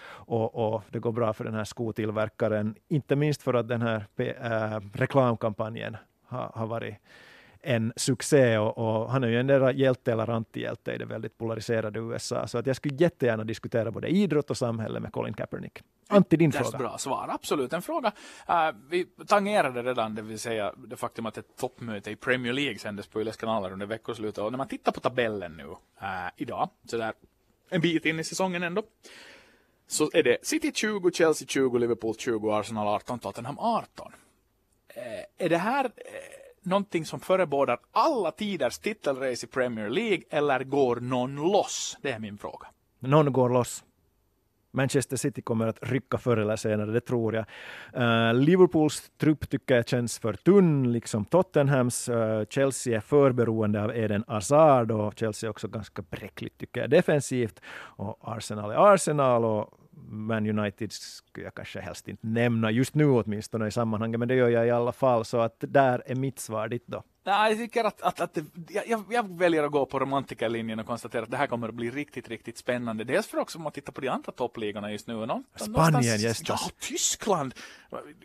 Och, 0.00 0.74
och 0.74 0.82
det 0.90 0.98
går 0.98 1.12
bra 1.12 1.32
för 1.32 1.44
den 1.44 1.54
här 1.54 1.64
skotillverkaren, 1.64 2.74
inte 2.88 3.16
minst 3.16 3.42
för 3.42 3.54
att 3.54 3.68
den 3.68 3.82
här 3.82 4.06
äh, 4.16 4.80
reklamkampanjen 4.92 5.96
har, 6.24 6.50
har 6.54 6.66
varit 6.66 6.94
en 7.62 7.92
succé 7.96 8.58
och, 8.58 8.78
och 8.78 9.10
han 9.10 9.24
är 9.24 9.28
ju 9.28 9.40
en 9.40 9.46
där 9.46 9.72
hjälte 9.72 10.12
eller 10.12 10.30
antihjälte 10.30 10.92
i 10.92 10.98
det 10.98 11.04
väldigt 11.04 11.38
polariserade 11.38 11.98
USA. 11.98 12.46
Så 12.46 12.58
att 12.58 12.66
jag 12.66 12.76
skulle 12.76 12.94
jättegärna 12.94 13.44
diskutera 13.44 13.90
både 13.90 14.08
idrott 14.08 14.50
och 14.50 14.56
samhälle 14.56 15.00
med 15.00 15.12
Colin 15.12 15.34
Kaepernick. 15.34 15.82
Antti, 16.08 16.36
din 16.36 16.52
fråga. 16.52 16.78
bra 16.78 16.98
svar, 16.98 17.28
absolut. 17.28 17.72
En 17.72 17.82
fråga. 17.82 18.12
eh, 18.48 18.70
vi 18.88 19.06
tangerade 19.26 19.82
redan, 19.82 20.14
det 20.14 20.22
vill 20.22 20.38
säga 20.38 20.74
det 20.76 20.96
faktum 20.96 21.26
att 21.26 21.38
ett 21.38 21.56
toppmöte 21.56 22.10
i 22.10 22.16
Premier 22.16 22.52
League 22.52 22.78
sändes 22.78 23.06
på 23.06 23.20
Yles 23.20 23.36
kanaler 23.36 23.72
under 23.72 23.86
veckoslutet. 23.86 24.44
Och 24.44 24.52
när 24.52 24.58
man 24.58 24.68
tittar 24.68 24.92
på 24.92 25.00
tabellen 25.00 25.56
nu 25.56 25.68
eh, 26.00 26.30
idag, 26.36 26.70
så 26.84 26.96
där 26.96 27.12
en 27.70 27.80
bit 27.80 28.04
in 28.04 28.20
i 28.20 28.24
säsongen 28.24 28.62
ändå, 28.62 28.82
så 29.86 30.10
är 30.12 30.22
det 30.22 30.38
City 30.42 30.72
20, 30.74 31.10
Chelsea 31.10 31.48
20, 31.48 31.78
Liverpool 31.78 32.14
20, 32.18 32.52
Arsenal 32.52 32.88
18, 32.88 33.18
Tottenham 33.18 33.58
18. 33.58 34.12
Eh, 34.88 35.44
är 35.46 35.48
det 35.48 35.56
här 35.56 35.90
någonting 36.68 37.04
som 37.04 37.20
förebådar 37.20 37.78
alla 37.92 38.30
tiders 38.30 38.78
titelrace 38.78 39.46
i 39.46 39.48
Premier 39.48 39.90
League 39.90 40.22
eller 40.30 40.64
går 40.64 40.96
någon 40.96 41.36
loss? 41.36 41.96
Det 42.02 42.10
är 42.10 42.18
min 42.18 42.38
fråga. 42.38 42.66
Någon 42.98 43.32
går 43.32 43.48
loss. 43.48 43.84
Manchester 44.70 45.16
City 45.16 45.42
kommer 45.42 45.66
att 45.66 45.78
rycka 45.82 46.18
förr 46.18 46.36
eller 46.36 46.56
senare, 46.56 46.92
det 46.92 47.00
tror 47.00 47.34
jag. 47.34 47.44
Uh, 47.96 48.34
Liverpools 48.34 49.10
trupp 49.18 49.50
tycker 49.50 49.76
jag 49.76 49.88
känns 49.88 50.18
för 50.18 50.32
tunn, 50.32 50.92
liksom 50.92 51.24
Tottenhams. 51.24 52.08
Uh, 52.08 52.44
Chelsea 52.50 52.96
är 52.96 53.00
för 53.00 53.32
beroende 53.32 53.82
av 53.82 53.96
Eden 53.96 54.24
Hazard 54.26 54.90
och 54.90 55.18
Chelsea 55.18 55.48
är 55.48 55.50
också 55.50 55.68
ganska 55.68 56.02
bräckligt 56.02 56.58
tycker 56.58 56.80
jag 56.80 56.90
defensivt. 56.90 57.60
Och 57.70 58.18
Arsenal 58.20 58.70
är 58.70 58.94
Arsenal 58.94 59.44
och 59.44 59.78
man 60.08 60.58
United 60.58 60.92
skulle 60.92 61.46
jag 61.46 61.54
kanske 61.54 61.80
helst 61.80 62.08
inte 62.08 62.26
nämna 62.26 62.70
just 62.70 62.94
nu 62.94 63.10
åtminstone 63.10 63.66
i 63.66 63.70
sammanhanget, 63.70 64.18
men 64.18 64.28
det 64.28 64.34
gör 64.34 64.48
jag 64.48 64.66
i 64.66 64.70
alla 64.70 64.92
fall. 64.92 65.24
Så 65.24 65.40
att 65.40 65.64
där 65.68 66.02
är 66.06 66.14
mitt 66.14 66.38
svar 66.38 66.68
ditt 66.68 66.86
då. 66.86 67.02
Nej, 67.28 67.50
jag 67.50 67.58
tycker 67.58 67.84
att, 67.84 68.02
att, 68.02 68.20
att 68.20 68.34
det, 68.34 68.44
jag, 68.86 69.04
jag 69.10 69.38
väljer 69.38 69.64
att 69.64 69.72
gå 69.72 69.86
på 69.86 69.98
romantikerlinjen 69.98 70.78
och 70.78 70.86
konstatera 70.86 71.22
att 71.22 71.30
det 71.30 71.36
här 71.36 71.46
kommer 71.46 71.68
att 71.68 71.74
bli 71.74 71.90
riktigt, 71.90 72.28
riktigt 72.28 72.58
spännande. 72.58 73.04
Dels 73.04 73.26
för 73.26 73.38
också 73.38 73.58
om 73.58 73.62
man 73.62 73.72
tittar 73.72 73.92
på 73.92 74.00
de 74.00 74.08
andra 74.08 74.32
toppligorna 74.32 74.92
just 74.92 75.06
nu. 75.06 75.26
Någon, 75.26 75.44
Spanien 75.56 76.18
gästas. 76.18 76.62
Ja, 76.66 76.70
Tyskland! 76.80 77.54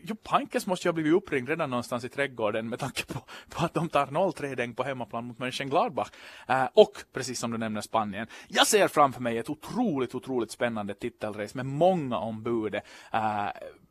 Jo, 0.03 0.15
Pankes 0.23 0.67
måste 0.67 0.87
ju 0.87 0.89
ha 0.89 0.93
blivit 0.93 1.13
uppringd 1.13 1.49
redan 1.49 1.69
någonstans 1.69 2.03
i 2.03 2.09
trädgården 2.09 2.69
med 2.69 2.79
tanke 2.79 3.05
på, 3.05 3.19
på 3.49 3.65
att 3.65 3.73
de 3.73 3.89
tar 3.89 4.05
0-3 4.05 4.55
däng 4.55 4.73
på 4.73 4.83
hemmaplan 4.83 5.25
mot 5.25 5.39
Mönchengladbach. 5.39 6.09
Uh, 6.49 6.65
och 6.73 7.03
precis 7.13 7.39
som 7.39 7.51
du 7.51 7.57
nämner 7.57 7.81
Spanien. 7.81 8.27
Jag 8.47 8.67
ser 8.67 8.87
framför 8.87 9.21
mig 9.21 9.37
ett 9.37 9.49
otroligt, 9.49 10.15
otroligt 10.15 10.51
spännande 10.51 10.93
titelrace 10.93 11.57
med 11.57 11.65
många 11.65 12.17
ombud. 12.17 12.75
Uh, 12.75 12.79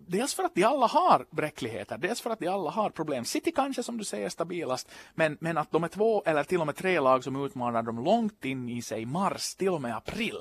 dels 0.07 0.35
för 0.35 0.43
att 0.43 0.55
de 0.55 0.65
alla 0.65 0.87
har 0.87 1.27
bräckligheter, 1.31 1.99
dels 1.99 2.21
för 2.21 2.31
att 2.31 2.39
de 2.39 2.49
alla 2.49 2.71
har 2.71 2.91
problem. 2.91 3.25
City 3.25 3.53
kanske 3.53 3.83
som 3.83 3.99
du 3.99 4.05
säger 4.05 4.29
stabilast, 4.29 4.91
men, 5.15 5.37
men 5.41 5.59
att 5.59 5.71
de 5.71 5.85
är 5.85 5.89
två 5.89 6.23
eller 6.27 6.45
till 6.45 6.61
och 6.61 6.67
med 6.67 6.77
tre 6.77 7.01
lag 7.01 7.25
som 7.25 7.45
utmanar 7.45 7.83
dem 7.83 8.05
långt 8.05 8.45
in 8.45 8.69
i 8.69 8.83
sig 8.83 9.07
mars, 9.07 9.55
till 9.55 9.69
och 9.69 9.83
med 9.83 9.97
april. 9.97 10.37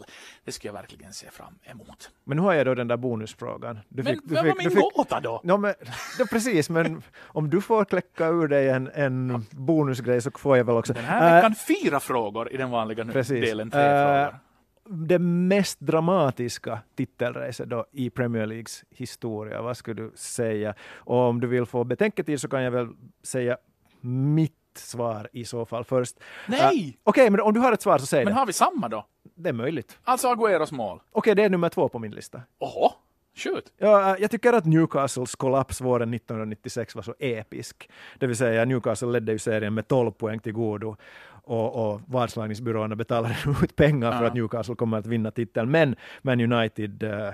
Det 0.46 0.52
skulle 0.52 0.70
jag 0.70 0.74
verkligen 0.74 1.14
se 1.14 1.32
fram 1.32 1.60
emot. 1.64 2.10
Men 2.24 2.38
nu 2.38 2.44
har 2.44 2.54
jag 2.54 2.66
då 2.66 2.76
den 2.76 2.88
där 2.88 2.98
bonusfrågan. 2.98 3.80
Du 3.90 4.04
men 4.04 4.20
vem 4.24 4.48
var 4.48 4.56
min 4.58 4.72
fick, 4.72 4.80
gåta 4.96 5.20
då? 5.20 5.42
No, 5.44 5.58
men, 5.58 5.74
då? 6.18 6.26
Precis, 6.26 6.70
men 6.70 7.04
om 7.22 7.50
du 7.50 7.62
får 7.62 7.86
kläcka 7.86 8.28
ur 8.28 8.48
dig 8.48 8.70
en, 8.70 8.92
en 8.94 9.46
bonusgrej 9.52 10.22
så 10.22 10.32
får 10.32 10.58
jag 10.58 10.66
väl 10.66 10.76
också. 10.76 10.94
Den 10.94 11.06
här 11.06 11.36
veckan 11.36 11.52
uh, 11.52 11.58
fyra 11.58 12.00
frågor 12.00 12.54
i 12.54 12.58
den 12.58 12.70
vanliga 12.70 13.06
precis. 13.06 13.46
delen, 13.46 13.72
tre 13.72 13.82
uh, 13.82 14.06
frågor 14.06 14.51
det 14.92 15.20
mest 15.20 15.80
dramatiska 15.80 16.80
titelracet 16.96 17.70
då 17.70 17.86
i 17.92 18.10
Premier 18.10 18.46
Leagues 18.46 18.84
historia, 18.90 19.62
vad 19.62 19.78
skulle 19.78 20.02
du 20.02 20.12
säga? 20.16 20.74
Och 20.94 21.18
om 21.18 21.40
du 21.40 21.48
vill 21.48 21.66
få 21.66 21.84
betänketid 21.84 22.42
så 22.42 22.48
kan 22.48 22.64
jag 22.64 22.72
väl 22.72 22.88
säga 23.24 23.58
mitt 24.02 24.54
svar 24.76 25.30
i 25.32 25.46
så 25.46 25.66
fall 25.66 25.84
först. 25.84 26.16
Nej! 26.48 26.62
Uh, 26.62 26.70
Okej, 26.70 26.96
okay, 27.04 27.30
men 27.30 27.40
om 27.40 27.54
du 27.54 27.60
har 27.60 27.72
ett 27.72 27.82
svar 27.82 27.98
så 27.98 28.06
säg 28.06 28.20
men 28.20 28.26
det. 28.26 28.32
Men 28.32 28.40
har 28.40 28.46
vi 28.46 28.54
samma 28.54 28.90
då? 28.90 29.06
Det 29.36 29.50
är 29.50 29.54
möjligt. 29.54 29.98
Alltså 30.04 30.28
Agueros 30.28 30.72
mål? 30.72 30.98
Okej, 30.98 31.20
okay, 31.20 31.34
det 31.34 31.44
är 31.44 31.50
nummer 31.50 31.70
två 31.70 31.90
på 31.90 32.00
min 32.00 32.12
lista. 32.12 32.42
Oho! 32.60 32.92
Shoot. 33.36 33.74
Ja, 33.78 34.18
jag 34.18 34.32
tycker 34.32 34.54
att 34.54 34.66
Newcastles 34.66 35.36
kollaps 35.36 35.82
våren 35.82 36.14
1996 36.14 36.96
var 36.96 37.04
så 37.04 37.16
episk. 37.20 37.90
Det 38.20 38.28
vill 38.28 38.36
säga 38.36 38.66
Newcastle 38.66 39.08
ledde 39.08 39.32
ju 39.32 39.40
serien 39.40 39.74
med 39.74 39.88
12 39.88 40.12
poäng 40.12 40.40
till 40.40 40.54
godo 40.54 40.96
och, 41.44 41.94
och 41.94 42.02
vadslagningsbyråerna 42.06 42.96
betalade 42.96 43.36
ut 43.64 43.76
pengar 43.76 44.12
för 44.12 44.26
att 44.26 44.34
Newcastle 44.34 44.76
kommer 44.76 44.98
att 44.98 45.06
vinna 45.06 45.32
titeln. 45.32 45.72
Men 45.72 45.96
Man 46.22 46.42
United 46.54 47.04
uh, 47.04 47.32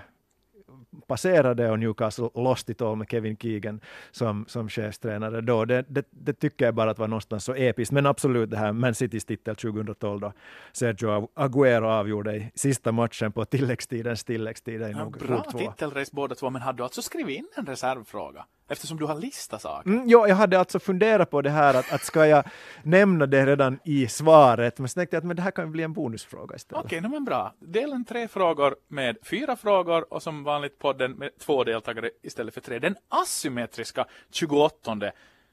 passerade 1.08 1.72
och 1.72 1.80
Newcastle 1.80 2.30
lost 2.36 2.70
it 2.70 2.82
all 2.82 2.95
med 2.95 3.08
Kevin 3.10 3.38
Keegan 3.38 3.82
som, 4.12 4.45
som 4.47 4.70
chefstränare 4.70 5.41
då. 5.41 5.66
Det, 5.66 5.86
det, 5.88 6.05
det, 6.10 6.34
tycker 6.34 6.66
jag 6.66 6.76
bara 6.76 6.91
att 6.91 6.99
var 6.99 7.08
någonstans 7.08 7.43
så 7.43 7.55
episkt. 7.55 7.91
Men 7.91 8.05
absolut 8.05 8.49
det 8.49 8.58
här 8.58 8.74
Man 8.74 8.95
Citys 8.95 9.26
titel 9.26 9.55
2012 9.55 10.20
då 10.20 10.34
Sergio 10.72 11.30
Aguero 11.34 11.88
avgjorde 11.88 12.36
i 12.36 12.51
sista 12.55 12.91
matchen 12.91 13.32
på 13.32 13.45
tilläggstidens 13.45 14.24
tilläggstid. 14.24 14.82
Ja, 14.82 15.12
bra 15.28 15.41
titelrace 15.41 16.12
båda 16.14 16.36
två, 16.36 16.49
men 16.49 16.62
hade 16.62 16.78
du 16.78 16.84
alltså 16.84 17.01
skrivit 17.01 17.38
in 17.38 17.47
en 17.55 17.66
reservfråga? 17.66 18.45
Eftersom 18.68 18.97
du 18.97 19.05
har 19.05 19.15
listat 19.15 19.61
saker? 19.61 19.89
Mm, 19.89 20.09
ja, 20.09 20.28
jag 20.28 20.36
hade 20.36 20.59
alltså 20.59 20.80
funderat 20.80 21.30
på 21.30 21.41
det 21.41 21.49
här 21.49 21.74
att, 21.74 21.93
att 21.93 22.03
ska 22.03 22.28
jag 22.28 22.43
nämna 22.84 23.26
det 23.26 23.45
redan 23.45 23.80
i 23.84 24.07
svaret, 24.07 24.80
men 24.80 24.89
så 24.89 24.93
tänkte 24.93 25.15
jag 25.15 25.22
att 25.22 25.28
men 25.28 25.36
det 25.36 25.41
här 25.41 25.51
kan 25.51 25.65
ju 25.65 25.72
bli 25.72 25.84
en 25.84 25.93
bonusfråga 25.93 26.55
istället. 26.55 26.86
Okej, 26.86 26.99
okay, 26.99 27.09
men 27.09 27.26
bra. 27.26 27.53
Delen 27.59 28.05
tre 28.05 28.28
frågor 28.28 28.76
med 28.88 29.18
fyra 29.24 29.55
frågor 29.55 30.13
och 30.13 30.24
som 30.24 30.43
vanligt 30.43 30.80
podden 30.80 31.11
med 31.11 31.30
två 31.39 31.63
deltagare 31.63 32.09
istället 32.24 32.53
för 32.53 32.61
tre. 32.61 32.80
Den 32.80 32.95
asymmetriska 33.09 34.05
28 34.32 35.11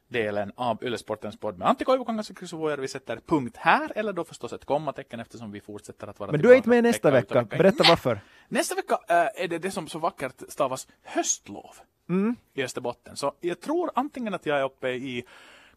delen 0.08 0.52
av 0.56 0.84
Yllesportens 0.84 1.40
podd 1.40 1.58
med 1.58 1.68
Antti 1.68 1.84
Koivukangas 1.84 2.30
och 2.30 2.38
Chris 2.38 2.52
Vi 2.78 2.88
sätter 2.88 3.20
punkt 3.26 3.56
här, 3.56 3.92
eller 3.96 4.12
då 4.12 4.24
förstås 4.24 4.52
ett 4.52 4.64
kommatecken 4.64 5.20
eftersom 5.20 5.52
vi 5.52 5.60
fortsätter 5.60 6.06
att 6.06 6.20
vara 6.20 6.30
Men 6.30 6.40
du 6.40 6.52
är 6.52 6.56
inte 6.56 6.68
med 6.68 6.82
nästa 6.82 7.10
vecka. 7.10 7.42
vecka. 7.42 7.56
Berätta 7.56 7.84
varför. 7.88 8.20
Nästa 8.48 8.74
vecka 8.74 8.98
äh, 9.08 9.44
är 9.44 9.48
det 9.48 9.58
det 9.58 9.70
som 9.70 9.88
så 9.88 9.98
vackert 9.98 10.42
stavas 10.48 10.88
höstlov 11.02 11.76
mm. 12.08 12.36
i 12.54 12.62
Österbotten. 12.62 13.16
Så 13.16 13.32
jag 13.40 13.60
tror 13.60 13.90
antingen 13.94 14.34
att 14.34 14.46
jag 14.46 14.58
är 14.58 14.64
uppe 14.64 14.88
i 14.88 15.24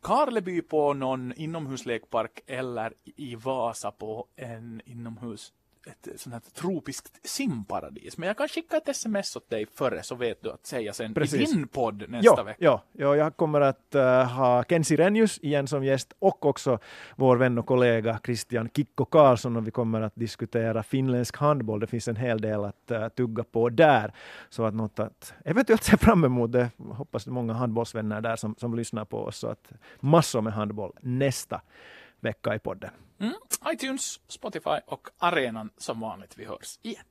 Karleby 0.02 0.62
på 0.62 0.94
någon 0.94 1.34
inomhuslekpark 1.34 2.42
eller 2.48 2.94
i 3.04 3.36
Vasa 3.36 3.92
på 3.92 4.28
en 4.36 4.82
inomhus 4.86 5.54
ett 5.88 6.20
sånt 6.20 6.34
här 6.34 6.42
tropiskt 6.54 7.28
simparadis. 7.28 8.18
Men 8.18 8.28
jag 8.28 8.38
kan 8.38 8.48
skicka 8.48 8.78
ett 8.78 8.90
sms 8.90 9.36
åt 9.36 9.50
dig 9.50 9.66
före 9.76 10.04
så 10.04 10.16
vet 10.16 10.44
du 10.44 10.52
att 10.52 10.66
säga 10.66 10.94
sen 10.94 11.14
Precis. 11.14 11.52
i 11.52 11.54
din 11.54 11.68
podd 11.68 12.10
nästa 12.10 12.34
ja, 12.38 12.44
vecka. 12.44 12.58
Ja, 12.60 12.84
ja, 12.92 13.16
jag 13.16 13.38
kommer 13.38 13.62
att 13.62 13.96
uh, 13.96 14.02
ha 14.24 14.64
Ken 14.64 14.84
Sirenius 14.84 15.38
igen 15.38 15.68
som 15.68 15.84
gäst 15.84 16.14
och 16.20 16.46
också 16.46 16.80
vår 17.16 17.38
vän 17.38 17.58
och 17.58 17.66
kollega 17.66 18.20
Christian 18.26 18.70
Kikko 18.76 19.06
Karlsson 19.06 19.58
och 19.58 19.68
vi 19.68 19.72
kommer 19.72 20.02
att 20.02 20.16
diskutera 20.16 20.84
finländsk 20.84 21.38
handboll. 21.38 21.80
Det 21.80 21.88
finns 21.88 22.08
en 22.08 22.16
hel 22.16 22.42
del 22.42 22.66
att 22.66 22.92
uh, 22.92 23.08
tugga 23.08 23.44
på 23.44 23.70
där. 23.70 24.14
Så 24.50 24.66
att 24.66 24.74
något 24.74 25.00
att 25.00 25.34
eventuellt 25.46 25.84
se 25.84 25.98
fram 25.98 26.24
emot 26.24 26.52
det. 26.52 26.70
Hoppas 26.78 27.26
det 27.26 27.30
är 27.30 27.34
många 27.34 27.54
handbollsvänner 27.54 28.22
där 28.22 28.36
som, 28.36 28.56
som 28.58 28.76
lyssnar 28.76 29.06
på 29.06 29.18
oss. 29.18 29.38
Så 29.38 29.48
att 29.48 29.72
massor 30.00 30.42
med 30.42 30.54
handboll 30.54 30.94
nästa 31.02 31.62
vecka 32.28 32.56
i 32.56 32.60
podden. 32.60 32.92
Mm. 33.20 33.34
iTunes, 33.74 34.20
Spotify 34.28 34.80
och 34.86 35.08
arenan 35.18 35.70
som 35.78 36.00
vanligt. 36.00 36.38
Vi 36.38 36.46
hörs 36.46 36.80
igen. 36.82 37.04